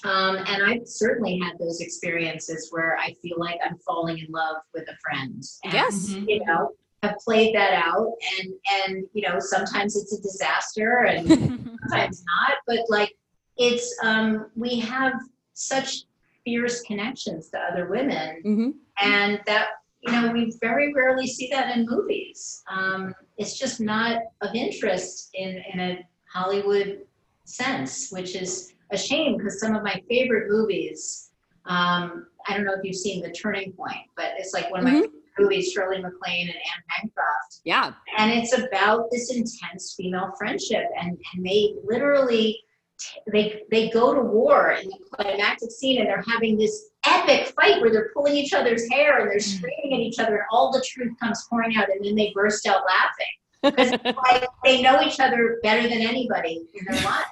Um, 0.04 0.36
and 0.36 0.62
I've 0.62 0.86
certainly 0.86 1.38
had 1.38 1.58
those 1.58 1.80
experiences 1.80 2.68
where 2.70 2.96
I 2.98 3.14
feel 3.22 3.38
like 3.38 3.58
I'm 3.64 3.78
falling 3.78 4.18
in 4.18 4.26
love 4.30 4.58
with 4.74 4.88
a 4.88 4.96
friend. 5.02 5.42
And, 5.64 5.72
yes 5.72 6.14
Mhm. 6.14 6.28
You 6.28 6.44
know, 6.44 6.70
have 7.02 7.16
played 7.24 7.54
that 7.54 7.72
out 7.72 8.12
and 8.38 8.54
and 8.78 9.06
you 9.14 9.22
know, 9.28 9.38
sometimes 9.38 9.96
it's 9.96 10.12
a 10.16 10.22
disaster 10.22 11.04
and 11.04 11.26
sometimes 11.90 12.24
not, 12.24 12.58
but 12.66 12.80
like 12.88 13.16
it's 13.56 13.96
um 14.02 14.50
we 14.54 14.78
have 14.80 15.14
such 15.54 16.04
fierce 16.44 16.82
connections 16.82 17.48
to 17.50 17.58
other 17.58 17.88
women 17.88 18.40
hmm 18.42 18.70
and 19.00 19.40
that 19.46 19.68
you 20.06 20.12
know 20.12 20.32
we 20.32 20.52
very 20.60 20.92
rarely 20.92 21.26
see 21.26 21.48
that 21.52 21.76
in 21.76 21.86
movies. 21.88 22.62
Um, 22.70 23.14
it's 23.36 23.58
just 23.58 23.80
not 23.80 24.20
of 24.40 24.54
interest 24.54 25.30
in 25.34 25.62
in 25.72 25.80
a 25.80 25.98
hollywood 26.32 27.02
sense 27.44 28.10
which 28.10 28.34
is 28.34 28.74
a 28.90 28.98
shame 28.98 29.36
because 29.36 29.60
some 29.60 29.74
of 29.74 29.82
my 29.82 30.02
favorite 30.08 30.50
movies 30.50 31.30
um, 31.66 32.26
i 32.48 32.54
don't 32.54 32.64
know 32.64 32.74
if 32.74 32.84
you've 32.84 32.96
seen 32.96 33.22
the 33.22 33.30
turning 33.30 33.72
point 33.72 34.06
but 34.16 34.32
it's 34.38 34.52
like 34.52 34.70
one 34.70 34.80
of 34.80 34.84
my 34.84 34.92
favorite 34.92 35.10
movies 35.38 35.72
shirley 35.72 35.98
maclaine 35.98 36.48
and 36.48 36.56
anne 36.56 36.82
bancroft. 37.02 37.60
Yeah. 37.64 37.92
And 38.16 38.30
it's 38.30 38.56
about 38.56 39.10
this 39.10 39.34
intense 39.34 39.94
female 39.96 40.32
friendship 40.38 40.84
and, 40.98 41.18
and 41.34 41.44
they 41.44 41.74
literally 41.84 42.58
t- 42.98 43.20
they 43.30 43.62
they 43.70 43.90
go 43.90 44.14
to 44.14 44.20
war 44.20 44.72
in 44.72 44.88
the 44.88 44.98
climactic 45.12 45.70
scene 45.70 46.00
and 46.00 46.08
they're 46.08 46.24
having 46.26 46.56
this 46.56 46.90
epic 47.06 47.52
fight 47.60 47.80
where 47.80 47.90
they're 47.90 48.10
pulling 48.14 48.36
each 48.36 48.52
other's 48.52 48.88
hair 48.90 49.20
and 49.20 49.30
they're 49.30 49.38
mm. 49.38 49.56
screaming 49.56 49.94
at 49.94 50.00
each 50.00 50.18
other 50.18 50.36
and 50.36 50.44
all 50.50 50.72
the 50.72 50.84
truth 50.86 51.12
comes 51.20 51.46
pouring 51.48 51.76
out 51.76 51.90
and 51.90 52.04
then 52.04 52.14
they 52.14 52.32
burst 52.34 52.66
out 52.66 52.82
laughing. 52.86 53.26
Because 53.62 53.90
like, 54.32 54.46
they 54.64 54.82
know 54.82 55.00
each 55.02 55.20
other 55.20 55.58
better 55.62 55.82
than 55.82 56.00
anybody 56.00 56.66
in 56.74 56.84
their 56.84 57.04
life 57.04 57.26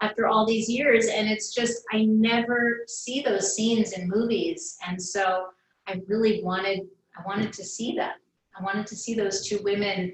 after 0.00 0.26
all 0.26 0.46
these 0.46 0.68
years 0.68 1.06
and 1.06 1.28
it's 1.28 1.52
just 1.52 1.82
i 1.92 2.04
never 2.04 2.84
see 2.86 3.20
those 3.20 3.54
scenes 3.54 3.92
in 3.92 4.08
movies 4.08 4.78
and 4.86 5.00
so 5.00 5.46
i 5.86 6.00
really 6.06 6.42
wanted 6.42 6.80
i 7.18 7.26
wanted 7.26 7.52
to 7.52 7.64
see 7.64 7.94
that 7.94 8.14
i 8.58 8.62
wanted 8.62 8.86
to 8.86 8.96
see 8.96 9.14
those 9.14 9.46
two 9.46 9.60
women 9.62 10.12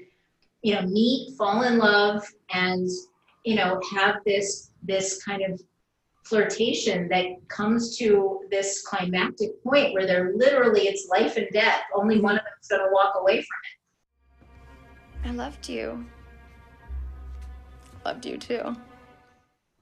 you 0.61 0.73
know 0.73 0.81
meet 0.81 1.35
fall 1.37 1.63
in 1.63 1.77
love 1.77 2.23
and 2.53 2.89
you 3.45 3.55
know 3.55 3.79
have 3.95 4.15
this 4.25 4.71
this 4.83 5.23
kind 5.23 5.41
of 5.41 5.61
flirtation 6.29 7.07
that 7.09 7.25
comes 7.47 7.97
to 7.97 8.41
this 8.51 8.81
climactic 8.81 9.61
point 9.63 9.93
where 9.93 10.05
they're 10.05 10.33
literally 10.35 10.81
it's 10.81 11.07
life 11.09 11.37
and 11.37 11.47
death 11.53 11.81
only 11.95 12.19
one 12.19 12.35
of 12.35 12.43
them's 12.43 12.67
going 12.69 12.81
to 12.81 12.93
walk 12.93 13.13
away 13.19 13.35
from 13.35 13.57
it 13.63 13.77
I 15.27 15.31
loved 15.31 15.67
you. 15.67 16.05
Loved 18.05 18.25
you 18.25 18.37
too. 18.37 18.75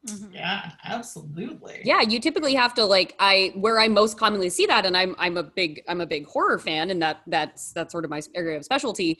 Mm-hmm. 0.07 0.35
Yeah, 0.35 0.71
absolutely. 0.83 1.81
yeah 1.83 2.01
you 2.01 2.19
typically 2.19 2.53
have 2.53 2.75
to 2.75 2.85
like 2.85 3.15
i 3.19 3.51
where 3.55 3.79
i 3.79 3.87
most 3.87 4.19
commonly 4.19 4.51
see 4.51 4.67
that 4.67 4.85
and 4.85 4.95
i'm 4.95 5.15
i'm 5.17 5.35
a 5.35 5.41
big 5.41 5.81
i'm 5.87 5.99
a 5.99 6.05
big 6.05 6.27
horror 6.27 6.59
fan 6.59 6.91
and 6.91 7.01
that 7.01 7.21
that's 7.25 7.71
that's 7.71 7.91
sort 7.91 8.05
of 8.05 8.11
my 8.11 8.21
area 8.35 8.55
of 8.55 8.63
specialty 8.63 9.17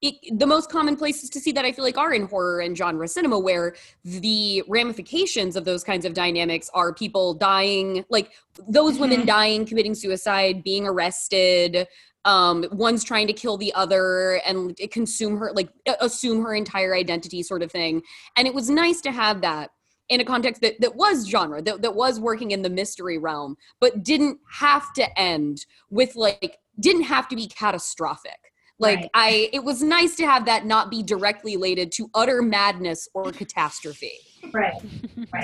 it, 0.00 0.38
the 0.38 0.46
most 0.46 0.70
common 0.70 0.96
places 0.96 1.28
to 1.30 1.40
see 1.40 1.52
that 1.52 1.64
i 1.64 1.72
feel 1.72 1.84
like 1.84 1.98
are 1.98 2.12
in 2.12 2.26
horror 2.26 2.60
and 2.60 2.76
genre 2.76 3.06
cinema 3.08 3.38
where 3.38 3.74
the 4.04 4.62
ramifications 4.68 5.56
of 5.56 5.64
those 5.64 5.82
kinds 5.82 6.04
of 6.04 6.14
dynamics 6.14 6.70
are 6.74 6.94
people 6.94 7.34
dying 7.34 8.04
like 8.08 8.30
those 8.68 8.98
women 8.98 9.22
Mhm. 9.22 9.26
dying 9.26 9.66
committing 9.66 9.94
suicide 9.94 10.62
being 10.62 10.86
arrested 10.86 11.88
um 12.24 12.64
one's 12.70 13.02
trying 13.02 13.26
to 13.26 13.32
kill 13.32 13.56
the 13.56 13.72
other 13.74 14.40
and 14.46 14.76
consume 14.92 15.36
her 15.36 15.52
like 15.54 15.70
assume 16.00 16.42
her 16.42 16.54
entire 16.54 16.94
identity 16.94 17.42
sort 17.42 17.62
of 17.62 17.72
thing 17.72 18.02
and 18.36 18.46
it 18.46 18.54
was 18.54 18.70
nice 18.70 19.00
to 19.00 19.10
have 19.10 19.40
that 19.40 19.70
in 20.08 20.20
a 20.20 20.24
context 20.24 20.60
that, 20.60 20.80
that 20.80 20.94
was 20.94 21.26
genre 21.28 21.60
that, 21.62 21.82
that 21.82 21.94
was 21.94 22.20
working 22.20 22.52
in 22.52 22.62
the 22.62 22.70
mystery 22.70 23.18
realm 23.18 23.56
but 23.80 24.04
didn't 24.04 24.38
have 24.50 24.92
to 24.92 25.18
end 25.18 25.66
with 25.90 26.14
like 26.14 26.58
didn't 26.78 27.02
have 27.02 27.26
to 27.26 27.34
be 27.34 27.48
catastrophic 27.48 28.51
like 28.82 28.98
Right. 28.98 29.10
i 29.14 29.48
it 29.52 29.62
was 29.64 29.82
nice 29.82 30.16
to 30.16 30.24
have 30.26 30.44
that 30.46 30.66
not 30.66 30.90
be 30.90 31.02
directly 31.02 31.56
related 31.56 31.92
to 31.92 32.10
utter 32.14 32.42
madness 32.42 33.08
or 33.14 33.30
catastrophe 33.32 34.12
it 34.42 34.50
right 34.52 34.74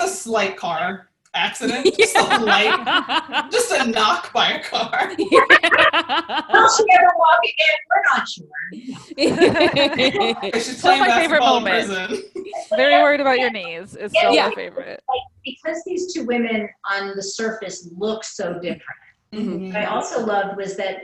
A 0.02 0.08
slight 0.08 0.56
car 0.56 1.08
accident, 1.34 1.86
just 1.98 2.16
a 2.16 2.38
light, 2.40 3.48
just 3.52 3.70
a 3.70 3.86
knock 3.86 4.32
by 4.32 4.52
a 4.52 4.62
car. 4.64 5.08
will 5.18 6.68
she 6.74 6.84
ever 6.96 7.12
walk 7.16 7.40
again 7.44 7.78
we're 7.88 8.02
not 8.10 8.28
sure 8.28 8.46
I 9.18 10.50
should 10.54 10.76
Still 10.78 10.96
play 10.96 11.00
my 11.00 11.10
favorite 11.20 11.40
moment. 11.40 12.24
Very 12.76 12.94
worried 13.02 13.20
about 13.20 13.38
your 13.38 13.50
knees. 13.50 13.94
Is 13.94 14.10
still 14.12 14.32
Yeah. 14.34 14.48
my 14.48 14.54
favorite. 14.54 15.02
because 15.44 15.82
these 15.86 16.12
two 16.12 16.24
women 16.24 16.68
on 16.90 17.14
the 17.14 17.22
surface 17.22 17.88
look 17.96 18.24
so 18.24 18.54
different 18.54 18.82
Mhm. 19.34 19.66
what 19.68 19.76
i 19.76 19.84
also 19.84 20.24
loved 20.24 20.56
was 20.56 20.74
that 20.78 20.96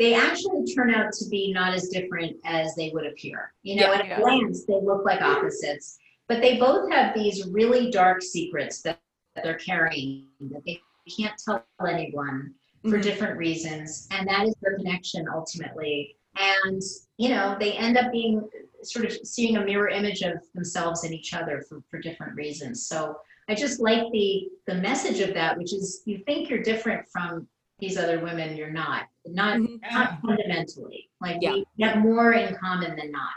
they 0.00 0.14
actually 0.14 0.64
turn 0.74 0.94
out 0.94 1.12
to 1.12 1.28
be 1.28 1.52
not 1.52 1.74
as 1.74 1.88
different 1.88 2.34
as 2.46 2.74
they 2.74 2.88
would 2.94 3.06
appear. 3.06 3.52
You 3.62 3.76
know, 3.76 3.92
Yeah. 3.92 3.98
at 3.98 4.06
Yeah. 4.06 4.16
a 4.16 4.20
glance, 4.22 4.64
they 4.64 4.80
look 4.80 5.04
like 5.04 5.20
opposites, 5.20 5.98
but 6.26 6.40
they 6.40 6.58
both 6.58 6.90
have 6.90 7.14
these 7.14 7.46
really 7.48 7.90
dark 7.90 8.22
secrets 8.22 8.80
that, 8.82 8.98
that 9.34 9.44
they're 9.44 9.58
carrying 9.58 10.26
that 10.40 10.64
they 10.64 10.80
can't 11.18 11.38
tell 11.44 11.62
anyone 11.86 12.54
for 12.82 12.98
Mhm. 12.98 13.02
different 13.02 13.36
reasons, 13.36 14.08
and 14.10 14.26
that 14.26 14.46
is 14.46 14.54
their 14.62 14.76
connection 14.76 15.28
ultimately. 15.28 16.16
And 16.38 16.80
you 17.18 17.28
know, 17.28 17.56
they 17.60 17.72
end 17.74 17.98
up 17.98 18.10
being 18.10 18.48
sort 18.82 19.04
of 19.04 19.12
seeing 19.26 19.58
a 19.58 19.64
mirror 19.64 19.90
image 19.90 20.22
of 20.22 20.40
themselves 20.54 21.04
in 21.04 21.12
each 21.12 21.34
other 21.34 21.60
for, 21.68 21.82
for 21.90 21.98
different 21.98 22.34
reasons. 22.34 22.86
So 22.88 23.20
I 23.48 23.54
just 23.54 23.80
like 23.80 24.10
the 24.12 24.48
the 24.66 24.76
message 24.76 25.20
of 25.20 25.34
that, 25.34 25.58
which 25.58 25.74
is 25.74 26.02
you 26.06 26.18
think 26.24 26.48
you're 26.48 26.62
different 26.62 27.06
from 27.08 27.46
these 27.80 27.96
other 27.96 28.20
women, 28.20 28.56
you're 28.56 28.70
not. 28.70 29.06
Not 29.26 29.58
Mhm. 29.58 29.80
Yeah, 29.82 29.94
not 29.94 30.20
fundamentally. 30.22 31.08
Like 31.20 31.38
Yeah. 31.40 31.52
we 31.76 31.84
have 31.84 31.98
more 31.98 32.32
in 32.32 32.54
common 32.56 32.96
than 32.96 33.10
not. 33.10 33.30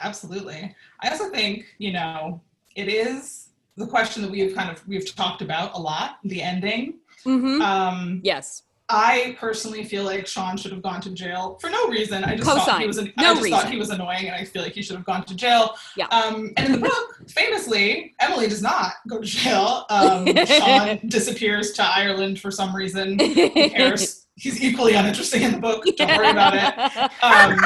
absolutely. 0.00 0.74
I 1.00 1.08
also 1.08 1.28
think, 1.30 1.64
you 1.78 1.92
know, 1.92 2.40
it 2.76 2.88
is 2.88 3.48
the 3.76 3.86
question 3.86 4.22
that 4.22 4.30
we've 4.30 4.54
kind 4.54 4.70
of 4.70 4.86
we've 4.86 5.12
talked 5.14 5.42
about 5.42 5.74
a 5.74 5.78
lot, 5.78 6.18
the 6.24 6.40
ending. 6.42 7.00
Mhm. 7.24 7.60
Um, 7.60 8.20
Yes. 8.22 8.62
I 8.90 9.36
personally 9.38 9.84
feel 9.84 10.04
like 10.04 10.26
Sean 10.26 10.56
should 10.56 10.72
have 10.72 10.82
gone 10.82 11.00
to 11.02 11.10
jail 11.10 11.58
for 11.60 11.68
no 11.68 11.88
reason. 11.88 12.24
I 12.24 12.36
just 12.36 12.48
thought 12.48 12.80
he 12.80 12.86
was 12.86 12.96
an, 12.96 13.12
No 13.18 13.32
I 13.32 13.34
just 13.34 13.48
thought 13.50 13.70
he 13.70 13.76
was 13.76 13.90
annoying, 13.90 14.26
and 14.26 14.34
I 14.34 14.44
feel 14.44 14.62
like 14.62 14.72
he 14.72 14.82
should 14.82 14.96
have 14.96 15.04
gone 15.04 15.24
to 15.26 15.34
jail. 15.34 15.76
Yeah. 15.96 16.06
Um, 16.06 16.52
and 16.56 16.66
in 16.66 16.72
the 16.72 16.88
book, 16.88 17.28
famously, 17.28 18.14
Emily 18.18 18.48
does 18.48 18.62
not 18.62 18.94
go 19.06 19.18
to 19.20 19.26
jail. 19.26 19.84
Um, 19.90 20.26
Sean 20.46 21.00
disappears 21.08 21.72
to 21.72 21.82
Ireland 21.82 22.40
for 22.40 22.50
some 22.50 22.74
reason. 22.74 23.18
Who 23.34 23.50
cares? 23.50 24.26
He's 24.36 24.62
equally 24.62 24.94
uninteresting 24.94 25.42
in 25.42 25.52
the 25.52 25.58
book. 25.58 25.84
Don't 25.96 26.16
worry 26.16 26.30
about 26.30 26.54
it. 26.54 27.10
Um, 27.22 27.58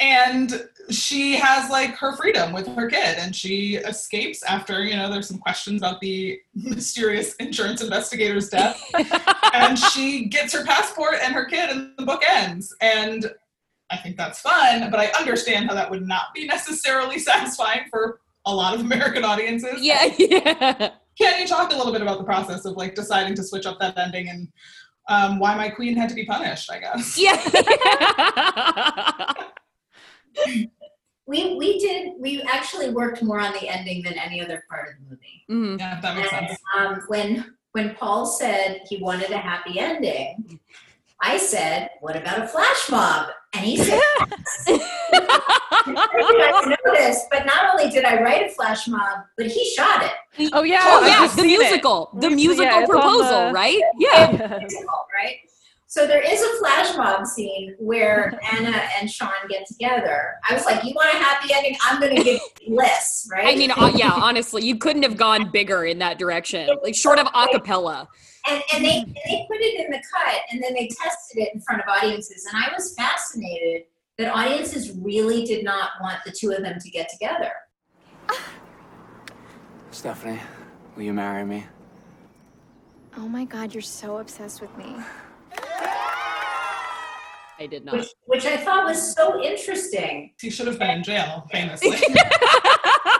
and 0.00 0.68
she 0.90 1.36
has 1.36 1.70
like 1.70 1.94
her 1.96 2.16
freedom 2.16 2.52
with 2.52 2.66
her 2.68 2.88
kid, 2.88 3.18
and 3.18 3.36
she 3.36 3.76
escapes 3.76 4.42
after 4.42 4.82
you 4.82 4.96
know 4.96 5.10
there's 5.10 5.28
some 5.28 5.38
questions 5.38 5.80
about 5.80 6.00
the 6.00 6.40
mysterious 6.54 7.34
insurance 7.36 7.82
investigator's 7.82 8.48
death 8.48 8.82
and 9.54 9.78
she 9.78 10.26
gets 10.26 10.52
her 10.52 10.64
passport 10.64 11.14
and 11.22 11.34
her 11.34 11.44
kid 11.44 11.70
and 11.70 11.92
the 11.98 12.04
book 12.04 12.22
ends 12.28 12.74
and 12.80 13.30
i 13.90 13.96
think 13.96 14.16
that's 14.16 14.40
fun 14.40 14.90
but 14.90 14.98
i 14.98 15.06
understand 15.18 15.68
how 15.68 15.74
that 15.74 15.90
would 15.90 16.06
not 16.06 16.34
be 16.34 16.46
necessarily 16.46 17.18
satisfying 17.30 17.82
for 17.90 18.20
a 18.46 18.54
lot 18.54 18.74
of 18.74 18.80
american 18.80 19.24
audiences 19.24 19.80
yeah, 19.80 20.04
yeah. 20.18 20.90
can 21.18 21.40
you 21.40 21.46
talk 21.46 21.72
a 21.72 21.76
little 21.76 21.92
bit 21.92 22.02
about 22.02 22.18
the 22.18 22.24
process 22.24 22.64
of 22.64 22.76
like 22.76 22.94
deciding 22.94 23.34
to 23.34 23.42
switch 23.42 23.66
up 23.66 23.78
that 23.78 23.96
ending 23.98 24.28
and 24.28 24.48
um, 25.08 25.38
why 25.40 25.56
my 25.56 25.68
queen 25.68 25.96
had 25.96 26.08
to 26.08 26.14
be 26.14 26.24
punished 26.24 26.70
i 26.70 26.78
guess 26.78 27.18
Yeah. 27.18 27.36
We 31.26 31.54
we 31.56 31.78
did 31.78 32.14
we 32.18 32.42
actually 32.42 32.90
worked 32.90 33.22
more 33.22 33.38
on 33.40 33.52
the 33.52 33.68
ending 33.68 34.02
than 34.02 34.14
any 34.14 34.40
other 34.40 34.64
part 34.68 34.88
of 34.88 34.94
the 34.98 35.10
movie. 35.10 35.44
Mhm. 35.50 35.78
yeah 35.78 36.00
that 36.00 36.16
makes 36.16 36.32
And 36.32 36.48
sense 36.48 36.60
um, 36.76 37.00
when 37.08 37.54
when 37.72 37.94
Paul 37.94 38.26
said 38.26 38.80
he 38.88 38.96
wanted 38.96 39.30
a 39.30 39.38
happy 39.38 39.78
ending, 39.78 40.58
I 41.20 41.36
said, 41.36 41.90
"What 42.00 42.16
about 42.16 42.40
a 42.42 42.48
flash 42.48 42.90
mob?" 42.90 43.28
And 43.54 43.64
he 43.64 43.76
said, 43.76 44.00
"I 44.66 46.08
don't 46.12 46.38
know 46.38 46.58
if 46.58 46.66
you 46.66 46.70
guys 46.72 46.78
know 46.84 46.92
this, 46.94 47.26
but 47.30 47.46
not 47.46 47.70
only 47.70 47.90
did 47.90 48.04
I 48.04 48.20
write 48.22 48.50
a 48.50 48.54
flash 48.54 48.88
mob, 48.88 49.18
but 49.36 49.46
he 49.46 49.62
shot 49.76 50.02
it." 50.02 50.50
Oh 50.52 50.62
yeah, 50.64 50.80
oh 50.84 51.06
yeah, 51.06 51.26
the 51.26 51.42
seen 51.42 51.44
it. 51.44 51.58
musical, 51.58 52.10
the 52.18 52.30
musical 52.30 52.78
it's 52.80 52.90
proposal, 52.90 53.46
the- 53.46 53.52
right? 53.52 53.80
Yeah. 53.98 54.30
Musical, 54.58 55.00
right? 55.14 55.36
So 55.90 56.06
there 56.06 56.22
is 56.22 56.40
a 56.40 56.58
flash 56.60 56.96
mob 56.96 57.26
scene 57.26 57.74
where 57.80 58.38
Anna 58.52 58.80
and 59.00 59.10
Sean 59.10 59.32
get 59.48 59.66
together. 59.66 60.34
I 60.48 60.54
was 60.54 60.64
like, 60.64 60.84
"You 60.84 60.92
want 60.94 61.12
a 61.12 61.16
happy 61.16 61.52
ending? 61.52 61.76
I'm 61.82 62.00
going 62.00 62.14
to 62.14 62.22
give 62.22 62.40
you 62.60 62.76
Bliss, 62.76 63.28
right?" 63.28 63.48
I 63.48 63.56
mean, 63.56 63.72
uh, 63.72 63.90
yeah, 63.96 64.12
honestly, 64.12 64.64
you 64.64 64.76
couldn't 64.76 65.02
have 65.02 65.16
gone 65.16 65.50
bigger 65.50 65.84
in 65.86 65.98
that 65.98 66.16
direction, 66.16 66.70
like 66.84 66.94
short 66.94 67.18
of 67.18 67.26
acapella. 67.32 68.06
and, 68.48 68.62
and 68.72 68.84
they 68.84 68.98
and 68.98 69.16
they 69.26 69.44
put 69.50 69.56
it 69.58 69.84
in 69.84 69.90
the 69.90 70.00
cut 70.14 70.40
and 70.52 70.62
then 70.62 70.74
they 70.74 70.86
tested 70.86 71.42
it 71.42 71.54
in 71.54 71.60
front 71.60 71.82
of 71.82 71.88
audiences 71.88 72.46
and 72.50 72.64
i 72.64 72.72
was 72.74 72.94
fascinated 72.94 73.82
that 74.16 74.34
audiences 74.34 74.96
really 74.96 75.44
did 75.44 75.62
not 75.62 75.90
want 76.00 76.20
the 76.24 76.32
two 76.32 76.50
of 76.50 76.62
them 76.62 76.78
to 76.80 76.88
get 76.88 77.10
together 77.10 77.52
Stephanie, 79.90 80.40
will 80.96 81.02
you 81.02 81.12
marry 81.12 81.44
me? 81.44 81.66
Oh 83.18 83.28
my 83.28 83.44
god, 83.44 83.74
you're 83.74 83.82
so 83.82 84.18
obsessed 84.18 84.62
with 84.62 84.74
me. 84.78 84.94
I 87.58 87.66
did 87.66 87.84
not. 87.84 87.94
which, 87.96 88.06
which 88.26 88.44
i 88.46 88.56
thought 88.56 88.86
was 88.86 89.14
so 89.14 89.42
interesting 89.42 90.32
he 90.40 90.48
should 90.50 90.66
have 90.66 90.78
been 90.78 90.90
in 90.90 91.02
jail 91.04 91.46
famously 91.52 91.90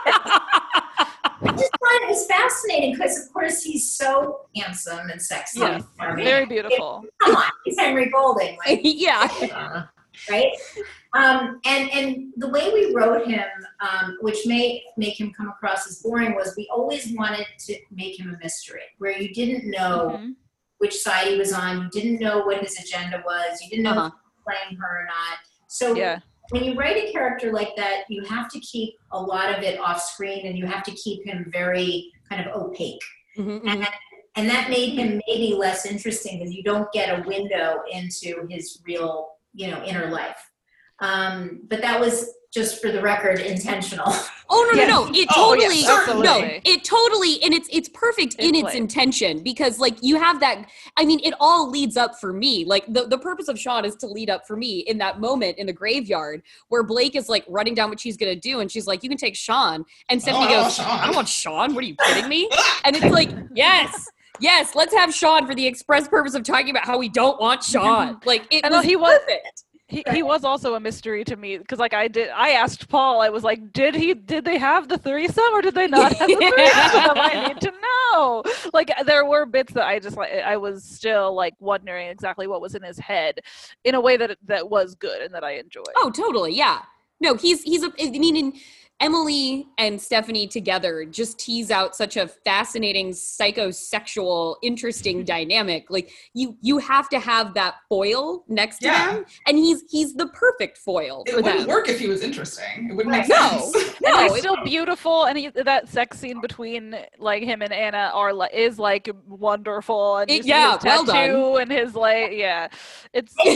i 0.03 1.51
just 1.51 1.71
thought 1.71 2.01
it 2.01 2.09
was 2.09 2.25
fascinating 2.27 2.93
because 2.93 3.19
of 3.25 3.31
course 3.33 3.61
he's 3.63 3.91
so 3.95 4.41
handsome 4.55 5.09
and 5.11 5.21
sexy 5.21 5.59
Yes, 5.59 5.83
and 5.83 5.85
charming. 5.99 6.25
Very 6.25 6.45
beautiful. 6.47 7.03
come 7.21 7.35
on 7.35 7.51
he's 7.65 7.77
henry 7.79 8.09
golding 8.09 8.57
like, 8.65 8.79
yeah. 8.83 9.85
right 10.29 10.51
um, 11.13 11.59
and 11.65 11.91
and 11.91 12.33
the 12.37 12.47
way 12.49 12.71
we 12.73 12.93
wrote 12.95 13.27
him 13.27 13.43
um, 13.81 14.17
which 14.21 14.37
may 14.47 14.81
make 14.97 15.19
him 15.19 15.31
come 15.33 15.49
across 15.49 15.85
as 15.87 16.01
boring 16.01 16.35
was 16.35 16.53
we 16.57 16.67
always 16.73 17.13
wanted 17.15 17.45
to 17.59 17.77
make 17.91 18.19
him 18.19 18.33
a 18.33 18.37
mystery 18.43 18.81
where 18.97 19.11
you 19.19 19.33
didn't 19.33 19.69
know 19.69 20.17
Mhm. 20.19 20.35
Which 20.81 20.95
side 20.99 21.27
he 21.27 21.37
was 21.37 21.53
on. 21.53 21.83
You 21.83 21.89
didn't 22.01 22.19
know 22.19 22.39
what 22.47 22.57
his 22.65 22.75
agenda 22.79 23.21
was. 23.25 23.61
You 23.61 23.69
didn't 23.69 23.83
know 23.83 23.91
Uh-huh. 23.91 24.07
if 24.07 24.13
he 24.13 24.25
was 24.29 24.43
playing 24.47 24.77
her 24.81 24.91
or 25.01 25.05
not. 25.05 25.37
So 25.67 25.95
Yeah. 25.95 26.19
when 26.49 26.63
you 26.63 26.73
write 26.73 26.97
a 26.97 27.11
character 27.11 27.51
like 27.53 27.75
that, 27.77 27.97
you 28.09 28.23
have 28.25 28.49
to 28.49 28.59
keep 28.59 28.95
a 29.11 29.21
lot 29.21 29.55
of 29.55 29.63
it 29.63 29.79
off 29.79 30.01
screen 30.01 30.47
and 30.47 30.57
you 30.57 30.65
have 30.65 30.83
to 30.83 30.91
keep 31.03 31.23
him 31.25 31.49
very 31.51 32.11
kind 32.27 32.45
of 32.45 32.55
opaque. 32.55 33.01
Mhm, 33.37 33.61
mhm. 33.61 33.67
And, 33.71 33.87
and 34.35 34.49
that 34.49 34.69
made 34.69 34.91
him 34.99 35.21
maybe 35.27 35.53
less 35.53 35.85
interesting 35.85 36.39
because 36.39 36.53
you 36.53 36.63
don't 36.63 36.91
get 36.91 37.07
a 37.19 37.21
window 37.27 37.81
into 37.91 38.47
his 38.49 38.81
real, 38.85 39.35
you 39.53 39.67
know, 39.69 39.83
inner 39.83 40.07
life. 40.09 40.41
Um, 40.99 41.61
but 41.69 41.81
that 41.81 41.99
was 41.99 42.33
just 42.51 42.81
for 42.81 42.91
the 42.91 43.01
record 43.01 43.39
intentional. 43.39 44.13
Oh 44.53 44.69
no 44.73 44.77
Yes. 44.77 44.89
no 44.89 45.05
no! 45.05 45.11
It 45.13 45.27
Oh, 45.33 45.55
totally 45.55 45.79
yes, 45.79 46.07
no. 46.07 46.59
It 46.65 46.83
totally 46.83 47.41
and 47.41 47.53
it's 47.53 47.69
it's 47.71 47.87
perfect 47.87 48.35
in 48.35 48.49
It's 48.49 48.57
its 48.57 48.63
like- 48.65 48.75
intention 48.75 49.39
because 49.41 49.79
like 49.79 49.95
you 50.01 50.17
have 50.19 50.41
that. 50.41 50.65
I 50.97 51.05
mean, 51.05 51.21
it 51.23 51.33
all 51.39 51.69
leads 51.69 51.95
up 51.95 52.19
for 52.19 52.33
me. 52.33 52.65
Like 52.65 52.85
the 52.91 53.07
the 53.07 53.17
purpose 53.17 53.47
of 53.47 53.57
Sean 53.57 53.85
is 53.85 53.95
to 53.97 54.07
lead 54.07 54.29
up 54.29 54.45
for 54.45 54.57
me 54.57 54.79
in 54.79 54.97
that 54.97 55.21
moment 55.21 55.57
in 55.57 55.67
the 55.67 55.73
graveyard 55.73 56.43
where 56.67 56.83
Blake 56.83 57.15
is 57.15 57.29
like 57.29 57.45
running 57.47 57.73
down 57.75 57.89
what 57.89 57.99
she's 58.01 58.17
gonna 58.17 58.35
do, 58.35 58.59
and 58.59 58.69
she's 58.69 58.87
like, 58.87 59.03
"You 59.03 59.09
can 59.09 59.17
take 59.17 59.35
Sean," 59.37 59.85
and 60.09 60.21
Stephanie 60.21 60.45
oh, 60.45 60.49
I 60.49 60.51
don't 60.51 60.63
goes, 60.65 60.75
Sean. 60.75 60.85
"I 60.99 61.05
don't 61.05 61.15
want 61.15 61.29
Sean. 61.29 61.73
What 61.73 61.83
are 61.85 61.87
you 61.87 61.95
kidding 61.95 62.27
me?" 62.27 62.49
And 62.83 62.95
it's 62.95 63.05
like, 63.05 63.29
yes. 63.55 64.07
Yes, 64.39 64.73
let's 64.73 64.93
have 64.95 65.13
Sean 65.13 65.45
for 65.45 65.53
the 65.53 65.67
express 65.67 66.07
purpose 66.07 66.33
of 66.33 66.41
talking 66.43 66.71
about 66.71 66.83
how 66.85 66.97
we 66.97 67.09
don't 67.09 67.39
want 67.39 67.63
Sean. 67.63 68.19
Like 68.25 68.47
it 68.49 68.65
And, 68.65 68.73
was 68.73 68.83
he 68.83 68.95
was- 68.95 69.19
perfect. 69.19 69.63
He, 69.91 70.03
he 70.11 70.23
was 70.23 70.43
also 70.43 70.75
a 70.75 70.79
mystery 70.79 71.23
to 71.25 71.35
me 71.35 71.57
because 71.57 71.77
like 71.77 71.93
I 71.93 72.07
did 72.07 72.29
I 72.29 72.51
asked 72.51 72.87
Paul 72.87 73.21
I 73.21 73.29
was 73.29 73.43
like 73.43 73.73
did 73.73 73.93
he 73.93 74.13
did 74.13 74.45
they 74.45 74.57
have 74.57 74.87
the 74.87 74.97
threesome 74.97 75.53
or 75.53 75.61
did 75.61 75.75
they 75.75 75.87
not 75.87 76.13
have 76.13 76.27
the 76.27 76.35
threesome 76.55 77.17
I 77.17 77.47
need 77.47 77.61
to 77.61 77.71
know 77.71 78.43
like 78.73 78.89
uh, 78.97 79.03
there 79.03 79.25
were 79.25 79.45
bits 79.45 79.73
that 79.73 79.85
I 79.85 79.99
just 79.99 80.15
like 80.15 80.31
I 80.31 80.55
was 80.57 80.83
still 80.83 81.35
like 81.35 81.55
wondering 81.59 82.07
exactly 82.07 82.47
what 82.47 82.61
was 82.61 82.73
in 82.73 82.83
his 82.83 82.97
head 82.97 83.39
in 83.83 83.95
a 83.95 84.01
way 84.01 84.15
that 84.17 84.37
that 84.45 84.69
was 84.69 84.95
good 84.95 85.21
and 85.21 85.33
that 85.33 85.43
I 85.43 85.55
enjoyed 85.55 85.83
Oh, 85.97 86.09
totally. 86.09 86.55
Yeah. 86.55 86.81
No, 87.19 87.35
he's 87.35 87.61
he's 87.61 87.83
a. 87.83 87.91
I 88.01 88.09
mean, 88.09 88.35
in 88.35 88.53
Emily 89.01 89.67
and 89.79 89.99
Stephanie 89.99 90.45
together 90.47 91.03
just 91.05 91.39
tease 91.39 91.71
out 91.71 91.95
such 91.95 92.17
a 92.17 92.27
fascinating 92.27 93.09
psychosexual, 93.09 94.55
interesting 94.61 95.23
dynamic. 95.35 95.87
Like 95.89 96.11
you, 96.33 96.55
you 96.61 96.77
have 96.77 97.09
to 97.09 97.19
have 97.19 97.53
that 97.55 97.75
foil 97.89 98.45
next 98.47 98.77
to 98.79 98.85
Yeah. 98.85 99.13
them, 99.15 99.25
and 99.47 99.57
he's 99.57 99.83
he's 99.89 100.13
the 100.13 100.27
perfect 100.27 100.77
foil 100.77 101.23
it 101.25 101.31
for 101.31 101.37
wouldn't 101.41 101.59
them. 101.61 101.67
work 101.67 101.89
if 101.89 101.99
he 101.99 102.07
was 102.07 102.21
interesting 102.21 102.89
it 102.89 102.93
wouldn't 102.95 103.11
make 103.15 103.27
No. 103.27 103.69
sense 103.71 103.75
and 103.75 103.95
No, 104.03 104.23
he's 104.23 104.35
it- 104.35 104.39
still 104.39 104.63
beautiful 104.63 105.25
and 105.25 105.37
he, 105.37 105.49
that 105.49 105.89
sex 105.89 106.19
scene 106.19 106.39
between 106.39 106.95
like 107.17 107.43
him 107.43 107.61
and 107.61 107.73
Anna 107.73 108.11
are 108.13 108.31
is 108.53 108.77
like 108.79 109.09
wonderful 109.27 110.17
and 110.17 110.29
you 110.29 110.37
It- 110.37 110.43
see 110.43 110.49
yeah, 110.49 110.75
his 110.75 110.83
well 110.83 111.05
tattoo 111.05 111.33
done. 111.33 111.61
and 111.63 111.71
his 111.71 111.95
like 111.95 112.31
yeah 112.33 112.67
it's 113.13 113.33
also- 113.39 113.55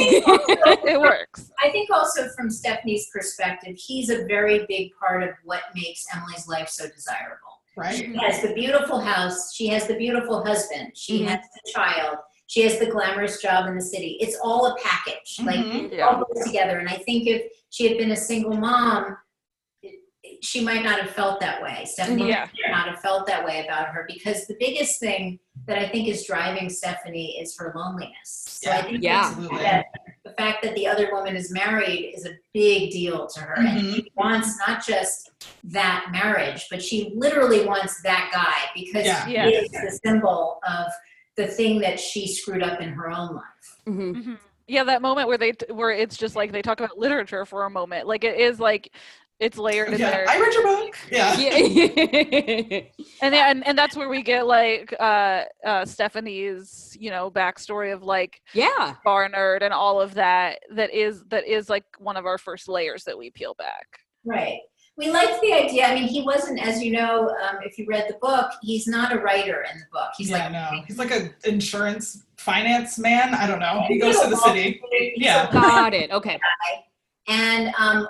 it 0.88 1.00
works 1.00 1.52
I 1.64 1.70
think 1.70 1.90
also 1.92 2.28
from 2.36 2.50
Stephanie's 2.50 3.10
perspective, 3.14 3.76
he's 3.78 4.10
a 4.10 4.26
very 4.26 4.66
big 4.68 4.92
part 5.00 5.24
of 5.24 5.30
what 5.44 5.62
makes 5.76 6.06
Emily's 6.14 6.48
life 6.48 6.70
so 6.70 6.88
desirable. 6.90 7.40
right 7.78 7.94
She 7.98 8.16
has 8.16 8.42
the 8.42 8.54
beautiful 8.54 9.02
house, 9.02 9.54
she 9.54 9.68
has 9.68 9.86
the 9.86 9.96
beautiful 9.96 10.46
husband, 10.46 10.94
she 10.96 11.22
Mhm. 11.24 11.28
has 11.28 11.40
the 11.42 11.72
child, 11.74 12.18
she 12.48 12.62
has 12.62 12.80
the 12.80 12.86
glamorous 12.86 13.42
job 13.42 13.68
in 13.68 13.76
the 13.76 13.82
city. 13.82 14.18
It's 14.22 14.38
all 14.42 14.68
a 14.68 14.76
package. 14.82 15.40
Like 15.44 15.58
Mhm. 15.58 15.92
it 15.92 16.00
all 16.00 16.24
goes 16.24 16.46
together. 16.46 16.80
And 16.80 16.88
I 16.88 16.96
think 16.96 17.28
if 17.28 17.52
she 17.72 17.86
had 17.90 17.98
been 17.98 18.12
a 18.12 18.16
single 18.16 18.56
mom, 18.56 19.18
it- 19.82 20.00
it- 20.24 20.42
she 20.46 20.62
might 20.64 20.84
not 20.86 21.02
have 21.02 21.10
felt 21.12 21.42
that 21.42 21.62
way. 21.62 21.84
Stephanie 21.86 22.30
Yeah. 22.30 22.48
might 22.64 22.72
not 22.72 22.88
have 22.88 23.02
felt 23.02 23.26
that 23.28 23.44
way 23.44 23.66
about 23.66 23.90
her 23.90 24.06
because 24.08 24.48
the 24.48 24.56
biggest 24.58 25.00
thing 25.02 25.40
that 25.68 25.78
I 25.78 25.90
think 25.90 26.08
is 26.08 26.26
driving 26.26 26.70
Stephanie 26.70 27.40
is 27.42 27.58
her 27.58 27.74
loneliness. 27.76 28.46
So 28.64 28.72
I 28.72 28.84
think 28.84 29.04
Yeah. 29.04 29.34
That 29.60 29.86
the 30.26 30.32
fact 30.32 30.64
that 30.64 30.76
the 30.76 30.88
other 30.88 31.10
woman 31.12 31.36
is 31.36 31.52
married 31.52 32.12
is 32.16 32.26
a 32.26 32.32
big 32.54 32.92
deal 32.92 33.28
to 33.28 33.40
her. 33.40 33.54
And 33.58 33.68
Mhm. 33.80 33.96
she 33.96 34.12
wants 34.16 34.58
not 34.68 34.84
just 34.84 35.32
that 35.64 36.08
marriage, 36.12 36.66
but 36.70 36.82
she 36.82 37.14
literally 37.16 37.66
wants 37.66 38.02
that 38.02 38.32
guy 38.34 38.72
because 38.74 39.06
Yeah. 39.06 39.26
he 39.26 39.34
Yeah. 39.34 39.50
is 39.50 39.70
the 39.70 40.00
symbol 40.04 40.60
of 40.68 40.92
the 41.38 41.48
thing 41.48 41.80
that 41.82 42.00
she 42.00 42.28
screwed 42.28 42.64
up 42.64 42.82
in 42.82 42.90
her 42.90 43.10
own 43.10 43.36
life. 43.36 43.80
Mhm. 43.88 44.16
Mhm. 44.16 44.40
Yeah, 44.68 44.84
that 44.86 45.04
moment 45.04 45.28
where 45.28 45.38
they 45.38 45.54
where 45.70 45.92
it's 45.92 46.18
just 46.18 46.36
like 46.36 46.52
they 46.52 46.64
talk 46.64 46.80
about 46.80 46.98
literature 46.98 47.46
for 47.46 47.66
a 47.66 47.70
moment. 47.70 48.08
Like 48.08 48.24
it 48.24 48.40
is 48.40 48.60
like 48.60 48.92
it's 49.40 49.58
layered 49.58 49.90
in 49.90 50.00
Yeah, 50.00 50.12
there. 50.12 50.30
I 50.30 50.40
read 50.40 50.54
your 50.54 50.64
book. 50.64 50.96
Yeah. 51.12 51.38
Yeah. 51.38 51.56
and, 53.22 53.36
yeah, 53.36 53.52
and 53.52 53.68
and 53.68 53.78
that's 53.78 53.98
where 53.98 54.10
we 54.10 54.22
get 54.22 54.48
like 54.48 54.94
uh 55.00 55.44
uh 55.66 55.86
Stephanie's, 55.86 56.96
you 57.00 57.10
know, 57.10 57.30
backstory 57.30 57.94
of 57.94 58.04
like 58.04 58.42
yeah. 58.54 58.96
bar 59.04 59.30
nerd 59.30 59.62
and 59.62 59.74
all 59.74 60.00
of 60.00 60.14
that 60.14 60.60
that 60.74 60.94
is 60.94 61.24
that 61.26 61.46
is 61.48 61.70
like 61.70 61.84
one 61.98 62.16
of 62.16 62.26
our 62.26 62.38
first 62.38 62.70
layers 62.70 63.04
that 63.04 63.18
we 63.18 63.30
peel 63.30 63.54
back. 63.56 63.88
Right. 64.24 64.60
We 64.98 65.12
liked 65.12 65.42
the 65.42 65.52
idea. 65.52 65.88
I 65.88 65.94
mean, 65.94 66.08
he 66.08 66.22
wasn't, 66.22 66.66
as 66.66 66.82
you 66.82 66.94
know, 66.94 67.28
um, 67.28 67.58
if 67.66 67.78
you 67.78 67.86
read 67.86 68.06
the 68.08 68.16
book, 68.22 68.50
he's 68.62 68.88
not 68.88 69.12
a 69.12 69.20
writer 69.20 69.66
in 69.70 69.78
the 69.78 69.86
book. 69.92 70.12
He's 70.18 70.30
yeah, 70.30 70.46
like 70.46 70.52
no. 70.54 70.84
He's 70.88 70.98
like 70.98 71.12
an 71.12 71.34
insurance 71.44 72.24
finance 72.38 72.98
man. 72.98 73.34
I 73.34 73.46
don't 73.46 73.60
know. 73.60 73.84
He 73.90 74.00
goes 74.00 74.22
to 74.22 74.30
the 74.30 74.38
city. 74.38 74.82
He's 74.92 75.12
Yeah. 75.18 75.52
Got 75.52 75.94
it. 75.94 76.12
Okay. 76.12 76.40
And 77.28 77.74
um, 77.78 78.08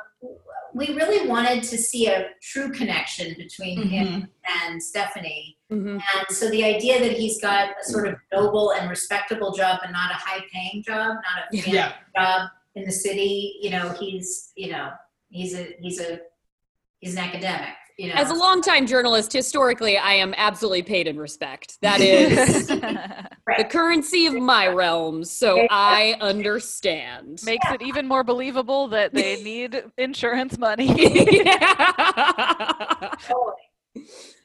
we 0.75 0.87
really 0.93 1.25
wanted 1.29 1.63
to 1.63 1.77
see 1.77 2.07
a 2.07 2.27
true 2.41 2.69
connection 2.69 3.33
between 3.37 3.79
Mm-hmm. 3.79 3.89
him 3.89 4.27
and 4.61 4.83
Stephanie. 4.83 5.57
Mhm. 5.71 6.01
And 6.15 6.35
so 6.37 6.49
the 6.49 6.65
idea 6.65 6.99
that 6.99 7.13
he's 7.13 7.39
got 7.41 7.69
a 7.81 7.83
sort 7.85 8.07
of 8.09 8.15
noble 8.33 8.71
and 8.71 8.89
respectable 8.89 9.51
job 9.53 9.79
and 9.83 9.93
not 9.93 10.11
a 10.11 10.15
high 10.15 10.43
paying 10.51 10.83
job, 10.83 11.15
not 11.15 11.45
a 11.49 11.55
fancy 11.55 11.71
Yeah. 11.71 11.93
job 12.15 12.49
in 12.75 12.83
the 12.83 12.91
city, 12.91 13.57
you 13.61 13.69
know, 13.69 13.87
he's, 13.99 14.51
you 14.57 14.69
know, 14.73 14.91
he's 15.29 15.55
a, 15.55 15.63
he's 15.79 16.01
a, 16.01 16.19
he's 16.99 17.13
an 17.15 17.23
academic, 17.23 17.75
you 17.97 18.09
know. 18.09 18.15
As 18.15 18.29
a 18.29 18.33
longtime 18.33 18.87
journalist, 18.87 19.31
historically, 19.31 19.97
I 19.97 20.13
am 20.13 20.33
absolutely 20.37 20.83
paid 20.83 21.07
in 21.07 21.17
respect. 21.17 21.77
That 21.81 22.01
is 22.01 22.67
the 22.67 23.67
currency 23.69 24.27
of 24.27 24.33
my 24.33 24.67
realms, 24.67 25.31
so 25.31 25.65
I 25.69 26.15
understand. 26.21 27.41
Makes 27.45 27.71
it 27.71 27.81
even 27.81 28.07
more 28.07 28.23
believable 28.23 28.87
that 28.89 29.13
they 29.13 29.41
need 29.43 29.83
insurance 29.97 30.57
money. 30.57 30.89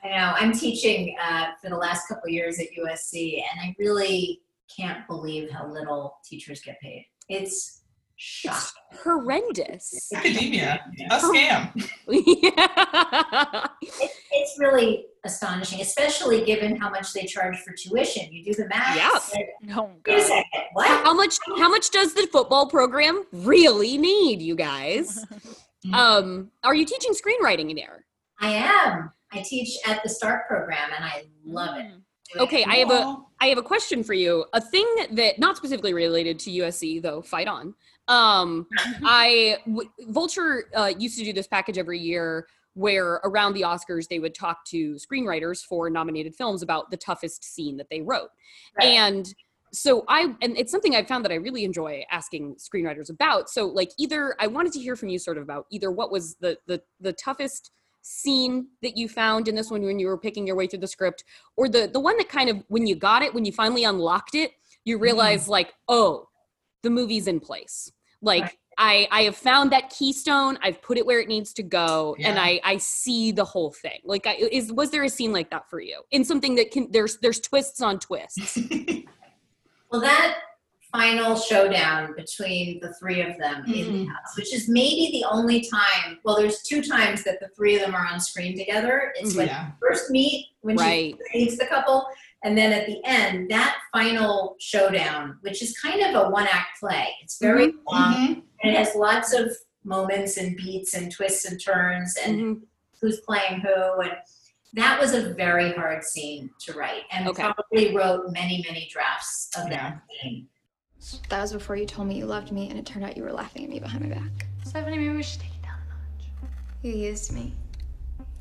I 0.02 0.08
know. 0.08 0.32
I'm 0.36 0.52
teaching 0.52 1.16
uh, 1.22 1.46
for 1.60 1.68
the 1.70 1.76
last 1.76 2.06
couple 2.08 2.28
of 2.28 2.32
years 2.32 2.58
at 2.58 2.66
USC, 2.78 3.42
and 3.52 3.60
I 3.60 3.74
really 3.78 4.40
can't 4.74 5.06
believe 5.08 5.50
how 5.50 5.70
little 5.70 6.18
teachers 6.24 6.62
get 6.62 6.80
paid. 6.80 7.06
It's 7.28 7.79
shocking. 8.20 8.82
Horrendous. 9.02 10.10
Academia. 10.14 10.84
A 11.10 11.18
scam. 11.18 11.70
yeah. 12.06 13.66
It, 13.82 14.10
it's 14.30 14.56
really 14.58 15.06
astonishing, 15.24 15.80
especially 15.80 16.44
given 16.44 16.76
how 16.76 16.90
much 16.90 17.12
they 17.12 17.24
charge 17.24 17.56
for 17.58 17.72
tuition. 17.72 18.30
You 18.30 18.44
do 18.44 18.54
the 18.62 18.68
math. 18.68 19.32
Yep. 19.34 19.44
and- 19.62 19.72
oh 19.78 19.90
Wait 20.06 20.18
a 20.18 20.22
second. 20.22 20.44
What? 20.74 20.86
How 20.88 21.14
much 21.14 21.36
how 21.58 21.68
much 21.68 21.90
does 21.90 22.14
the 22.14 22.28
football 22.30 22.68
program 22.68 23.24
really 23.32 23.96
need, 23.98 24.40
you 24.42 24.54
guys? 24.54 25.24
Um, 25.94 26.50
are 26.62 26.74
you 26.74 26.84
teaching 26.84 27.12
screenwriting 27.14 27.70
in 27.70 27.76
there? 27.76 28.04
I 28.38 28.50
am. 28.50 29.10
I 29.32 29.40
teach 29.40 29.78
at 29.86 30.02
the 30.02 30.10
Stark 30.10 30.46
program, 30.46 30.90
and 30.94 31.02
I 31.02 31.24
love 31.42 31.78
it. 31.78 31.86
Mm. 31.86 32.40
Okay, 32.42 32.60
it. 32.60 32.68
I 32.68 32.76
have 32.76 32.90
a 32.90 33.16
I 33.40 33.46
have 33.46 33.56
a 33.56 33.62
question 33.62 34.04
for 34.04 34.12
you. 34.12 34.44
A 34.52 34.60
thing 34.60 34.86
that 35.12 35.38
not 35.38 35.56
specifically 35.56 35.94
related 35.94 36.38
to 36.40 36.50
USC 36.50 37.00
though, 37.00 37.22
fight 37.22 37.48
on. 37.48 37.74
Um, 38.10 38.66
I 39.04 39.58
w- 39.66 39.90
Vulture 40.08 40.64
uh, 40.76 40.92
used 40.98 41.18
to 41.18 41.24
do 41.24 41.32
this 41.32 41.46
package 41.46 41.78
every 41.78 41.98
year 41.98 42.46
where 42.74 43.20
around 43.24 43.54
the 43.54 43.62
Oscars 43.62 44.08
they 44.08 44.18
would 44.18 44.34
talk 44.34 44.64
to 44.66 44.94
screenwriters 44.94 45.64
for 45.64 45.90
nominated 45.90 46.34
films 46.34 46.62
about 46.62 46.90
the 46.90 46.96
toughest 46.96 47.44
scene 47.44 47.76
that 47.78 47.88
they 47.90 48.00
wrote. 48.00 48.28
Right. 48.78 48.88
And 48.88 49.32
so 49.72 50.04
I 50.08 50.34
and 50.42 50.56
it's 50.58 50.72
something 50.72 50.94
I've 50.94 51.08
found 51.08 51.24
that 51.24 51.32
I 51.32 51.36
really 51.36 51.64
enjoy 51.64 52.04
asking 52.10 52.56
screenwriters 52.56 53.10
about. 53.10 53.48
So 53.48 53.66
like 53.66 53.90
either 53.98 54.34
I 54.38 54.46
wanted 54.46 54.72
to 54.74 54.80
hear 54.80 54.96
from 54.96 55.08
you 55.08 55.18
sort 55.18 55.36
of 55.36 55.44
about 55.44 55.66
either 55.70 55.90
what 55.90 56.10
was 56.10 56.36
the 56.36 56.58
the 56.66 56.82
the 57.00 57.12
toughest 57.12 57.70
scene 58.02 58.68
that 58.82 58.96
you 58.96 59.08
found 59.08 59.46
in 59.46 59.54
this 59.54 59.70
one 59.70 59.82
when 59.82 59.98
you 59.98 60.06
were 60.06 60.18
picking 60.18 60.46
your 60.46 60.56
way 60.56 60.66
through 60.66 60.78
the 60.78 60.88
script 60.88 61.24
or 61.56 61.68
the 61.68 61.88
the 61.92 62.00
one 62.00 62.16
that 62.16 62.28
kind 62.28 62.48
of 62.48 62.62
when 62.68 62.86
you 62.86 62.96
got 62.96 63.22
it 63.22 63.34
when 63.34 63.44
you 63.44 63.52
finally 63.52 63.84
unlocked 63.84 64.34
it 64.34 64.52
you 64.84 64.96
realize 64.96 65.48
like 65.48 65.74
oh 65.86 66.26
the 66.82 66.88
movie's 66.88 67.26
in 67.26 67.38
place 67.38 67.92
like 68.22 68.42
Right. 68.42 68.52
i 68.78 69.08
i 69.10 69.22
have 69.22 69.36
found 69.36 69.72
that 69.72 69.90
keystone 69.90 70.58
i've 70.62 70.80
put 70.82 70.98
it 70.98 71.06
where 71.06 71.20
it 71.20 71.28
needs 71.28 71.52
to 71.54 71.62
go 71.62 72.16
and 72.18 72.38
i 72.38 72.60
i 72.64 72.76
see 72.78 73.32
the 73.32 73.44
whole 73.44 73.72
thing 73.72 74.00
like 74.04 74.26
I, 74.26 74.34
is 74.50 74.72
was 74.72 74.90
there 74.90 75.04
a 75.04 75.08
scene 75.08 75.32
like 75.32 75.50
that 75.50 75.68
for 75.68 75.80
you 75.80 76.02
in 76.10 76.24
something 76.24 76.54
that 76.56 76.70
can 76.70 76.90
there's 76.90 77.18
there's 77.18 77.40
twists 77.40 77.80
on 77.80 77.98
twists 77.98 78.58
Well, 79.90 80.00
that 80.02 80.36
final 80.92 81.36
showdown 81.36 82.14
between 82.16 82.80
the 82.80 82.92
three 82.94 83.20
of 83.22 83.36
them 83.38 83.64
in 83.66 83.72
the 83.72 83.82
mm-hmm. 83.82 84.04
house, 84.06 84.36
which 84.36 84.54
is 84.54 84.68
maybe 84.68 85.10
the 85.12 85.24
only 85.28 85.60
time. 85.62 86.18
Well, 86.24 86.36
there's 86.36 86.62
two 86.62 86.82
times 86.82 87.24
that 87.24 87.38
the 87.40 87.48
three 87.56 87.76
of 87.76 87.80
them 87.80 87.94
are 87.94 88.06
on 88.06 88.20
screen 88.20 88.56
together. 88.56 89.12
It's 89.16 89.30
mm-hmm. 89.30 89.38
when 89.38 89.46
Yeah. 89.48 89.70
first 89.80 90.10
meet, 90.10 90.46
when 90.60 90.76
Right. 90.76 91.16
she 91.32 91.38
meets 91.38 91.58
the 91.58 91.66
couple, 91.66 92.06
and 92.42 92.56
then 92.56 92.72
at 92.72 92.86
the 92.86 93.00
end, 93.04 93.50
that 93.50 93.76
final 93.92 94.56
showdown, 94.58 95.38
which 95.42 95.62
is 95.62 95.78
kind 95.78 96.00
of 96.02 96.14
a 96.26 96.30
one-act 96.30 96.80
play. 96.80 97.08
It's 97.22 97.38
very 97.38 97.74
long, 97.90 98.14
Mhm. 98.14 98.42
and 98.62 98.72
it 98.72 98.76
has 98.76 98.94
lots 98.94 99.32
of 99.34 99.50
moments 99.84 100.36
and 100.36 100.56
beats 100.56 100.94
and 100.94 101.10
twists 101.12 101.44
and 101.44 101.60
turns, 101.62 102.16
and 102.16 102.40
Mhm. 102.40 102.60
who's 103.00 103.20
playing 103.20 103.60
who, 103.60 104.00
and 104.00 104.12
that 104.74 105.00
was 105.00 105.12
a 105.14 105.34
very 105.34 105.72
hard 105.72 106.04
scene 106.04 106.50
to 106.60 106.72
write, 106.74 107.02
and 107.10 107.28
Okay. 107.28 107.42
probably 107.42 107.94
wrote 107.94 108.30
many, 108.32 108.64
many 108.68 108.88
drafts 108.92 109.50
of 109.56 109.68
Yeah. 109.68 109.90
that 109.90 110.02
scene. 110.22 110.48
That 111.30 111.40
was 111.42 111.52
before 111.52 111.76
you 111.76 111.86
told 111.86 112.08
me 112.08 112.16
you 112.18 112.26
loved 112.26 112.52
me, 112.52 112.68
and 112.68 112.78
it 112.78 112.84
turned 112.86 113.04
out 113.04 113.16
you 113.16 113.22
were 113.22 113.32
laughing 113.32 113.64
at 113.64 113.70
me 113.70 113.80
behind 113.80 114.08
my 114.08 114.14
back. 114.14 114.46
Stephanie, 114.64 114.98
maybe 114.98 115.16
we 115.16 115.22
should 115.22 115.40
take 115.40 115.54
it 115.54 115.62
down 115.62 115.78
a 115.80 115.88
notch. 115.88 116.50
You 116.82 116.92
used 116.92 117.32
me. 117.32 117.54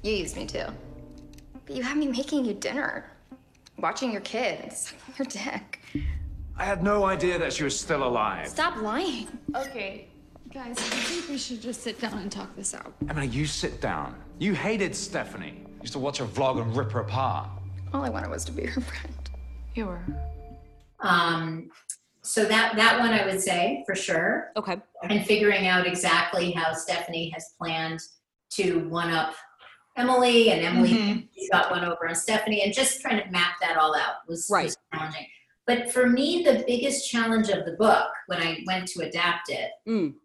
You 0.03 0.13
used 0.13 0.35
me 0.35 0.45
too. 0.45 0.65
But 1.65 1.75
you 1.75 1.83
had 1.83 1.97
me 1.97 2.07
making 2.07 2.43
you 2.45 2.53
dinner, 2.53 3.09
watching 3.81 4.11
your 4.11 4.21
kids, 4.21 4.93
sucking 5.07 5.15
your 5.17 5.25
dick. 5.25 5.79
I 6.57 6.65
had 6.65 6.83
no 6.83 7.05
idea 7.05 7.39
that 7.39 7.53
she 7.53 7.63
was 7.63 7.79
still 7.79 8.03
alive. 8.03 8.47
Stop 8.47 8.81
lying. 8.81 9.27
Okay, 9.55 10.07
guys, 10.53 10.77
I 10.77 10.81
think 10.81 11.29
we 11.29 11.37
should 11.37 11.61
just 11.61 11.81
sit 11.81 11.99
down 12.01 12.17
and 12.17 12.31
talk 12.31 12.53
this 12.55 12.73
out. 12.73 12.93
Emily, 13.09 13.27
you 13.27 13.45
sit 13.45 13.79
down. 13.79 14.15
You 14.39 14.53
hated 14.53 14.95
Stephanie. 14.95 15.63
You 15.65 15.81
used 15.81 15.93
to 15.93 15.99
watch 15.99 16.17
her 16.17 16.25
vlog 16.25 16.61
and 16.61 16.75
rip 16.75 16.91
her 16.91 17.01
apart. 17.01 17.49
All 17.93 18.03
I 18.03 18.09
wanted 18.09 18.29
was 18.29 18.43
to 18.45 18.51
be 18.51 18.65
her 18.65 18.81
friend. 18.81 19.29
You 19.75 19.85
were. 19.85 20.01
Um, 20.99 21.69
so 22.21 22.43
that 22.45 22.75
that 22.75 22.99
one 22.99 23.11
I 23.11 23.25
would 23.25 23.41
say 23.41 23.83
for 23.85 23.95
sure, 23.95 24.51
okay 24.57 24.77
and 25.03 25.25
figuring 25.25 25.67
out 25.67 25.87
exactly 25.87 26.51
how 26.51 26.73
Stephanie 26.73 27.29
has 27.29 27.53
planned 27.57 28.01
to 28.51 28.79
one 28.89 29.09
up 29.11 29.33
Emily, 30.09 30.51
and 30.51 30.61
Emily 30.61 30.89
Mhm. 30.91 31.27
got 31.51 31.69
one 31.71 31.83
over 31.83 32.07
on 32.07 32.15
Stephanie, 32.15 32.61
and 32.63 32.73
just 32.73 33.01
trying 33.01 33.21
to 33.23 33.29
map 33.31 33.55
that 33.61 33.77
all 33.77 33.95
out 33.95 34.27
was, 34.27 34.49
Right. 34.49 34.65
was 34.65 34.77
challenging. 34.93 35.27
But 35.67 35.91
for 35.91 36.07
me, 36.07 36.43
the 36.43 36.63
biggest 36.65 37.09
challenge 37.09 37.49
of 37.49 37.65
the 37.65 37.73
book 37.73 38.09
when 38.27 38.41
I 38.41 38.63
went 38.65 38.87
to 38.89 39.01
adapt 39.01 39.49
it, 39.49 39.71
Mm. 39.87 40.15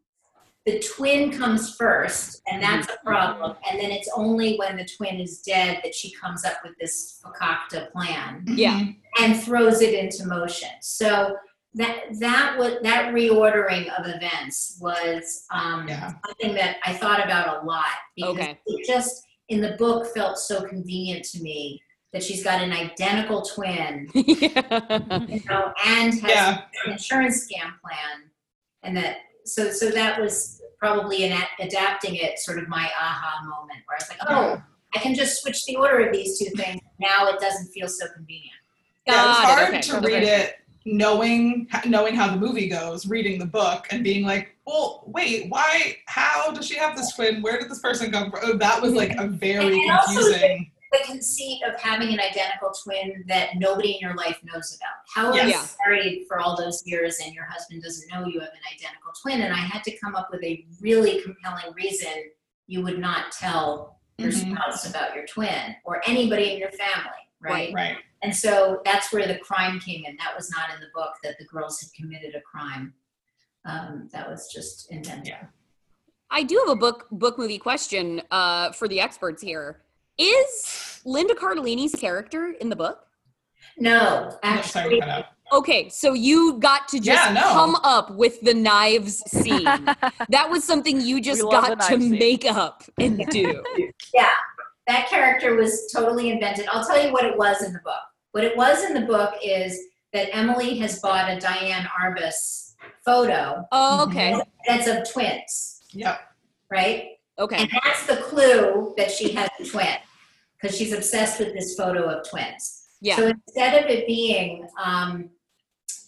the 0.65 0.79
twin 0.79 1.31
comes 1.31 1.75
first, 1.77 2.41
and 2.47 2.63
that's 2.63 2.89
a 2.89 2.97
problem. 3.05 3.57
And 3.69 3.79
then 3.79 3.91
it's 3.91 4.09
only 4.17 4.57
when 4.57 4.77
the 4.77 4.87
twin 4.97 5.21
is 5.21 5.43
dead 5.43 5.81
that 5.83 5.95
she 5.95 6.11
comes 6.13 6.45
up 6.45 6.59
with 6.65 6.73
this 6.81 7.21
fakakta 7.23 7.91
plan 7.93 8.45
Yeah. 8.47 8.81
And 9.19 9.41
throws 9.43 9.81
it 9.83 9.93
into 9.95 10.27
motion. 10.27 10.71
So 10.81 11.37
that 11.75 12.05
that 12.21 12.57
was 12.57 12.77
that 12.83 13.13
reordering 13.13 13.89
of 13.99 14.07
events 14.07 14.79
was 14.81 15.45
um, 15.51 15.87
Yeah. 15.89 16.13
something 16.25 16.55
that 16.55 16.79
I 16.85 16.95
thought 16.95 17.23
about 17.25 17.63
a 17.63 17.67
lot 17.67 17.85
because 18.17 18.35
Okay. 18.39 18.59
it 18.67 18.87
just 18.87 19.25
in 19.49 19.61
the 19.61 19.73
book 19.73 20.07
felt 20.15 20.39
so 20.39 20.63
convenient 20.63 21.25
to 21.27 21.43
me 21.43 21.83
that 22.13 22.23
she's 22.23 22.45
got 22.45 22.63
an 22.63 22.73
identical 22.73 23.43
twin, 23.43 24.09
yeah. 24.15 25.21
you 25.29 25.43
know, 25.49 25.73
and 25.85 26.15
has 26.15 26.23
Yeah. 26.23 26.63
an 26.87 26.93
insurance 26.93 27.47
scam 27.47 27.73
plan, 27.83 28.31
and 28.83 28.97
that 28.97 29.17
so 29.45 29.71
so 29.71 29.91
that 29.91 30.21
was 30.21 30.61
probably 30.79 31.25
in 31.25 31.33
a- 31.33 31.49
adapting 31.65 32.15
it 32.17 32.39
sort 32.39 32.59
of 32.59 32.69
my 32.69 32.89
aha 32.99 33.41
moment 33.43 33.81
where 33.87 33.97
I 33.99 34.01
was 34.01 34.09
like, 34.11 34.19
oh, 34.29 34.63
I 34.95 34.99
can 35.01 35.15
just 35.15 35.43
switch 35.43 35.65
the 35.65 35.77
order 35.77 36.07
of 36.07 36.13
these 36.13 36.39
two 36.39 36.51
things. 36.57 36.81
Now 37.01 37.27
it 37.29 37.41
doesn't 37.41 37.73
feel 37.73 37.89
so 37.89 38.07
convenient. 38.15 38.55
Yeah, 39.07 39.25
it 39.25 39.29
was 39.29 39.39
it, 39.39 39.45
hard 39.45 39.69
okay. 39.69 39.81
to 39.81 40.01
read 40.01 40.23
it 40.23 40.55
knowing 40.85 41.67
knowing 41.87 42.15
how 42.15 42.31
the 42.31 42.37
movie 42.37 42.69
goes, 42.69 43.07
reading 43.07 43.39
the 43.39 43.47
book 43.47 43.87
and 43.91 44.05
being 44.05 44.25
like, 44.25 44.55
well, 44.67 45.05
wait, 45.07 45.49
why? 45.51 45.97
How 46.07 46.51
does 46.51 46.67
she 46.67 46.77
have 46.77 46.97
this 46.97 47.13
twin? 47.15 47.43
Where 47.43 47.59
did 47.59 47.71
this 47.71 47.81
person 47.81 48.11
come 48.11 48.31
from? 48.31 48.41
Oh, 48.43 48.57
that 48.57 48.81
was 48.81 48.93
like 48.93 49.15
a 49.19 49.27
very 49.27 49.75
And 49.89 50.01
confusing. 50.07 50.71
the 50.93 50.99
conceit 51.07 51.61
of 51.65 51.79
having 51.81 52.13
an 52.13 52.21
identical 52.21 52.71
twin 52.83 53.25
that 53.29 53.57
nobody 53.57 53.93
in 53.93 54.01
your 54.01 54.15
life 54.15 54.39
knows 54.45 54.77
about. 54.77 54.95
How 55.15 55.33
are 55.33 55.37
Yes. 55.49 55.77
you 55.79 55.85
married 55.91 56.25
for 56.29 56.39
all 56.39 56.57
those 56.57 56.83
years 56.87 57.19
and 57.25 57.35
your 57.35 57.45
husband 57.47 57.83
doesn't 57.83 58.09
know 58.13 58.27
you 58.27 58.41
have 58.41 58.51
an 58.51 58.61
identical 58.73 59.13
twin? 59.21 59.43
And 59.43 59.53
I 59.53 59.59
had 59.59 59.83
to 59.85 59.97
come 59.99 60.15
up 60.15 60.29
with 60.31 60.43
a 60.45 60.65
really 60.81 61.21
compelling 61.23 61.73
reason 61.75 62.13
you 62.67 62.83
would 62.83 62.99
not 62.99 63.33
tell 63.33 63.99
your 64.19 64.31
Mhm. 64.31 64.53
spouse 64.53 64.89
about 64.89 65.15
your 65.17 65.27
twin 65.27 65.75
or 65.85 66.01
anybody 66.07 66.53
in 66.53 66.59
your 66.59 66.71
family, 66.71 67.24
right? 67.45 67.73
Right. 67.75 67.97
And 68.23 68.35
so 68.35 68.81
that's 68.85 69.13
where 69.13 69.27
the 69.27 69.39
crime 69.39 69.79
came 69.81 70.05
in. 70.05 70.17
That 70.17 70.35
was 70.37 70.51
not 70.51 70.71
in 70.75 70.81
the 70.81 70.87
book 70.95 71.13
that 71.23 71.39
the 71.39 71.45
girls 71.45 71.81
had 71.81 71.91
committed 71.95 72.35
a 72.35 72.41
crime. 72.41 72.95
Um, 73.67 74.09
that 74.13 74.29
was 74.29 74.51
just 74.53 74.91
invented. 74.91 75.29
Yeah. 75.29 75.47
I 76.31 76.43
do 76.43 76.57
have 76.67 76.69
a 76.69 76.77
book 76.77 77.07
book 77.13 77.39
movie 77.39 77.59
question 77.59 78.23
uh, 78.31 78.73
for 78.73 78.89
the 78.89 79.01
experts 79.01 79.43
here. 79.43 79.83
Is 80.19 81.01
Linda 81.05 81.35
Cardellini's 81.35 81.95
character 81.95 82.55
in 82.61 82.69
the 82.69 82.77
book? 82.77 83.07
No, 83.79 84.37
actually, 84.43 84.95
you 84.97 85.01
find 85.01 85.11
out. 85.11 85.25
Okay, 85.53 85.89
so 85.89 86.15
you 86.15 86.59
got 86.59 86.89
to 86.89 86.99
just 86.99 87.23
Yeah, 87.27 87.33
no. 87.33 87.43
come 87.43 87.75
up 87.77 88.11
with 88.15 88.41
the 88.41 88.55
knives 88.55 89.19
scene. 89.31 89.65
that 90.29 90.49
was 90.51 90.65
something 90.65 91.01
you 91.01 91.21
just 91.21 91.43
We 91.45 91.51
got 91.51 91.69
to 91.69 91.77
knife 91.77 92.01
scene. 92.01 92.11
make 92.13 92.45
up 92.45 92.83
and 92.99 93.25
do. 93.31 93.63
yeah, 94.15 94.31
that 94.87 95.09
character 95.09 95.55
was 95.55 95.91
totally 95.93 96.31
invented. 96.31 96.67
I'll 96.71 96.85
tell 96.87 97.03
you 97.05 97.13
what 97.13 97.25
it 97.25 97.37
was 97.37 97.63
in 97.63 97.73
the 97.73 97.81
book. 97.81 97.95
What 98.33 98.45
it 98.45 98.57
was 98.57 98.85
in 98.85 98.95
the 98.95 99.01
book 99.03 99.35
is 99.43 99.79
that 100.13 100.35
Emily 100.35 100.77
has 100.79 100.99
bought 101.01 101.31
a 101.31 101.39
Diane 101.41 101.89
Arbus 102.03 102.75
photo 103.05 103.65
Oh, 103.73 104.05
okay. 104.09 104.35
that's 104.67 104.87
of 104.87 105.11
twins, 105.11 105.83
Yep. 105.93 106.21
right? 106.71 107.11
Okay. 107.39 107.57
And 107.57 107.71
that's 107.85 108.07
the 108.07 108.17
clue 108.17 108.95
that 108.97 109.11
she 109.11 109.33
has 109.33 109.49
a 109.61 109.65
twin 109.65 109.97
because 110.61 110.77
she's 110.77 110.93
obsessed 110.93 111.39
with 111.41 111.53
this 111.55 111.75
photo 111.75 112.09
of 112.09 112.29
twins. 112.29 112.83
Yeah. 113.01 113.17
So 113.17 113.27
instead 113.29 113.83
of 113.85 113.91
it 113.91 114.07
being, 114.07 114.69
um, 114.83 115.31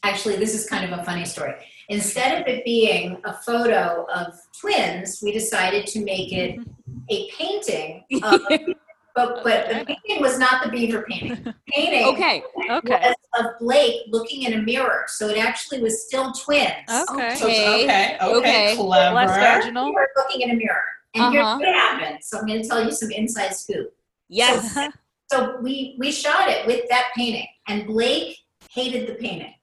actually, 0.03 0.37
this 0.37 0.55
is 0.55 0.69
kind 0.69 0.91
of 0.91 0.99
a 0.99 1.05
funny 1.05 1.25
story. 1.25 1.55
Instead 1.89 2.41
of 2.41 2.49
it 2.49 2.65
being 2.65 3.17
a 3.25 3.33
photo 3.33 4.07
of 4.13 4.35
twins, 4.61 5.21
we 5.23 5.33
decided 5.33 5.87
to 5.89 6.05
make 6.05 6.33
it 6.33 6.59
a 7.11 7.31
painting. 7.39 8.05
Of, 8.23 8.41
but 9.15 9.43
but 9.45 9.69
the 9.69 9.85
painting 9.87 10.21
was 10.21 10.39
not 10.39 10.65
the 10.65 10.71
beaver 10.71 11.07
painting. 11.09 11.55
Painting 11.73 12.05
Okay. 12.09 12.43
Okay. 12.71 13.01
was 13.03 13.15
of 13.39 13.59
Blake 13.61 14.03
looking 14.09 14.43
in 14.43 14.55
a 14.55 14.63
mirror, 14.63 15.05
so 15.07 15.29
it 15.29 15.39
actually 15.39 15.81
was 15.81 16.07
still 16.07 16.33
twins. 16.33 16.73
Okay. 17.11 17.35
So 17.37 17.47
Okay. 17.47 17.85
okay. 17.85 18.17
Okay. 18.21 18.37
Okay. 18.39 18.77
Clever. 18.77 19.15
Less 19.15 19.37
vaginal. 19.39 19.87
We 19.87 19.93
were 19.93 20.09
looking 20.17 20.41
in 20.43 20.51
a 20.51 20.55
mirror, 20.55 20.83
and 21.15 21.25
Uh-huh. 21.25 21.59
here's 21.59 21.69
what 21.69 21.75
happened. 21.77 22.19
So 22.23 22.39
I'm 22.39 22.47
going 22.47 22.63
to 22.63 22.69
tell 22.69 22.85
you 22.85 22.91
some 22.93 23.11
inside 23.11 23.55
scoop. 23.55 23.93
Yes. 24.29 24.77
So 25.31 25.59
we 25.61 25.97
we 25.99 26.11
shot 26.13 26.49
it 26.49 26.67
with 26.67 26.89
that 26.89 27.11
painting, 27.17 27.47
and 27.69 27.87
Blake 27.87 28.37
hated 28.71 29.09
the 29.09 29.15
painting. 29.15 29.55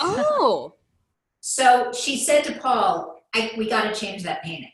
Oh, 0.00 0.74
So 1.50 1.90
she 1.92 2.18
said 2.18 2.44
to 2.44 2.52
Paul, 2.52 3.22
I, 3.34 3.50
"We 3.56 3.70
got 3.70 3.84
to 3.92 3.98
change 3.98 4.22
that 4.24 4.42
painting." 4.42 4.70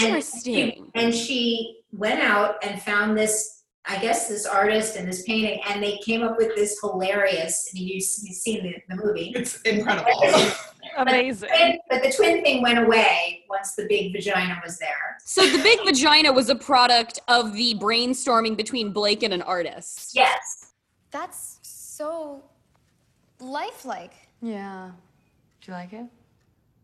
interesting. 0.00 0.90
And 0.94 1.14
she 1.14 1.80
went 1.92 2.20
out 2.20 2.56
and 2.64 2.80
found 2.82 3.16
this, 3.18 3.62
I 3.84 3.98
guess, 3.98 4.28
this 4.28 4.46
artist 4.46 4.96
and 4.96 5.06
this 5.06 5.22
painting, 5.24 5.60
and 5.68 5.82
they 5.82 5.98
came 5.98 6.22
up 6.22 6.38
with 6.38 6.54
this 6.56 6.80
hilarious. 6.80 7.68
I 7.70 7.74
mean, 7.78 7.88
you, 7.88 7.94
you've 7.96 8.02
seen 8.04 8.62
the, 8.62 8.74
the 8.88 8.96
movie. 9.02 9.32
It's 9.36 9.60
incredible. 9.62 10.10
Amazing. 10.96 11.50
Twin- 11.50 11.78
But 11.90 12.02
the 12.02 12.12
twin 12.12 12.42
thing 12.42 12.62
went 12.62 12.78
away 12.78 13.44
once 13.50 13.74
the 13.74 13.86
big 13.86 14.12
vagina 14.12 14.58
was 14.64 14.78
there. 14.78 15.18
So 15.22 15.46
the 15.46 15.62
big 15.62 15.80
vagina 15.84 16.32
was 16.32 16.48
a 16.48 16.54
product 16.56 17.20
of 17.28 17.52
the 17.54 17.74
brainstorming 17.74 18.56
between 18.56 18.90
Blake 18.92 19.22
and 19.22 19.34
an 19.34 19.42
artist. 19.42 20.12
Yes. 20.14 20.72
That's 21.10 21.58
so 21.62 22.42
lifelike. 23.38 24.12
Yeah. 24.42 24.90
Do 25.64 25.72
you 25.72 25.78
like 25.78 25.92
it? 25.94 26.04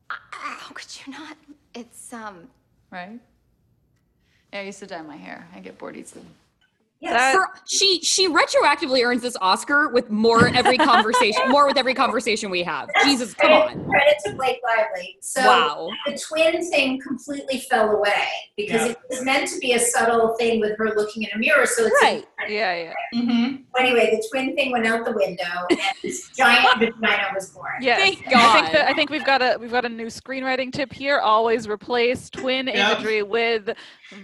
How 0.08 0.72
could 0.72 0.86
you 1.06 1.12
not? 1.12 1.36
It's 1.74 2.12
um. 2.14 2.48
Right? 2.90 3.20
Yeah, 4.52 4.60
I 4.60 4.62
used 4.62 4.78
to 4.78 4.86
dye 4.86 5.02
my 5.02 5.16
hair. 5.16 5.46
I 5.54 5.60
get 5.60 5.76
bored 5.76 5.96
easily. 5.96 6.24
Yes. 7.00 7.34
For, 7.34 7.48
she 7.66 8.00
she 8.02 8.28
retroactively 8.28 9.02
earns 9.04 9.22
this 9.22 9.34
Oscar 9.40 9.88
with 9.88 10.10
more 10.10 10.48
every 10.48 10.76
conversation, 10.76 11.48
more 11.48 11.66
with 11.66 11.78
every 11.78 11.94
conversation 11.94 12.50
we 12.50 12.62
have. 12.62 12.90
Jesus, 13.04 13.32
come 13.32 13.48
Credit- 13.50 13.78
on! 13.78 13.88
Credit 13.88 14.14
to 14.26 14.34
Blake 14.34 14.58
Lively. 14.62 15.16
So 15.22 15.40
Wow. 15.40 15.88
the 16.06 16.18
twin 16.28 16.62
thing 16.70 17.00
completely 17.00 17.58
fell 17.70 17.90
away 17.92 18.28
because 18.56 18.82
Yeah. 18.82 18.90
it 18.92 18.98
was 19.08 19.24
meant 19.24 19.48
to 19.48 19.58
be 19.60 19.72
a 19.72 19.78
subtle 19.78 20.34
thing 20.36 20.60
with 20.60 20.76
her 20.76 20.94
looking 20.94 21.22
in 21.22 21.30
a 21.34 21.38
mirror. 21.38 21.64
So 21.64 21.86
it's 21.86 22.02
Right. 22.02 22.26
Yeah, 22.48 22.92
yeah. 23.14 23.20
hmm 23.22 23.56
anyway, 23.78 24.10
the 24.10 24.22
twin 24.30 24.54
thing 24.54 24.70
went 24.72 24.86
out 24.86 25.06
the 25.06 25.12
window, 25.12 25.44
and 25.70 25.78
this 26.02 26.28
giant 26.36 26.78
vagina 26.80 27.28
was 27.34 27.48
born. 27.50 27.72
Yes. 27.80 27.98
Thank 28.00 28.18
I 28.18 28.20
think 28.20 28.30
God. 28.30 28.74
that 28.74 28.88
I 28.88 28.92
think 28.92 29.08
we've 29.08 29.24
got 29.24 29.40
a 29.40 29.56
we've 29.58 29.70
got 29.72 29.86
a 29.86 29.88
new 29.88 30.06
screenwriting 30.08 30.70
tip 30.70 30.92
here. 30.92 31.18
Always 31.18 31.66
replace 31.66 32.28
twin 32.28 32.66
Yeah. 32.66 32.92
imagery 32.92 33.22
with 33.22 33.70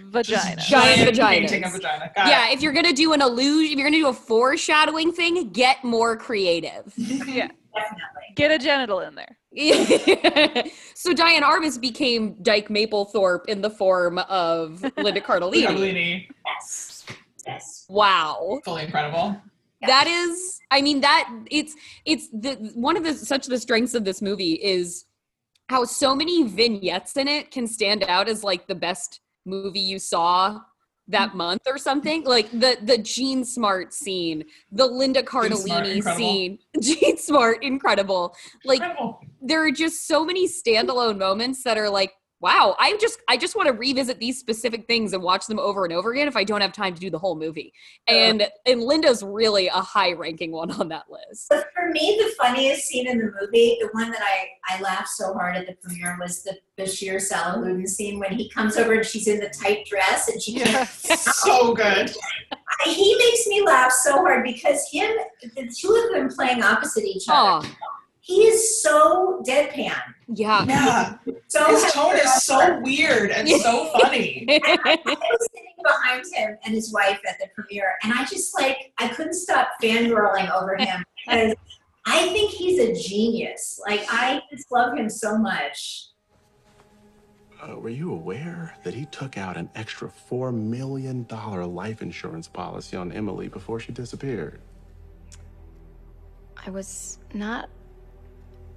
vagina. 0.05 0.55
Just 0.55 0.69
Giant 0.69 1.15
vaginas. 1.15 1.71
vagina. 1.71 2.11
Got 2.15 2.27
Yeah, 2.27 2.49
if 2.51 2.61
you're 2.61 2.73
gonna 2.73 2.93
do 2.93 3.13
an 3.13 3.21
illusion, 3.21 3.73
if 3.73 3.77
you're 3.79 3.87
gonna 3.89 3.97
do 4.01 4.07
a 4.07 4.13
foreshadowing 4.13 5.11
thing, 5.11 5.49
get 5.51 5.83
more 5.83 6.15
creative. 6.17 6.93
yeah. 6.97 7.47
Definitely. 7.75 8.33
Get 8.35 8.51
a 8.51 8.57
genital 8.57 8.99
in 9.01 9.15
there. 9.15 9.37
so 10.95 11.13
Diane 11.13 11.43
Arbus 11.43 11.79
became 11.79 12.35
Dyke 12.41 12.69
Mapplethorpe 12.69 13.45
in 13.47 13.61
the 13.61 13.69
form 13.69 14.17
of 14.19 14.81
Linda 14.97 15.17
it. 15.19 15.23
Cardellini. 15.25 15.65
Cardellini, 15.65 16.27
Yes. 16.45 17.05
Yes. 17.45 17.85
Wow. 17.87 18.59
fully 18.65 18.83
incredible. 18.83 19.39
that 19.81 20.07
is 20.07 20.59
i 20.71 20.81
mean 20.81 20.99
that 21.01 21.29
it's 21.51 21.75
it's 22.03 22.27
the 22.29 22.55
one 22.73 22.97
of 22.97 23.03
the 23.03 23.13
such 23.13 23.45
the 23.45 23.59
strengths 23.59 23.93
of 23.93 24.03
this 24.03 24.21
movie 24.23 24.53
is 24.53 25.05
how 25.69 25.85
so 25.85 26.15
many 26.15 26.43
vignettes 26.43 27.15
in 27.15 27.27
it 27.27 27.51
can 27.51 27.67
stand 27.67 28.03
out 28.07 28.27
as 28.27 28.43
like 28.43 28.65
the 28.67 28.73
best 28.75 29.21
movie 29.47 29.79
you 29.79 29.97
saw 29.99 30.59
that 31.09 31.29
Mm-hmm. 31.29 31.37
month 31.37 31.61
or 31.67 31.77
something 31.77 32.25
like 32.25 32.51
the 32.51 32.77
the 32.83 32.97
Jean 32.97 33.45
Smart 33.45 33.93
scene, 33.93 34.43
the 34.71 34.85
Linda 34.85 35.23
Cardellini 35.23 35.95
incredible. 35.95 36.17
scene, 36.17 36.59
Jean 36.81 37.17
Smart, 37.17 37.63
incredible. 37.63 38.35
Like 38.65 38.81
Incredible. 38.81 39.21
there 39.41 39.63
are 39.65 39.71
just 39.71 40.05
so 40.05 40.25
many 40.25 40.49
standalone 40.49 41.17
moments 41.17 41.63
that 41.63 41.77
are 41.77 41.89
like 41.89 42.11
wow 42.39 42.75
i 42.79 42.95
just 42.97 43.19
i 43.27 43.35
just 43.35 43.55
want 43.55 43.67
to 43.67 43.73
revisit 43.73 44.19
these 44.19 44.39
specific 44.39 44.87
things 44.87 45.13
and 45.13 45.21
watch 45.21 45.45
them 45.47 45.59
over 45.59 45.85
and 45.85 45.93
over 45.93 46.11
again 46.11 46.27
if 46.27 46.35
i 46.35 46.43
don't 46.43 46.61
have 46.61 46.71
time 46.71 46.93
to 46.93 46.99
do 46.99 47.09
the 47.09 47.19
whole 47.19 47.35
movie. 47.35 47.73
Oh. 48.09 48.13
And 48.13 48.47
and 48.65 48.81
linda's 48.81 49.23
really 49.23 49.67
a 49.67 49.81
high 49.81 50.13
ranking 50.13 50.51
one 50.51 50.71
on 50.71 50.87
that 50.89 51.05
list. 51.09 51.47
But 51.49 51.67
for 51.75 51.89
me, 51.91 52.19
the 52.19 52.33
funniest 52.41 52.87
scene 52.87 53.07
in 53.07 53.17
the 53.17 53.31
movie, 53.39 53.77
the 53.79 53.89
one 53.91 54.11
that 54.11 54.21
I, 54.21 54.75
I 54.75 54.81
laughed 54.81 55.09
so 55.09 55.33
hard 55.33 55.55
at 55.55 55.67
the 55.67 55.75
premiere 55.75 56.17
was 56.19 56.43
the 56.43 56.57
Bashir 56.77 57.15
Salahuddin 57.15 57.87
scene 57.87 58.19
when 58.19 58.33
he 58.33 58.49
comes 58.49 58.77
over 58.77 58.93
and 58.93 59.05
she's 59.05 59.27
in 59.27 59.39
the 59.39 59.49
tight 59.49 59.85
dress 59.85 60.29
and 60.29 60.41
she 60.41 60.59
can't. 60.59 60.87
So 60.87 61.73
good. 61.73 62.11
He 62.85 63.15
makes 63.17 63.47
me 63.47 63.63
laugh 63.63 63.91
so 63.91 64.17
hard 64.17 64.43
because 64.43 64.87
him, 64.91 65.11
the 65.55 65.73
two 65.75 65.95
of 65.95 66.13
them 66.13 66.29
playing 66.29 66.61
opposite 66.63 67.03
each 67.03 67.25
other, 67.27 67.65
oh 67.65 67.87
he 68.27 68.41
is 68.45 68.81
so 68.83 69.41
deadpan. 69.47 69.95
yeah 70.33 70.65
Yeah. 70.65 71.17
So 71.47 71.63
His 71.63 71.93
tone 71.93 72.17
is 72.17 72.43
so 72.43 72.79
weird 72.81 73.31
and 73.31 73.47
so 73.47 73.85
funny. 74.01 74.45
I 74.49 74.99
was 75.05 75.47
sitting 75.53 75.73
behind 75.81 76.25
him 76.33 76.57
and 76.65 76.73
his 76.73 76.91
wife 76.91 77.21
at 77.27 77.39
the 77.39 77.47
premiere, 77.55 77.93
and 78.03 78.11
I 78.13 78.25
just 78.25 78.53
like 78.53 78.91
I 78.99 79.07
couldn't 79.07 79.33
stop 79.33 79.69
fangirling 79.81 80.51
over 80.51 80.75
him 80.75 81.03
because 81.25 81.55
I 82.05 82.27
think 82.33 82.51
he's 82.51 82.79
a 82.79 82.93
genius. 83.01 83.79
Like 83.87 84.05
I 84.09 84.41
just 84.51 84.69
love 84.73 84.97
him 84.97 85.09
so 85.09 85.37
much. 85.37 86.07
Uh, 87.61 87.75
were 87.79 87.89
you 87.89 88.11
aware 88.11 88.75
that 88.83 88.93
he 88.93 89.05
took 89.05 89.37
out 89.37 89.55
an 89.57 89.67
extra 89.73 90.11
$4 90.29 90.53
million 90.53 91.25
life 91.27 92.01
insurance 92.03 92.47
policy 92.47 92.95
on 92.95 93.11
Emily 93.11 93.47
before 93.47 93.79
she 93.79 93.91
disappeared? 93.91 94.59
I 96.65 96.69
was 96.69 97.17
not 97.33 97.69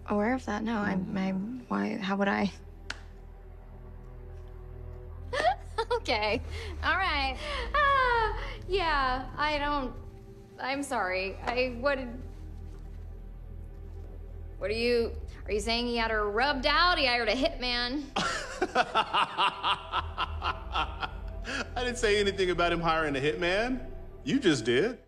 aware 0.06 0.34
of 0.34 0.44
that. 0.46 0.62
No, 0.64 0.78
I, 0.78 0.98
I 1.16 1.30
why? 1.68 1.96
How 1.96 2.16
would 2.16 2.28
I? 2.28 2.50
okay. 5.96 6.40
All 6.84 6.96
right. 6.96 7.36
Ah, 7.74 8.36
yeah, 8.68 9.26
I 9.36 9.58
don't. 9.58 9.92
I'm 10.60 10.82
sorry. 10.82 11.36
I 11.46 11.76
what? 11.80 11.98
did- 11.98 12.08
What 14.58 14.70
are 14.70 14.74
you? 14.74 15.12
Are 15.46 15.52
you 15.52 15.60
saying 15.60 15.86
he 15.86 15.96
had 15.96 16.10
her 16.10 16.28
rubbed 16.30 16.66
out? 16.66 16.98
He 16.98 17.06
hired 17.06 17.28
a 17.28 17.34
hitman. 17.34 18.04
I 21.74 21.84
didn't 21.84 21.98
say 21.98 22.20
anything 22.20 22.50
about 22.50 22.72
him 22.72 22.80
hiring 22.80 23.16
a 23.16 23.20
hitman. 23.20 23.80
You 24.24 24.38
just 24.38 24.64
did. 24.64 24.98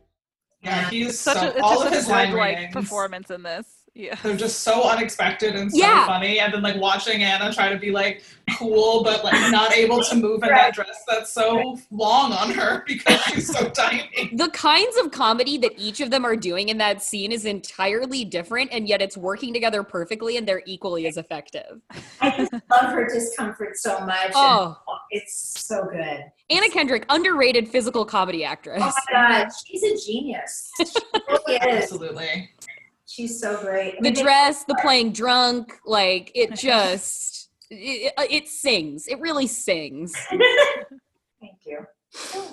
Yeah, 0.62 0.88
he's 0.90 1.18
such 1.18 1.36
so, 1.36 1.46
a 1.46 1.50
it's 1.50 1.60
all 1.60 1.74
just 1.82 1.86
of 1.86 1.92
a 1.92 1.96
his 1.96 2.08
line 2.08 2.32
like 2.34 2.72
performance 2.72 3.30
in 3.30 3.42
this. 3.42 3.66
Yeah. 3.94 4.14
They're 4.22 4.36
just 4.36 4.60
so 4.60 4.84
unexpected 4.88 5.54
and 5.54 5.70
so 5.70 5.76
Yeah. 5.78 6.06
funny. 6.06 6.38
And 6.38 6.52
then 6.54 6.62
like 6.62 6.76
watching 6.80 7.22
Anna 7.22 7.52
try 7.52 7.68
to 7.70 7.78
be 7.78 7.90
like 7.90 8.22
cool, 8.56 9.02
but 9.04 9.22
like 9.22 9.34
not 9.50 9.72
able 9.74 10.02
to 10.02 10.14
move 10.14 10.42
in 10.42 10.48
Right. 10.48 10.62
that 10.62 10.74
dress 10.74 11.04
that's 11.06 11.30
so 11.30 11.78
long 11.90 12.32
on 12.32 12.50
her 12.52 12.84
because 12.86 13.20
she's 13.24 13.52
so 13.52 13.68
tiny. 13.68 14.30
the 14.32 14.48
kinds 14.50 14.96
of 14.96 15.10
comedy 15.12 15.58
that 15.58 15.72
each 15.76 16.00
of 16.00 16.10
them 16.10 16.24
are 16.24 16.36
doing 16.36 16.70
in 16.70 16.78
that 16.78 17.02
scene 17.02 17.32
is 17.32 17.44
entirely 17.44 18.24
different 18.24 18.70
and 18.72 18.88
yet 18.88 19.02
it's 19.02 19.16
working 19.16 19.52
together 19.52 19.82
perfectly 19.82 20.38
and 20.38 20.48
they're 20.48 20.62
equally 20.64 21.06
as 21.06 21.18
effective 21.18 21.80
I 22.20 22.30
just 22.30 22.52
love 22.52 22.92
her 22.92 23.06
discomfort 23.06 23.76
so 23.76 24.00
much. 24.00 24.24
and 24.26 24.32
oh 24.34 24.76
it's 25.10 25.60
so 25.66 25.84
good. 25.84 26.24
anna 26.48 26.68
kendrick 26.70 27.04
underrated 27.10 27.68
physical 27.68 28.04
comedy 28.06 28.42
actress 28.42 28.82
Oh 28.82 28.92
my 29.12 29.42
god, 29.44 29.48
she's 29.66 29.82
a 29.82 29.96
genius. 30.10 30.70
She 30.78 30.86
really 31.28 31.56
is. 31.56 31.82
Absolutely. 31.84 32.50
She's 33.12 33.38
so 33.38 33.60
great. 33.60 33.92
I 33.92 33.96
the 33.96 34.02
mean, 34.04 34.14
they- 34.14 34.22
dress 34.22 34.64
the 34.64 34.74
playing 34.80 35.12
drunk 35.12 35.74
like 35.84 36.32
it 36.34 36.54
just 36.56 37.50
it, 37.68 38.14
it 38.30 38.48
sings 38.48 39.06
it 39.06 39.20
really 39.20 39.46
sings 39.46 40.14
Thank 41.40 41.58
you. 41.66 41.80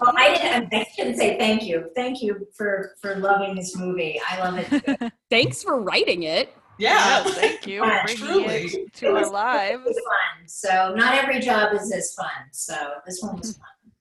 Well, 0.02 0.14
I 0.18 0.36
didn't. 0.36 0.74
I 0.74 0.86
shouldn't 0.96 1.18
say 1.18 1.38
thank 1.38 1.64
you. 1.64 1.90
Thank 1.96 2.22
you 2.22 2.46
for 2.58 2.96
for 3.02 3.16
loving 3.18 3.56
this 3.56 3.76
movie. 3.78 4.20
I 4.28 4.40
love 4.40 4.58
it. 4.58 5.00
too. 5.00 5.10
thanks 5.30 5.64
for 5.64 5.80
writing 5.82 6.24
it 6.24 6.54
Yeah. 6.78 7.24
Yes, 7.24 7.36
thank 7.36 7.68
you 7.68 7.86
Yeah, 7.86 8.04
truly. 8.08 8.44
it 8.46 8.74
It 8.74 8.94
to 8.96 9.12
was- 9.14 9.28
our 9.28 9.32
lives. 9.34 9.82
It 9.86 9.86
was 9.86 9.96
fun. 9.96 10.48
So 10.48 10.94
not 10.96 11.14
every 11.14 11.40
job 11.40 11.74
is 11.74 11.90
as 11.94 12.14
fun. 12.16 12.50
So 12.52 12.76
this 13.06 13.22
one 13.22 13.38
was 13.38 13.54
fun. 13.58 13.92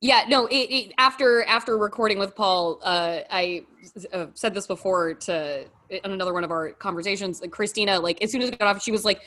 Yeah, 0.00 0.22
no. 0.28 0.46
It, 0.46 0.70
it, 0.70 0.92
after 0.96 1.42
after 1.44 1.76
recording 1.76 2.18
with 2.18 2.34
Paul, 2.36 2.78
uh, 2.82 3.20
I 3.30 3.66
uh, 4.14 4.26
said 4.34 4.54
this 4.54 4.66
before 4.66 5.12
to 5.14 5.64
on 6.04 6.12
another 6.12 6.32
one 6.34 6.44
of 6.44 6.50
our 6.50 6.70
conversations. 6.72 7.40
Like 7.40 7.50
Christina, 7.50 7.98
like 8.00 8.22
as 8.22 8.30
soon 8.32 8.42
as 8.42 8.50
we 8.50 8.56
got 8.56 8.74
off, 8.76 8.82
she 8.82 8.90
was 8.92 9.04
like, 9.04 9.20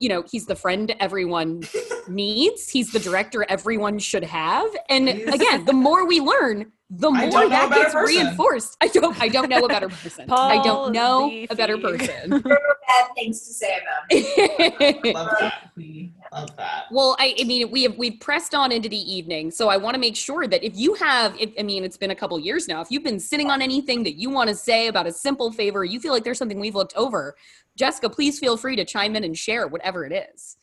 you 0.00 0.08
know, 0.08 0.22
he's 0.30 0.46
the 0.46 0.54
friend 0.54 0.94
everyone 1.00 1.62
needs. 2.08 2.68
He's 2.68 2.92
the 2.92 3.00
director 3.00 3.44
everyone 3.48 3.98
should 3.98 4.24
have. 4.24 4.68
And 4.88 5.08
He's- 5.08 5.34
again, 5.34 5.64
the 5.64 5.72
more 5.72 6.06
we 6.06 6.20
learn, 6.20 6.70
the 6.90 7.10
more 7.10 7.28
don't 7.28 7.32
know 7.32 7.46
a 7.46 7.50
that 7.50 7.70
gets 7.70 7.92
person. 7.92 8.16
reinforced. 8.16 8.76
I 8.80 8.86
don't. 8.88 9.20
I 9.20 9.28
don't 9.28 9.50
know 9.50 9.58
a 9.64 9.68
better 9.68 9.90
person. 9.90 10.30
I 10.30 10.62
don't 10.64 10.92
know 10.92 11.28
the 11.28 11.46
a 11.50 11.54
better 11.54 11.76
person. 11.76 12.30
There 12.30 12.38
are 12.52 12.76
bad 12.86 13.14
things 13.14 13.46
to 13.46 13.52
say 13.52 13.76
about 13.82 14.06
it. 14.08 15.16
Love 16.32 16.56
that. 16.56 16.56
We 16.56 16.56
love 16.56 16.56
that. 16.56 16.84
Well, 16.90 17.16
I, 17.18 17.34
I 17.40 17.44
mean, 17.44 17.70
we 17.70 17.82
have 17.84 17.96
we've 17.96 18.18
pressed 18.20 18.54
on 18.54 18.72
into 18.72 18.88
the 18.88 18.96
evening, 19.12 19.50
so 19.50 19.68
I 19.68 19.76
want 19.76 19.94
to 19.94 20.00
make 20.00 20.16
sure 20.16 20.46
that 20.46 20.64
if 20.64 20.76
you 20.76 20.94
have, 20.94 21.34
if, 21.40 21.50
I 21.58 21.62
mean, 21.62 21.84
it's 21.84 21.96
been 21.96 22.10
a 22.10 22.14
couple 22.14 22.38
years 22.38 22.68
now. 22.68 22.80
If 22.80 22.90
you've 22.90 23.04
been 23.04 23.20
sitting 23.20 23.50
on 23.50 23.62
anything 23.62 24.02
that 24.04 24.16
you 24.16 24.30
want 24.30 24.48
to 24.48 24.54
say 24.54 24.88
about 24.88 25.06
a 25.06 25.12
simple 25.12 25.52
favor, 25.52 25.84
you 25.84 26.00
feel 26.00 26.12
like 26.12 26.24
there's 26.24 26.38
something 26.38 26.60
we've 26.60 26.74
looked 26.74 26.94
over, 26.96 27.36
Jessica, 27.76 28.10
please 28.10 28.38
feel 28.38 28.56
free 28.56 28.76
to 28.76 28.84
chime 28.84 29.16
in 29.16 29.24
and 29.24 29.36
share 29.36 29.66
whatever 29.68 30.04
it 30.04 30.12
is. 30.34 30.56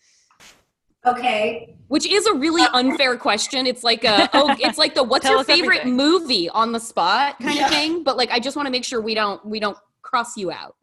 Okay. 1.05 1.75
Which 1.87 2.07
is 2.07 2.25
a 2.25 2.33
really 2.33 2.63
unfair 2.73 3.15
question. 3.17 3.67
It's 3.67 3.83
like 3.83 4.03
a 4.03 4.27
oh, 4.33 4.55
it's 4.59 4.77
like 4.77 4.95
the 4.95 5.03
what's 5.03 5.27
your 5.29 5.43
favorite 5.43 5.81
everything. 5.81 5.95
movie 5.95 6.49
on 6.49 6.71
the 6.71 6.79
spot 6.79 7.39
kind 7.39 7.55
Yeah. 7.55 7.65
of 7.65 7.71
thing. 7.71 8.03
But 8.03 8.17
like, 8.17 8.31
I 8.31 8.39
just 8.39 8.55
want 8.55 8.65
to 8.65 8.71
make 8.71 8.83
sure 8.83 9.01
we 9.01 9.13
don't 9.13 9.43
we 9.45 9.59
don't 9.59 9.77
cross 10.01 10.35
you 10.35 10.51
out. 10.51 10.75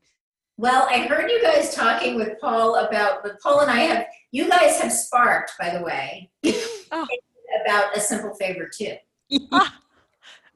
Well, 0.59 0.86
I 0.90 0.98
heard 1.07 1.30
you 1.30 1.40
guys 1.42 1.74
talking 1.74 2.14
with 2.14 2.38
Paul 2.40 2.76
about, 2.76 3.22
but 3.22 3.40
Paul 3.40 3.61
and 3.61 3.70
I 3.70 3.80
have, 3.80 4.07
you 4.32 4.48
guys 4.48 4.78
have 4.80 4.92
sparked, 4.92 5.53
by 5.59 5.70
the 5.76 5.82
way, 5.82 6.30
Oh. 6.92 7.07
about 7.64 7.96
a 7.96 8.00
simple 8.00 8.34
favor 8.34 8.68
too. 8.72 8.94
Ah, 9.53 9.78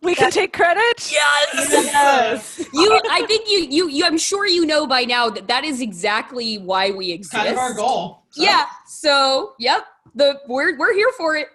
we 0.03 0.15
can 0.15 0.31
take 0.31 0.53
credit. 0.53 1.11
Yes. 1.11 1.71
yes. 1.71 2.69
You, 2.75 3.01
I 3.11 3.25
think 3.27 3.49
you, 3.51 3.61
you, 3.61 3.89
you, 3.89 4.05
I'm 4.05 4.19
sure 4.19 4.47
you 4.47 4.67
know 4.67 4.87
by 4.87 5.05
now 5.05 5.31
that 5.31 5.49
that 5.49 5.65
is 5.65 5.81
exactly 5.81 6.59
why 6.59 6.91
we 6.91 7.11
exist. 7.11 7.33
kind 7.35 7.49
of 7.49 7.57
our 7.57 7.73
goal. 7.75 8.23
So. 8.31 8.43
Yeah. 8.43 8.67
So, 8.87 9.55
yep. 9.59 9.87
The 10.15 10.41
we're 10.47 10.77
we're 10.79 10.95
here 10.95 11.11
for 11.17 11.37
it. 11.37 11.49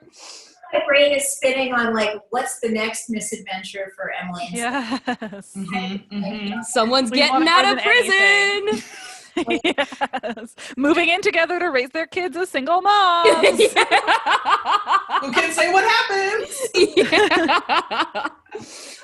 My 0.74 0.82
brain 0.88 1.14
is 1.14 1.28
spinning 1.34 1.74
on 1.74 1.94
like, 1.94 2.20
what's 2.30 2.60
the 2.60 2.70
next 2.70 3.10
misadventure 3.10 3.92
for 3.96 4.12
Emily? 4.22 4.44
and 4.48 4.56
Yes. 4.56 5.54
Mhm, 5.56 6.10
mhm. 6.10 6.64
Someone's 6.64 7.12
We 7.12 7.18
getting 7.18 7.48
out 7.48 7.66
of 7.66 7.78
than 7.78 7.84
prison. 7.84 8.84
yes. 9.64 10.56
Moving 10.78 11.10
in 11.10 11.22
together 11.22 11.60
to 11.60 11.68
raise 11.72 11.90
their 11.90 12.08
kids 12.08 12.36
as 12.38 12.50
single 12.50 12.82
moms. 12.82 13.30
Who 13.48 15.32
can 15.32 15.52
say 15.54 15.72
what 15.72 15.84
happens? 15.84 16.70
Yeah. 16.96 18.28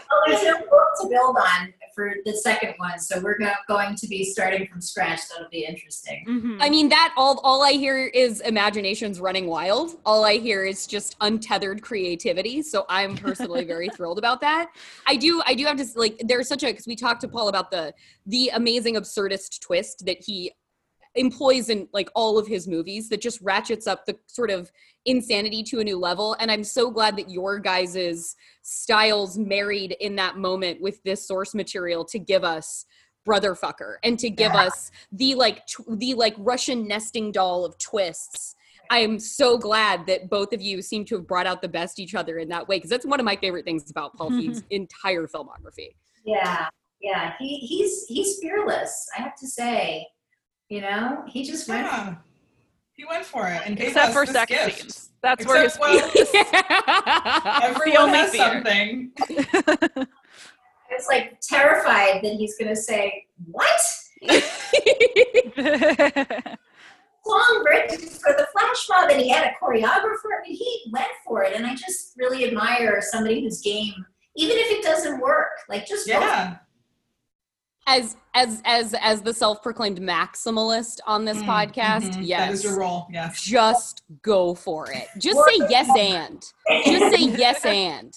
Well, 0.09 0.21
there's 0.27 0.43
no 0.43 0.57
book 0.59 0.87
to 1.01 1.07
build 1.09 1.35
on 1.37 1.73
for 1.97 2.13
the 2.25 2.33
second 2.33 2.75
one, 2.77 2.99
so 2.99 3.19
we're 3.19 3.39
go- 3.39 3.49
going 3.67 3.95
to 3.95 4.07
be 4.07 4.23
starting 4.23 4.67
from 4.67 4.79
scratch. 4.79 5.21
That'll 5.29 5.49
be 5.49 5.65
interesting. 5.65 6.23
Mhm. 6.27 6.57
I 6.61 6.69
mean 6.69 6.89
that 6.89 7.11
all 7.17 7.39
all 7.43 7.63
I 7.63 7.71
hear 7.71 8.05
is 8.05 8.39
imaginations 8.41 9.19
running 9.19 9.47
wild. 9.47 9.99
All 10.05 10.23
I 10.23 10.37
hear 10.37 10.63
is 10.63 10.85
just 10.85 11.15
untethered 11.21 11.81
creativity. 11.81 12.61
So 12.61 12.85
I'm 12.87 13.17
personally 13.17 13.65
very 13.73 13.89
thrilled 13.89 14.19
about 14.19 14.41
that. 14.41 14.69
I 15.07 15.15
do 15.15 15.41
I 15.47 15.55
do 15.55 15.65
have 15.65 15.77
to 15.77 15.87
like 15.95 16.21
there's 16.23 16.47
such 16.47 16.61
a 16.61 16.67
because 16.67 16.85
we 16.85 16.95
talked 16.95 17.21
to 17.21 17.27
Paul 17.27 17.47
about 17.47 17.71
the 17.71 17.95
the 18.27 18.49
amazing 18.53 18.93
absurdist 18.93 19.59
twist 19.61 20.05
that 20.05 20.23
he 20.23 20.51
employs 21.17 21.69
in 21.69 21.87
like 21.93 22.09
all 22.15 22.37
of 22.37 22.47
his 22.47 22.67
movies 22.67 23.09
that 23.09 23.19
just 23.21 23.41
ratchets 23.41 23.87
up 23.87 24.05
the 24.05 24.15
sort 24.27 24.49
of 24.49 24.71
insanity 25.05 25.63
to 25.63 25.79
a 25.79 25.83
new 25.83 25.97
level 25.97 26.35
and 26.39 26.51
i'm 26.51 26.63
so 26.63 26.89
glad 26.91 27.17
that 27.17 27.29
your 27.29 27.59
guys's 27.59 28.35
styles 28.61 29.37
married 29.37 29.95
in 29.99 30.15
that 30.15 30.37
moment 30.37 30.79
with 30.81 31.01
this 31.03 31.27
source 31.27 31.53
material 31.55 32.05
to 32.05 32.19
give 32.19 32.43
us 32.43 32.85
brother 33.25 33.55
fucker 33.55 33.95
and 34.03 34.17
to 34.19 34.29
give 34.29 34.53
Yeah. 34.53 34.63
us 34.65 34.91
the 35.11 35.35
like 35.35 35.65
tw- 35.67 35.97
the 35.99 36.13
like 36.13 36.35
russian 36.37 36.87
nesting 36.87 37.31
doll 37.31 37.65
of 37.65 37.77
twists 37.77 38.55
i 38.89 38.99
am 38.99 39.17
so 39.19 39.57
glad 39.57 40.05
that 40.05 40.29
both 40.29 40.53
of 40.53 40.61
you 40.61 40.81
seem 40.81 41.03
to 41.05 41.15
have 41.15 41.27
brought 41.27 41.47
out 41.47 41.61
the 41.61 41.67
best 41.67 41.99
each 41.99 42.15
other 42.15 42.37
in 42.37 42.47
that 42.49 42.67
way 42.67 42.77
because 42.77 42.89
that's 42.89 43.05
one 43.05 43.19
of 43.19 43.25
my 43.25 43.35
favorite 43.35 43.65
things 43.65 43.89
about 43.89 44.13
paul 44.15 44.29
feig's 44.39 44.61
entire 44.69 45.25
filmography 45.27 45.89
Yeah, 46.25 46.67
yeah. 47.01 47.33
He 47.39 47.57
he's 47.57 48.05
he's 48.07 48.39
fearless. 48.41 49.07
I 49.17 49.21
have 49.21 49.35
to 49.37 49.47
say, 49.47 50.05
you 50.69 50.81
know, 50.81 51.23
he 51.27 51.43
just 51.43 51.67
went. 51.67 51.85
Yeah. 51.85 52.15
He 52.93 53.05
went 53.05 53.25
for 53.25 53.47
it 53.47 53.61
and 53.65 53.77
gave 53.77 53.89
Except 53.89 54.07
us 54.09 54.13
for 54.13 54.25
this 54.25 54.33
sex 54.33 54.51
gift. 54.51 54.79
scenes. 54.81 55.09
That's 55.21 55.45
where 55.45 55.63
his 55.63 55.77
Except, 55.77 56.27
well, 56.87 57.61
everyone 57.63 57.97
only 58.01 58.17
has 58.19 58.31
fear. 58.31 58.53
something. 58.53 59.11
I 59.19 60.93
was 60.95 61.07
like 61.07 61.39
terrified 61.41 62.21
that 62.23 62.33
he's 62.37 62.57
going 62.57 62.69
to 62.69 62.75
say 62.75 63.25
what 63.51 63.69
song 67.25 67.63
written 67.65 67.99
for 68.07 68.33
the 68.33 68.47
flash 68.51 68.87
mob, 68.89 69.09
and 69.11 69.21
he 69.21 69.29
had 69.29 69.45
a 69.45 69.51
choreographer. 69.63 70.31
I 70.39 70.47
mean, 70.47 70.55
he 70.57 70.83
went 70.91 71.07
for 71.25 71.43
it, 71.43 71.53
and 71.55 71.65
I 71.65 71.75
just 71.75 72.13
really 72.17 72.45
admire 72.47 73.01
somebody 73.01 73.41
who's 73.41 73.61
game, 73.61 73.93
even 74.35 74.57
if 74.57 74.71
it 74.71 74.83
doesn't 74.83 75.19
work. 75.19 75.49
Like 75.69 75.85
just 75.85 76.07
go 76.07 76.19
Yeah. 76.19 76.57
As 77.87 78.17
as 78.33 78.61
as 78.65 78.93
as 79.01 79.21
the 79.21 79.33
self-proclaimed 79.33 79.99
maximalist 79.99 80.99
on 81.07 81.25
this 81.25 81.41
Mm, 81.41 81.47
podcast 81.47 82.11
mhm. 82.11 82.27
yes 82.27 82.39
That 82.47 82.53
is 82.53 82.63
your 82.63 82.77
role. 82.77 83.07
Yes. 83.11 83.41
just 83.41 84.03
go 84.21 84.53
for 84.53 84.91
it 84.91 85.07
just 85.17 85.39
say 85.45 85.65
yes 85.69 85.89
and 85.95 86.45
just 86.85 87.09
say 87.15 87.23
yes 87.23 87.65
and 87.65 88.13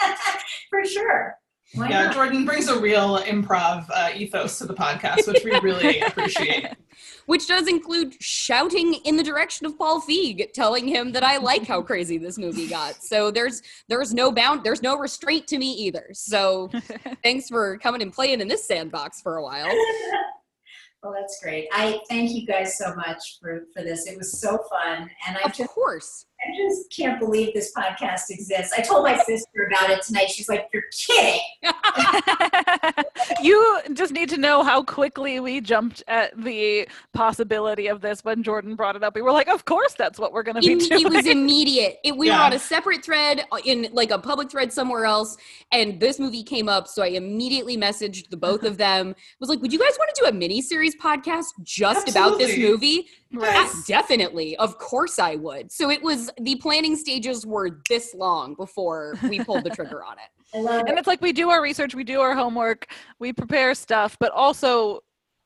for 0.70 0.84
sure. 0.84 1.38
Why 1.74 1.88
Yeah, 1.88 2.04
not? 2.04 2.14
Jordan 2.14 2.44
brings 2.44 2.68
a 2.68 2.78
real 2.78 3.18
improv 3.20 3.86
uh, 3.90 4.10
ethos 4.14 4.58
to 4.58 4.66
the 4.66 4.74
podcast, 4.74 5.26
which 5.26 5.42
we 5.44 5.58
really 5.60 6.00
appreciate. 6.06 6.68
which 7.26 7.46
does 7.48 7.66
include 7.68 8.14
shouting 8.20 8.94
in 9.04 9.16
the 9.16 9.22
direction 9.22 9.64
of 9.66 9.78
Paul 9.78 10.02
Feig, 10.02 10.52
telling 10.52 10.86
him 10.86 11.12
that 11.12 11.24
I 11.24 11.38
like 11.38 11.66
how 11.66 11.80
crazy 11.80 12.18
this 12.18 12.36
movie 12.38 12.68
got. 12.68 13.02
So 13.02 13.30
there's 13.30 13.62
there's 13.88 14.12
no 14.12 14.30
bound, 14.30 14.64
there's 14.64 14.82
no 14.82 14.98
restraint 14.98 15.46
to 15.48 15.58
me 15.58 15.72
either. 15.72 16.08
So 16.12 16.70
thanks 17.22 17.48
for 17.48 17.78
coming 17.78 18.02
and 18.02 18.12
playing 18.12 18.40
in 18.40 18.48
this 18.48 18.66
sandbox 18.66 19.22
for 19.22 19.36
a 19.36 19.42
while. 19.42 19.68
Well, 21.04 21.12
that's 21.18 21.40
great. 21.42 21.66
I 21.72 21.98
thank 22.08 22.30
you 22.30 22.46
guys 22.46 22.78
so 22.78 22.94
much 22.94 23.18
for, 23.40 23.64
for 23.74 23.82
this. 23.82 24.06
It 24.06 24.16
was 24.16 24.40
so 24.40 24.56
fun. 24.70 25.10
And 25.26 25.36
I 25.36 25.40
Of 25.40 25.52
just, 25.52 25.68
course. 25.70 26.26
I 26.44 26.56
just 26.56 26.90
can't 26.90 27.20
believe 27.20 27.54
this 27.54 27.72
podcast 27.72 28.30
exists. 28.30 28.72
I 28.76 28.82
told 28.82 29.04
my 29.04 29.16
sister 29.16 29.70
about 29.70 29.90
it 29.90 30.02
tonight. 30.02 30.28
She's 30.30 30.48
like, 30.48 30.68
You're 30.72 30.82
kidding. 30.92 31.40
you 33.42 33.80
just 33.92 34.12
need 34.12 34.28
to 34.30 34.36
know 34.36 34.64
how 34.64 34.82
quickly 34.82 35.38
we 35.40 35.60
jumped 35.60 36.02
at 36.08 36.36
the 36.42 36.88
possibility 37.12 37.86
of 37.86 38.00
this 38.00 38.24
when 38.24 38.42
Jordan 38.42 38.74
brought 38.74 38.96
it 38.96 39.04
up. 39.04 39.14
We 39.14 39.22
were 39.22 39.32
like, 39.32 39.48
of 39.48 39.64
course, 39.64 39.94
that's 39.94 40.18
what 40.18 40.32
we're 40.32 40.42
going 40.42 40.56
to 40.56 40.60
be 40.60 40.72
Im- 40.72 40.78
doing. 40.78 41.06
it 41.06 41.12
was 41.12 41.26
immediate. 41.26 41.98
It, 42.02 42.16
we 42.16 42.28
were 42.28 42.36
on 42.36 42.52
a 42.52 42.58
separate 42.58 43.04
thread 43.04 43.44
uh, 43.52 43.58
in 43.64 43.88
like 43.92 44.10
a 44.10 44.18
public 44.18 44.50
thread 44.50 44.72
somewhere 44.72 45.04
else, 45.04 45.36
and 45.70 46.00
this 46.00 46.18
movie 46.18 46.42
came 46.42 46.68
up. 46.68 46.88
So 46.88 47.02
I 47.02 47.08
immediately 47.08 47.76
messaged 47.76 48.30
the 48.30 48.36
both 48.36 48.64
of 48.64 48.78
them. 48.78 49.14
Was 49.38 49.48
like, 49.48 49.60
"Would 49.60 49.72
you 49.72 49.78
guys 49.78 49.96
want 49.98 50.14
to 50.14 50.22
do 50.22 50.28
a 50.28 50.32
mini 50.32 50.60
series 50.60 50.96
podcast 50.96 51.46
just 51.62 52.08
about 52.08 52.38
this 52.38 52.58
movie?" 52.58 53.06
Yes. 53.32 53.72
Ah, 53.74 53.82
definitely, 53.86 54.56
of 54.56 54.78
course 54.78 55.18
I 55.18 55.36
would. 55.36 55.72
So 55.72 55.90
it 55.90 56.02
was 56.02 56.30
the 56.40 56.56
planning 56.56 56.96
stages 56.96 57.46
were 57.46 57.80
this 57.88 58.14
long 58.14 58.54
before 58.54 59.14
we 59.22 59.42
pulled 59.42 59.64
the 59.64 59.70
trigger 59.70 60.04
on 60.04 60.14
it. 60.14 60.28
I 60.54 60.60
love 60.60 60.84
and 60.86 60.98
it's 60.98 61.06
like 61.06 61.22
we 61.22 61.32
do 61.32 61.48
our 61.48 61.62
research, 61.62 61.94
we 61.94 62.04
do 62.04 62.20
our 62.20 62.34
homework, 62.34 62.92
we 63.18 63.32
prepare 63.32 63.74
stuff, 63.74 64.18
but 64.20 64.32
also 64.32 65.00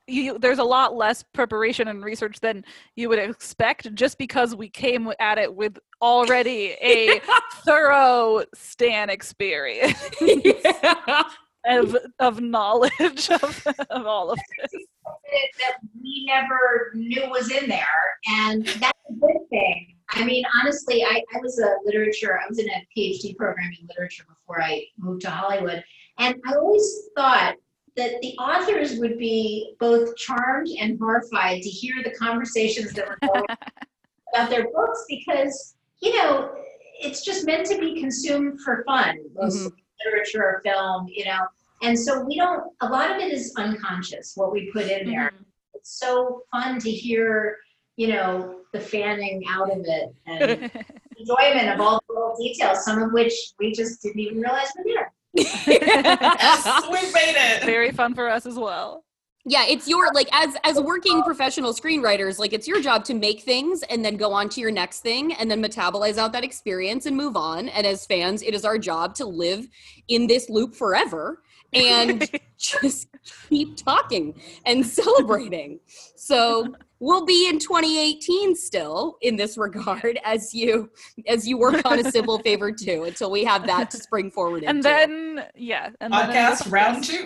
you, 0.08 0.38
there's 0.38 0.58
a 0.58 0.64
lot 0.64 0.94
less 0.94 1.22
preparation 1.32 1.88
and 1.88 2.04
research 2.04 2.40
than 2.40 2.64
you 2.94 3.08
would 3.08 3.18
expect 3.18 3.92
just 3.94 4.18
because 4.18 4.54
we 4.54 4.68
came 4.68 5.12
at 5.18 5.38
it 5.38 5.52
with 5.52 5.78
already 6.00 6.76
a 6.80 7.20
thorough 7.64 8.44
stan 8.54 9.10
experience 9.10 9.98
of, 11.66 11.96
of 12.20 12.40
knowledge 12.40 13.30
of, 13.30 13.66
of 13.90 14.06
all 14.06 14.30
of 14.30 14.38
this 14.72 14.85
that 15.30 15.48
that 15.58 15.76
we 16.02 16.24
never 16.26 16.92
knew 16.94 17.28
was 17.30 17.50
in 17.50 17.68
there, 17.68 17.86
and 18.28 18.64
that's 18.66 18.98
a 19.10 19.12
good 19.14 19.48
thing. 19.50 19.94
I 20.10 20.24
mean, 20.24 20.44
honestly, 20.62 21.02
I, 21.04 21.22
I 21.34 21.38
was 21.42 21.58
a 21.58 21.76
literature, 21.84 22.38
I 22.38 22.48
was 22.48 22.58
in 22.58 22.68
a 22.70 22.86
PhD 22.96 23.36
program 23.36 23.70
in 23.80 23.86
literature 23.88 24.24
before 24.28 24.62
I 24.62 24.84
moved 24.98 25.22
to 25.22 25.30
Hollywood, 25.30 25.82
and 26.18 26.36
I 26.46 26.54
always 26.54 27.08
thought 27.16 27.56
that 27.96 28.20
the 28.20 28.36
authors 28.38 28.98
would 28.98 29.18
be 29.18 29.74
both 29.80 30.16
charmed 30.16 30.68
and 30.80 30.98
horrified 30.98 31.62
to 31.62 31.68
hear 31.68 31.94
the 32.04 32.10
conversations 32.10 32.92
that 32.92 33.08
were 33.08 33.18
going 33.26 33.44
about 34.34 34.50
their 34.50 34.70
books 34.70 35.04
because, 35.08 35.76
you 36.00 36.14
know, 36.14 36.52
it's 37.00 37.24
just 37.24 37.46
meant 37.46 37.66
to 37.66 37.78
be 37.78 37.98
consumed 38.00 38.60
for 38.60 38.84
fun, 38.86 39.16
most 39.34 39.56
Mhm. 39.66 39.72
literature 40.04 40.42
or 40.44 40.60
film, 40.62 41.06
you 41.08 41.24
know. 41.24 41.40
And 41.82 41.98
so 41.98 42.24
we 42.24 42.36
don't, 42.36 42.64
a 42.80 42.88
lot 42.88 43.10
of 43.10 43.18
it 43.18 43.32
is 43.32 43.52
unconscious, 43.56 44.32
what 44.34 44.52
we 44.52 44.70
put 44.72 44.86
in 44.86 45.10
there. 45.10 45.30
Mm-hmm. 45.30 45.42
It's 45.74 45.98
so 45.98 46.42
fun 46.50 46.78
to 46.80 46.90
hear, 46.90 47.58
you 47.96 48.08
know, 48.08 48.60
the 48.72 48.80
fanning 48.80 49.42
out 49.48 49.70
of 49.70 49.84
it 49.84 50.14
and 50.26 50.50
enjoyment 51.18 51.68
of 51.68 51.80
all 51.80 52.00
the 52.08 52.14
little 52.14 52.36
details, 52.40 52.84
some 52.84 53.02
of 53.02 53.12
which 53.12 53.32
we 53.58 53.72
just 53.72 54.02
didn't 54.02 54.20
even 54.20 54.40
realize 54.40 54.68
were 54.76 54.84
there. 54.84 55.12
yes, 55.34 56.82
we 56.90 57.12
made 57.12 57.36
it. 57.36 57.64
very 57.64 57.92
fun 57.92 58.14
for 58.14 58.28
us 58.28 58.46
as 58.46 58.54
well 58.54 59.04
yeah 59.46 59.64
it's 59.66 59.88
your 59.88 60.12
like 60.12 60.28
as 60.32 60.56
as 60.64 60.78
working 60.80 61.22
professional 61.22 61.72
screenwriters 61.72 62.38
like 62.38 62.52
it's 62.52 62.66
your 62.66 62.80
job 62.82 63.04
to 63.04 63.14
make 63.14 63.40
things 63.40 63.82
and 63.84 64.04
then 64.04 64.16
go 64.16 64.32
on 64.32 64.48
to 64.48 64.60
your 64.60 64.72
next 64.72 65.00
thing 65.00 65.32
and 65.34 65.50
then 65.50 65.62
metabolize 65.62 66.18
out 66.18 66.32
that 66.32 66.42
experience 66.44 67.06
and 67.06 67.16
move 67.16 67.36
on 67.36 67.68
and 67.68 67.86
as 67.86 68.04
fans 68.04 68.42
it 68.42 68.54
is 68.54 68.64
our 68.64 68.76
job 68.76 69.14
to 69.14 69.24
live 69.24 69.68
in 70.08 70.26
this 70.26 70.50
loop 70.50 70.74
forever 70.74 71.42
and 71.72 72.28
just 72.58 73.08
keep 73.48 73.76
talking 73.76 74.34
and 74.64 74.86
celebrating 74.86 75.78
so 76.14 76.74
we'll 77.00 77.26
be 77.26 77.48
in 77.48 77.58
2018 77.58 78.54
still 78.54 79.16
in 79.20 79.36
this 79.36 79.58
regard 79.58 80.18
as 80.24 80.54
you 80.54 80.90
as 81.26 81.46
you 81.46 81.58
work 81.58 81.84
on 81.84 81.98
a 81.98 82.10
civil 82.10 82.38
favor 82.44 82.72
too 82.72 83.04
until 83.04 83.30
we 83.30 83.44
have 83.44 83.66
that 83.66 83.90
to 83.90 83.96
spring 83.96 84.30
forward 84.30 84.62
and 84.64 84.78
into. 84.78 84.82
then 84.88 85.44
yeah 85.54 85.90
and 86.00 86.12
then 86.12 86.30
Podcast 86.30 86.70
round 86.70 87.04
two. 87.04 87.24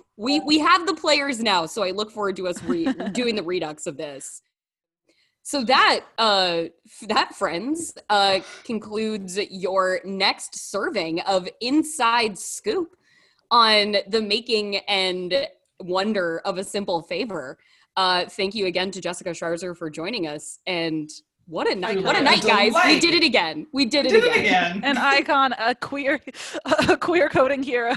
we 0.16 0.38
we 0.40 0.58
have 0.58 0.86
the 0.86 0.94
players 0.94 1.40
now, 1.40 1.64
so 1.64 1.82
I 1.82 1.92
look 1.92 2.10
forward 2.10 2.36
to 2.36 2.46
us 2.46 2.62
re- 2.64 2.92
doing 3.12 3.34
the 3.34 3.42
redux 3.42 3.86
of 3.86 3.96
this. 3.96 4.42
So 5.42 5.64
that 5.64 6.00
uh 6.18 6.64
that 7.08 7.34
friends 7.34 7.94
uh 8.08 8.40
concludes 8.64 9.38
your 9.50 10.00
next 10.04 10.70
serving 10.70 11.20
of 11.22 11.48
inside 11.60 12.38
scoop 12.38 12.94
on 13.50 13.96
the 14.08 14.20
making 14.22 14.76
and 14.76 15.46
wonder 15.80 16.40
of 16.44 16.58
a 16.58 16.64
simple 16.64 17.02
favor. 17.02 17.58
Uh 17.96 18.26
thank 18.26 18.54
you 18.54 18.66
again 18.66 18.90
to 18.92 19.00
Jessica 19.00 19.30
Sharzer 19.30 19.76
for 19.76 19.90
joining 19.90 20.26
us 20.26 20.58
and 20.66 21.10
what 21.46 21.68
a 21.68 21.74
night 21.74 22.00
what 22.04 22.14
a 22.16 22.22
night 22.22 22.42
guys. 22.42 22.72
We 22.86 23.00
did 23.00 23.14
it 23.14 23.24
again. 23.24 23.66
We 23.72 23.86
did 23.86 24.06
it 24.06 24.10
Did 24.10 24.24
it 24.24 24.36
again, 24.36 24.76
again. 24.78 24.84
an 24.84 24.98
icon 24.98 25.52
a 25.58 25.74
queer 25.74 26.20
a 26.88 26.96
queer 26.96 27.28
coding 27.28 27.62
hero. 27.64 27.96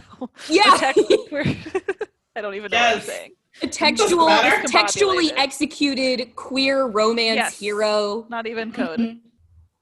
Yeah. 0.49 0.73
A 0.75 0.77
tech- 0.79 0.95
queer- 1.29 1.55
i 2.35 2.41
don't 2.41 2.55
even 2.55 2.71
know 2.71 2.79
what 2.79 2.95
i'm 2.95 3.01
saying 3.01 3.31
a 3.63 3.67
textual 3.67 4.27
textually 4.67 5.31
executed 5.33 6.35
queer 6.35 6.85
romance 6.85 7.35
Yes. 7.35 7.59
hero 7.59 8.25
not 8.29 8.45
even 8.47 8.71
code 8.71 8.99
Mhm. 8.99 9.19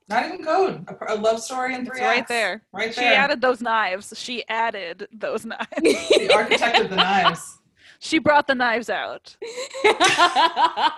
Not 0.09 0.25
even 0.25 0.43
code. 0.43 0.85
A, 1.07 1.13
a 1.13 1.15
love 1.15 1.41
story 1.41 1.73
in 1.73 1.81
it's 1.81 1.89
three 1.89 2.01
right 2.05 2.27
there 2.27 2.63
Right 2.73 2.93
there. 2.93 3.11
she 3.11 3.15
added 3.15 3.39
those 3.41 3.61
knives 3.61 4.13
she 4.17 4.43
added 4.49 5.07
those 5.13 5.45
knives 5.45 5.67
the 5.77 6.31
architect 6.35 6.79
of 6.79 6.89
the 6.89 6.95
knives. 6.97 7.59
she 7.99 8.19
brought 8.19 8.45
the 8.47 8.55
knives 8.55 8.89
out 8.89 9.35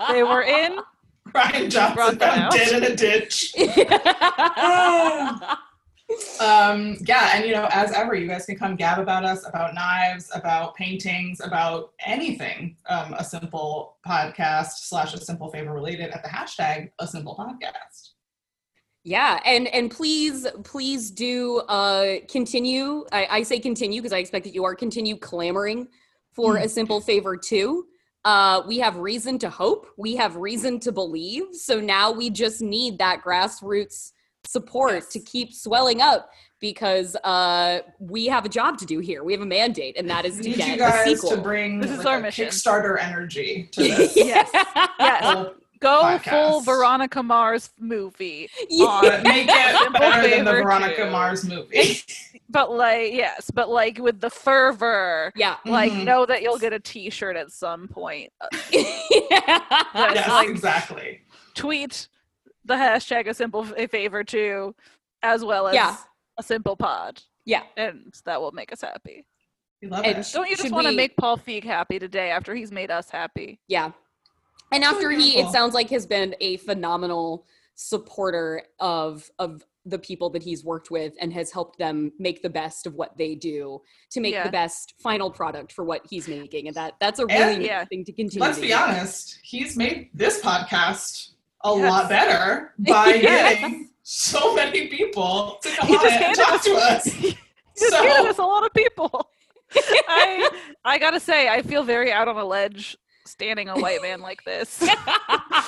they 0.10 0.24
were 0.24 0.42
in 0.42 0.80
Rian 1.34 1.70
Johnson 1.70 1.96
Brought 1.96 2.20
found 2.20 2.52
dead 2.52 2.84
in 2.84 2.92
a 2.92 2.96
ditch. 2.96 3.54
Um, 6.40 6.98
yeah, 7.06 7.32
and 7.36 7.46
you 7.46 7.54
know, 7.54 7.68
as 7.72 7.92
ever, 7.94 8.16
you 8.16 8.28
guys 8.28 8.46
can 8.46 8.58
come 8.58 8.76
gab 8.76 9.00
about 9.00 9.24
us, 9.24 9.48
about 9.48 9.74
knives, 9.74 10.30
about 10.34 10.76
paintings, 10.76 11.40
about 11.42 11.94
anything. 12.06 12.76
Um, 12.88 13.14
a 13.14 13.24
simple 13.24 13.98
podcast 14.06 14.72
slash 14.90 15.14
a 15.14 15.18
simple 15.20 15.50
favor 15.52 15.74
related 15.74 16.10
at 16.12 16.24
the 16.24 16.30
hashtag 16.30 16.92
a 17.00 17.08
simple 17.08 17.36
podcast. 17.36 18.12
yeah 19.04 19.40
and 19.46 19.68
and 19.68 19.92
please 19.92 20.48
please 20.64 21.12
do 21.12 21.58
uh 21.68 22.16
continue 22.30 23.04
i, 23.12 23.28
I 23.30 23.44
say 23.44 23.60
continue 23.60 24.02
because 24.02 24.14
i 24.14 24.20
expect 24.20 24.46
that 24.46 24.54
you 24.54 24.64
are 24.64 24.76
continue 24.76 25.18
clamoring 25.18 25.88
for 26.32 26.56
Mm. 26.56 26.64
a 26.64 26.70
simple 26.70 27.02
favor 27.02 27.36
too 27.36 27.86
uh 28.24 28.62
we 28.66 28.80
have 28.80 28.96
reason 28.98 29.38
to 29.40 29.50
hope 29.50 29.88
we 29.98 30.16
have 30.16 30.38
reason 30.38 30.80
to 30.80 30.92
believe 30.94 31.44
so 31.52 31.82
now 31.82 32.12
we 32.14 32.30
just 32.30 32.62
need 32.62 32.98
that 33.00 33.22
grassroots 33.26 34.13
support 34.54 34.94
Yes. 34.94 35.08
to 35.10 35.20
keep 35.20 35.54
swelling 35.54 36.00
up 36.02 36.30
because 36.60 37.16
uh 37.24 37.80
we 38.00 38.22
have 38.28 38.46
a 38.46 38.50
job 38.60 38.78
to 38.78 38.86
do 38.86 39.00
here 39.00 39.22
we 39.24 39.34
have 39.34 39.42
a 39.42 39.46
mandate 39.60 39.96
and 39.98 40.08
that 40.10 40.24
is 40.26 40.38
to 40.40 40.50
get 40.52 40.78
you 40.78 40.84
a 40.84 41.04
sequel 41.06 41.32
to 41.32 41.38
bring 41.50 41.80
This 41.82 41.92
is 41.92 41.98
like, 41.98 42.08
our 42.08 42.20
mission. 42.22 42.48
Kickstarter 42.48 42.96
energy 43.02 43.68
to 43.74 43.82
this. 43.98 44.16
yes 44.16 44.50
yes 45.00 45.24
whole 45.26 45.54
go 45.80 46.02
podcast. 46.04 46.30
full 46.30 46.62
veronica 46.62 47.22
mars 47.22 47.72
movie 47.80 48.50
Yeah. 48.70 49.00
But 49.02 49.24
make 49.24 49.48
it 49.50 49.94
better 49.94 50.30
than 50.30 50.46
the 50.46 50.52
Veronica 50.54 51.04
too. 51.06 51.10
Mars 51.12 51.44
movie. 51.44 52.02
but 52.50 52.72
like 52.72 53.12
yes 53.14 53.52
but 53.54 53.68
like 53.70 53.98
with 53.98 54.22
the 54.22 54.30
fervor 54.30 55.34
yeah 55.36 55.58
like 55.66 55.92
Mhm. 55.92 56.06
know 56.06 56.26
that 56.26 56.42
you'll 56.44 56.60
get 56.66 56.72
a 56.72 56.80
t-shirt 56.80 57.36
at 57.36 57.52
some 57.52 57.88
point 57.90 58.32
Uh, 58.42 58.48
yeah. 58.72 60.12
yes, 60.16 60.30
like- 60.30 60.50
exactly. 60.50 61.22
tweet 61.56 62.08
the 62.66 62.74
hashtag 62.76 63.28
a 63.28 63.34
simple 63.34 63.66
f- 63.66 63.90
favor 63.92 64.24
too 64.24 64.74
as 65.22 65.44
well 65.44 65.68
as 65.68 65.76
Yeah. 65.76 65.96
a 66.38 66.44
simple 66.44 66.76
pod 66.76 67.22
yeah 67.46 67.64
and 67.78 68.14
that 68.26 68.40
will 68.42 68.52
make 68.52 68.72
us 68.72 68.82
happy 68.82 69.26
We 69.82 69.90
love 69.90 70.06
And 70.06 70.18
it. 70.20 70.30
don't 70.34 70.50
you 70.50 70.56
just 70.56 70.72
want 70.72 70.86
to 70.86 70.92
we- 70.92 70.96
make 70.98 71.16
paul 71.18 71.38
feig 71.38 71.64
happy 71.64 72.00
today 72.00 72.30
after 72.32 72.54
he's 72.56 72.72
made 72.72 72.92
us 72.92 73.10
happy 73.10 73.60
Yeah. 73.68 73.92
And 74.72 74.84
after 74.84 75.08
really 75.10 75.22
he, 75.24 75.40
it 75.40 75.52
sounds 75.52 75.76
like 75.76 75.90
has 75.92 76.08
been 76.08 76.36
a 76.42 76.58
phenomenal 76.58 77.46
supporter 77.76 78.64
of 78.80 79.30
of 79.38 79.64
the 79.86 80.00
people 80.00 80.30
that 80.30 80.42
he's 80.42 80.64
worked 80.64 80.90
with 80.90 81.14
and 81.20 81.34
has 81.34 81.52
helped 81.52 81.78
them 81.78 82.12
make 82.18 82.42
the 82.42 82.50
best 82.50 82.88
of 82.88 82.94
what 82.96 83.18
they 83.18 83.36
do 83.36 83.82
to 84.12 84.22
make 84.22 84.34
Yeah. 84.34 84.46
the 84.46 84.50
best 84.52 84.94
final 84.98 85.30
product 85.30 85.74
for 85.74 85.84
what 85.84 86.02
he's 86.10 86.28
making. 86.30 86.68
And 86.68 86.76
that 86.78 86.94
that's 87.02 87.20
a 87.20 87.24
And- 87.28 87.32
really 87.58 87.66
Yeah. 87.66 87.84
thing 87.86 88.06
to 88.06 88.14
continue. 88.14 88.42
Let's 88.42 88.58
to 88.58 88.62
be 88.62 88.70
do. 88.70 88.76
honest, 88.76 89.40
he's 89.44 89.76
made 89.76 90.10
this 90.14 90.42
podcast 90.42 91.32
a 91.64 91.76
Yes. 91.76 91.90
lot 91.92 92.10
better 92.10 92.74
by 92.80 93.08
Yes. 93.14 93.60
getting 93.60 93.90
so 94.04 94.54
many 94.56 94.88
people 94.88 95.58
to 95.62 95.70
come 95.70 95.92
on 95.92 96.08
and 96.08 96.36
talk 96.36 96.54
us- 96.54 96.64
to 96.66 96.74
us. 96.92 97.04
He 97.06 97.32
just 97.78 97.92
So 97.92 98.28
us 98.28 98.38
a 98.38 98.44
lot 98.44 98.66
of 98.66 98.74
people 98.74 99.30
i 100.08 100.50
i 100.86 101.00
gotta 101.00 101.20
say 101.20 101.50
i 101.50 101.62
feel 101.64 101.82
very 101.84 102.12
out 102.12 102.28
on 102.28 102.38
a 102.38 102.46
ledge 102.46 102.96
standing 103.26 103.70
a 103.70 103.76
white 103.80 104.02
man 104.02 104.20
like 104.22 104.44
this 104.44 104.80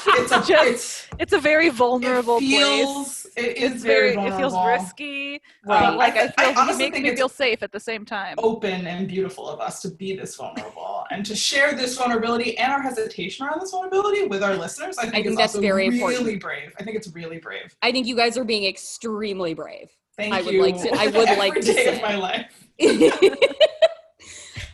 it's 0.07 0.31
a 0.31 0.43
Just- 0.45 0.51
it's, 0.67 1.07
it's 1.19 1.33
a 1.33 1.39
very 1.39 1.69
vulnerable 1.69 2.37
it 2.37 2.39
place 2.41 2.51
feels 2.51 3.27
it 3.37 3.57
is 3.57 3.71
it's 3.73 3.83
very, 3.83 4.15
very, 4.15 4.27
it 4.27 4.35
feels 4.37 4.53
risky 4.65 5.41
Right. 5.65 5.81
but 5.81 5.97
like 5.97 6.15
i, 6.15 6.21
I- 6.21 6.33
I 6.37 6.43
feel 6.43 6.49
he 6.53 6.55
honestly 6.59 6.83
makes 6.85 6.93
think 6.95 7.03
me 7.03 7.09
it's- 7.09 7.17
feel 7.19 7.29
safe 7.29 7.63
at 7.63 7.71
the 7.71 7.79
same 7.79 8.05
time 8.05 8.35
open 8.39 8.85
and 8.87 9.07
beautiful 9.07 9.47
of 9.49 9.59
us 9.59 9.81
to 9.83 9.89
be 9.89 10.15
this 10.15 10.35
vulnerable 10.35 11.05
and 11.11 11.25
to 11.25 11.35
share 11.35 11.73
this 11.73 11.97
vulnerability 11.97 12.57
and 12.57 12.71
our 12.73 12.81
hesitation 12.81 13.45
around 13.45 13.59
this 13.61 13.71
vulnerability 13.71 14.23
with 14.27 14.41
our 14.43 14.55
listeners. 14.55 14.97
I 14.97 15.03
think, 15.09 15.25
think 15.25 15.37
that's 15.37 15.53
also 15.55 15.61
very 15.61 15.89
really 15.89 15.99
important. 15.99 16.41
brave. 16.41 16.73
I 16.79 16.83
think 16.83 16.97
it's 16.97 17.07
really 17.13 17.37
brave. 17.37 17.75
I 17.83 17.91
think 17.91 18.07
you 18.07 18.15
guys 18.15 18.37
are 18.37 18.43
being 18.43 18.65
extremely 18.65 19.53
brave. 19.53 19.91
Thank 20.17 20.33
I 20.33 20.41
would 20.41 20.53
you. 20.53 20.61
like 20.63 20.81
to- 20.81 20.93
I 20.95 21.05
would 21.15 21.15
Every 21.29 21.35
like 21.37 21.53
to 21.55 21.61
day 21.61 21.87
of 21.87 21.95
say. 21.95 22.01
my 22.01 22.15
life. 22.15 22.51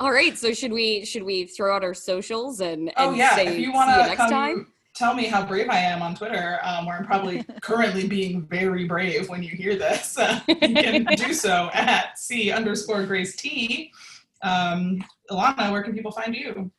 All 0.02 0.12
right, 0.12 0.36
so 0.36 0.52
should 0.52 0.74
we 0.74 1.06
should 1.06 1.22
we 1.22 1.46
throw 1.46 1.76
out 1.76 1.84
our 1.84 1.94
socials 1.94 2.60
and, 2.60 2.88
and 2.88 2.94
Oh 2.98 3.14
yeah, 3.14 3.36
say 3.36 3.46
if 3.46 3.60
you 3.60 3.66
see 3.68 3.72
want 3.72 3.92
you 3.92 4.02
to 4.02 4.08
next 4.08 4.18
come 4.18 4.30
time? 4.32 4.68
tell 4.96 5.14
me 5.14 5.26
how 5.26 5.46
brave 5.46 5.70
I 5.70 5.78
am 5.78 6.02
on 6.02 6.16
Twitter, 6.16 6.60
um, 6.64 6.88
where 6.88 6.98
I'm 6.98 7.06
probably 7.06 7.44
currently 7.62 8.08
being 8.08 8.48
very 8.48 8.86
brave 8.86 9.30
when 9.30 9.44
you 9.44 9.50
hear 9.50 9.76
this, 9.76 10.18
uh, 10.18 10.40
you 10.48 10.58
can 10.58 11.06
do 11.06 11.36
so 11.36 11.70
at 11.76 12.18
c 12.18 12.52
underscore 12.52 13.06
Grace 13.06 13.36
T. 13.36 13.92
Um, 14.42 15.04
Alanna, 15.30 15.72
where 15.72 15.84
can 15.84 15.94
people 15.94 16.12
find 16.12 16.36
you? 16.36 16.72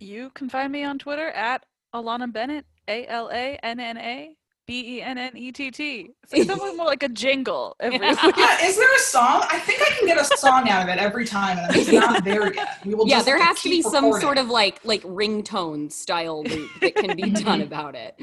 You 0.00 0.30
can 0.30 0.48
find 0.48 0.72
me 0.72 0.82
on 0.82 0.98
Twitter 0.98 1.28
at 1.28 1.64
Alanna 1.94 2.32
Bennett, 2.32 2.66
A 2.88 3.06
L 3.06 3.30
A 3.32 3.60
N 3.62 3.78
N 3.78 3.96
A 3.96 4.36
B 4.66 4.96
E 4.98 5.02
N 5.02 5.16
N 5.16 5.36
E 5.36 5.52
T 5.52 5.70
T. 5.70 6.10
Say 6.26 6.44
something 6.44 6.76
more 6.76 6.86
like 6.86 7.02
a 7.02 7.08
jingle 7.08 7.76
every 7.80 7.98
week. 8.00 8.36
Yeah, 8.36 8.64
is 8.64 8.76
there 8.76 8.94
a 8.94 8.98
song? 8.98 9.44
I 9.48 9.58
think 9.60 9.80
I 9.80 9.90
can 9.96 10.06
get 10.06 10.18
a 10.18 10.24
song 10.36 10.68
out 10.68 10.82
of 10.82 10.88
it 10.88 10.98
every 10.98 11.24
time, 11.24 11.58
and 11.58 11.74
it's 11.76 11.90
not 11.90 12.24
there 12.24 12.52
yet. 12.52 12.78
We 12.84 12.94
will 12.94 13.08
yeah, 13.08 13.22
there 13.22 13.40
has 13.42 13.62
to 13.62 13.68
be 13.68 13.76
keep 13.76 13.84
some 13.84 14.06
recording. 14.06 14.20
sort 14.26 14.38
of 14.38 14.48
like 14.48 14.84
like 14.84 15.02
ringtone 15.02 15.90
style 15.92 16.42
loop 16.42 16.70
that 16.80 16.96
can 16.96 17.16
be 17.16 17.30
done 17.30 17.62
about 17.62 17.94
it. 17.94 18.20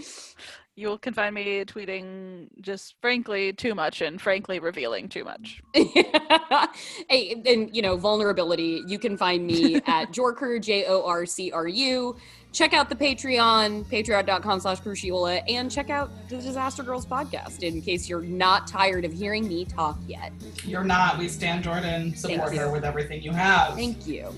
You 0.76 0.98
can 0.98 1.14
find 1.14 1.36
me 1.36 1.64
tweeting 1.66 2.48
just 2.60 2.96
frankly 3.00 3.54
too 3.54 3.76
much 3.76 4.02
and 4.02 4.20
frankly 4.20 4.60
revealing 4.60 5.08
too 5.08 5.24
much. 5.24 5.62
hey, 5.76 7.42
and 7.46 7.74
you 7.76 7.84
know, 7.84 7.96
vulnerability. 7.96 8.82
You 8.88 8.98
can 8.98 9.16
find 9.16 9.46
me 9.46 9.76
at 9.86 10.12
JorCru 10.12 10.60
J 10.62 10.86
O 10.88 11.06
R 11.06 11.26
C 11.28 11.52
R 11.52 11.68
U. 11.68 12.16
Check 12.54 12.74
out 12.74 12.88
the 12.88 12.96
Patreon, 12.96 13.84
patreon.com 13.86 14.60
slash 14.60 14.80
Crucchiola, 14.80 15.42
and 15.50 15.72
check 15.72 15.90
out 15.90 16.12
the 16.30 16.38
Disaster 16.38 16.84
Girls 16.84 17.04
podcast 17.04 17.64
in 17.64 17.82
case 17.82 18.08
you're 18.08 18.22
not 18.22 18.68
tired 18.68 19.06
of 19.06 19.12
hearing 19.12 19.48
me 19.48 19.66
talk 19.66 19.98
yet. 20.08 20.32
You're 20.64 20.84
not. 20.84 21.18
We 21.18 21.28
stand 21.28 21.64
Jordan. 21.64 22.16
Support 22.16 22.56
her 22.56 22.72
with 22.72 22.86
everything 22.86 23.24
you 23.24 23.32
have. 23.32 23.74
Thank 23.74 24.06
you. 24.06 24.30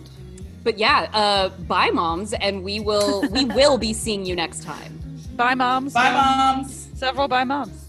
But 0.64 0.78
yeah, 0.80 1.10
uh, 1.14 1.50
bye 1.68 1.92
moms, 1.92 2.32
and 2.34 2.64
we 2.64 2.80
will 2.80 3.28
we 3.30 3.46
will 3.46 3.78
be 3.78 3.94
seeing 3.94 4.26
you 4.26 4.34
next 4.34 4.64
time. 4.64 5.00
Bye, 5.36 5.54
moms. 5.54 5.94
Bye, 5.94 6.12
moms. 6.12 6.90
Several 6.96 7.28
bye, 7.28 7.44
moms. 7.44 7.86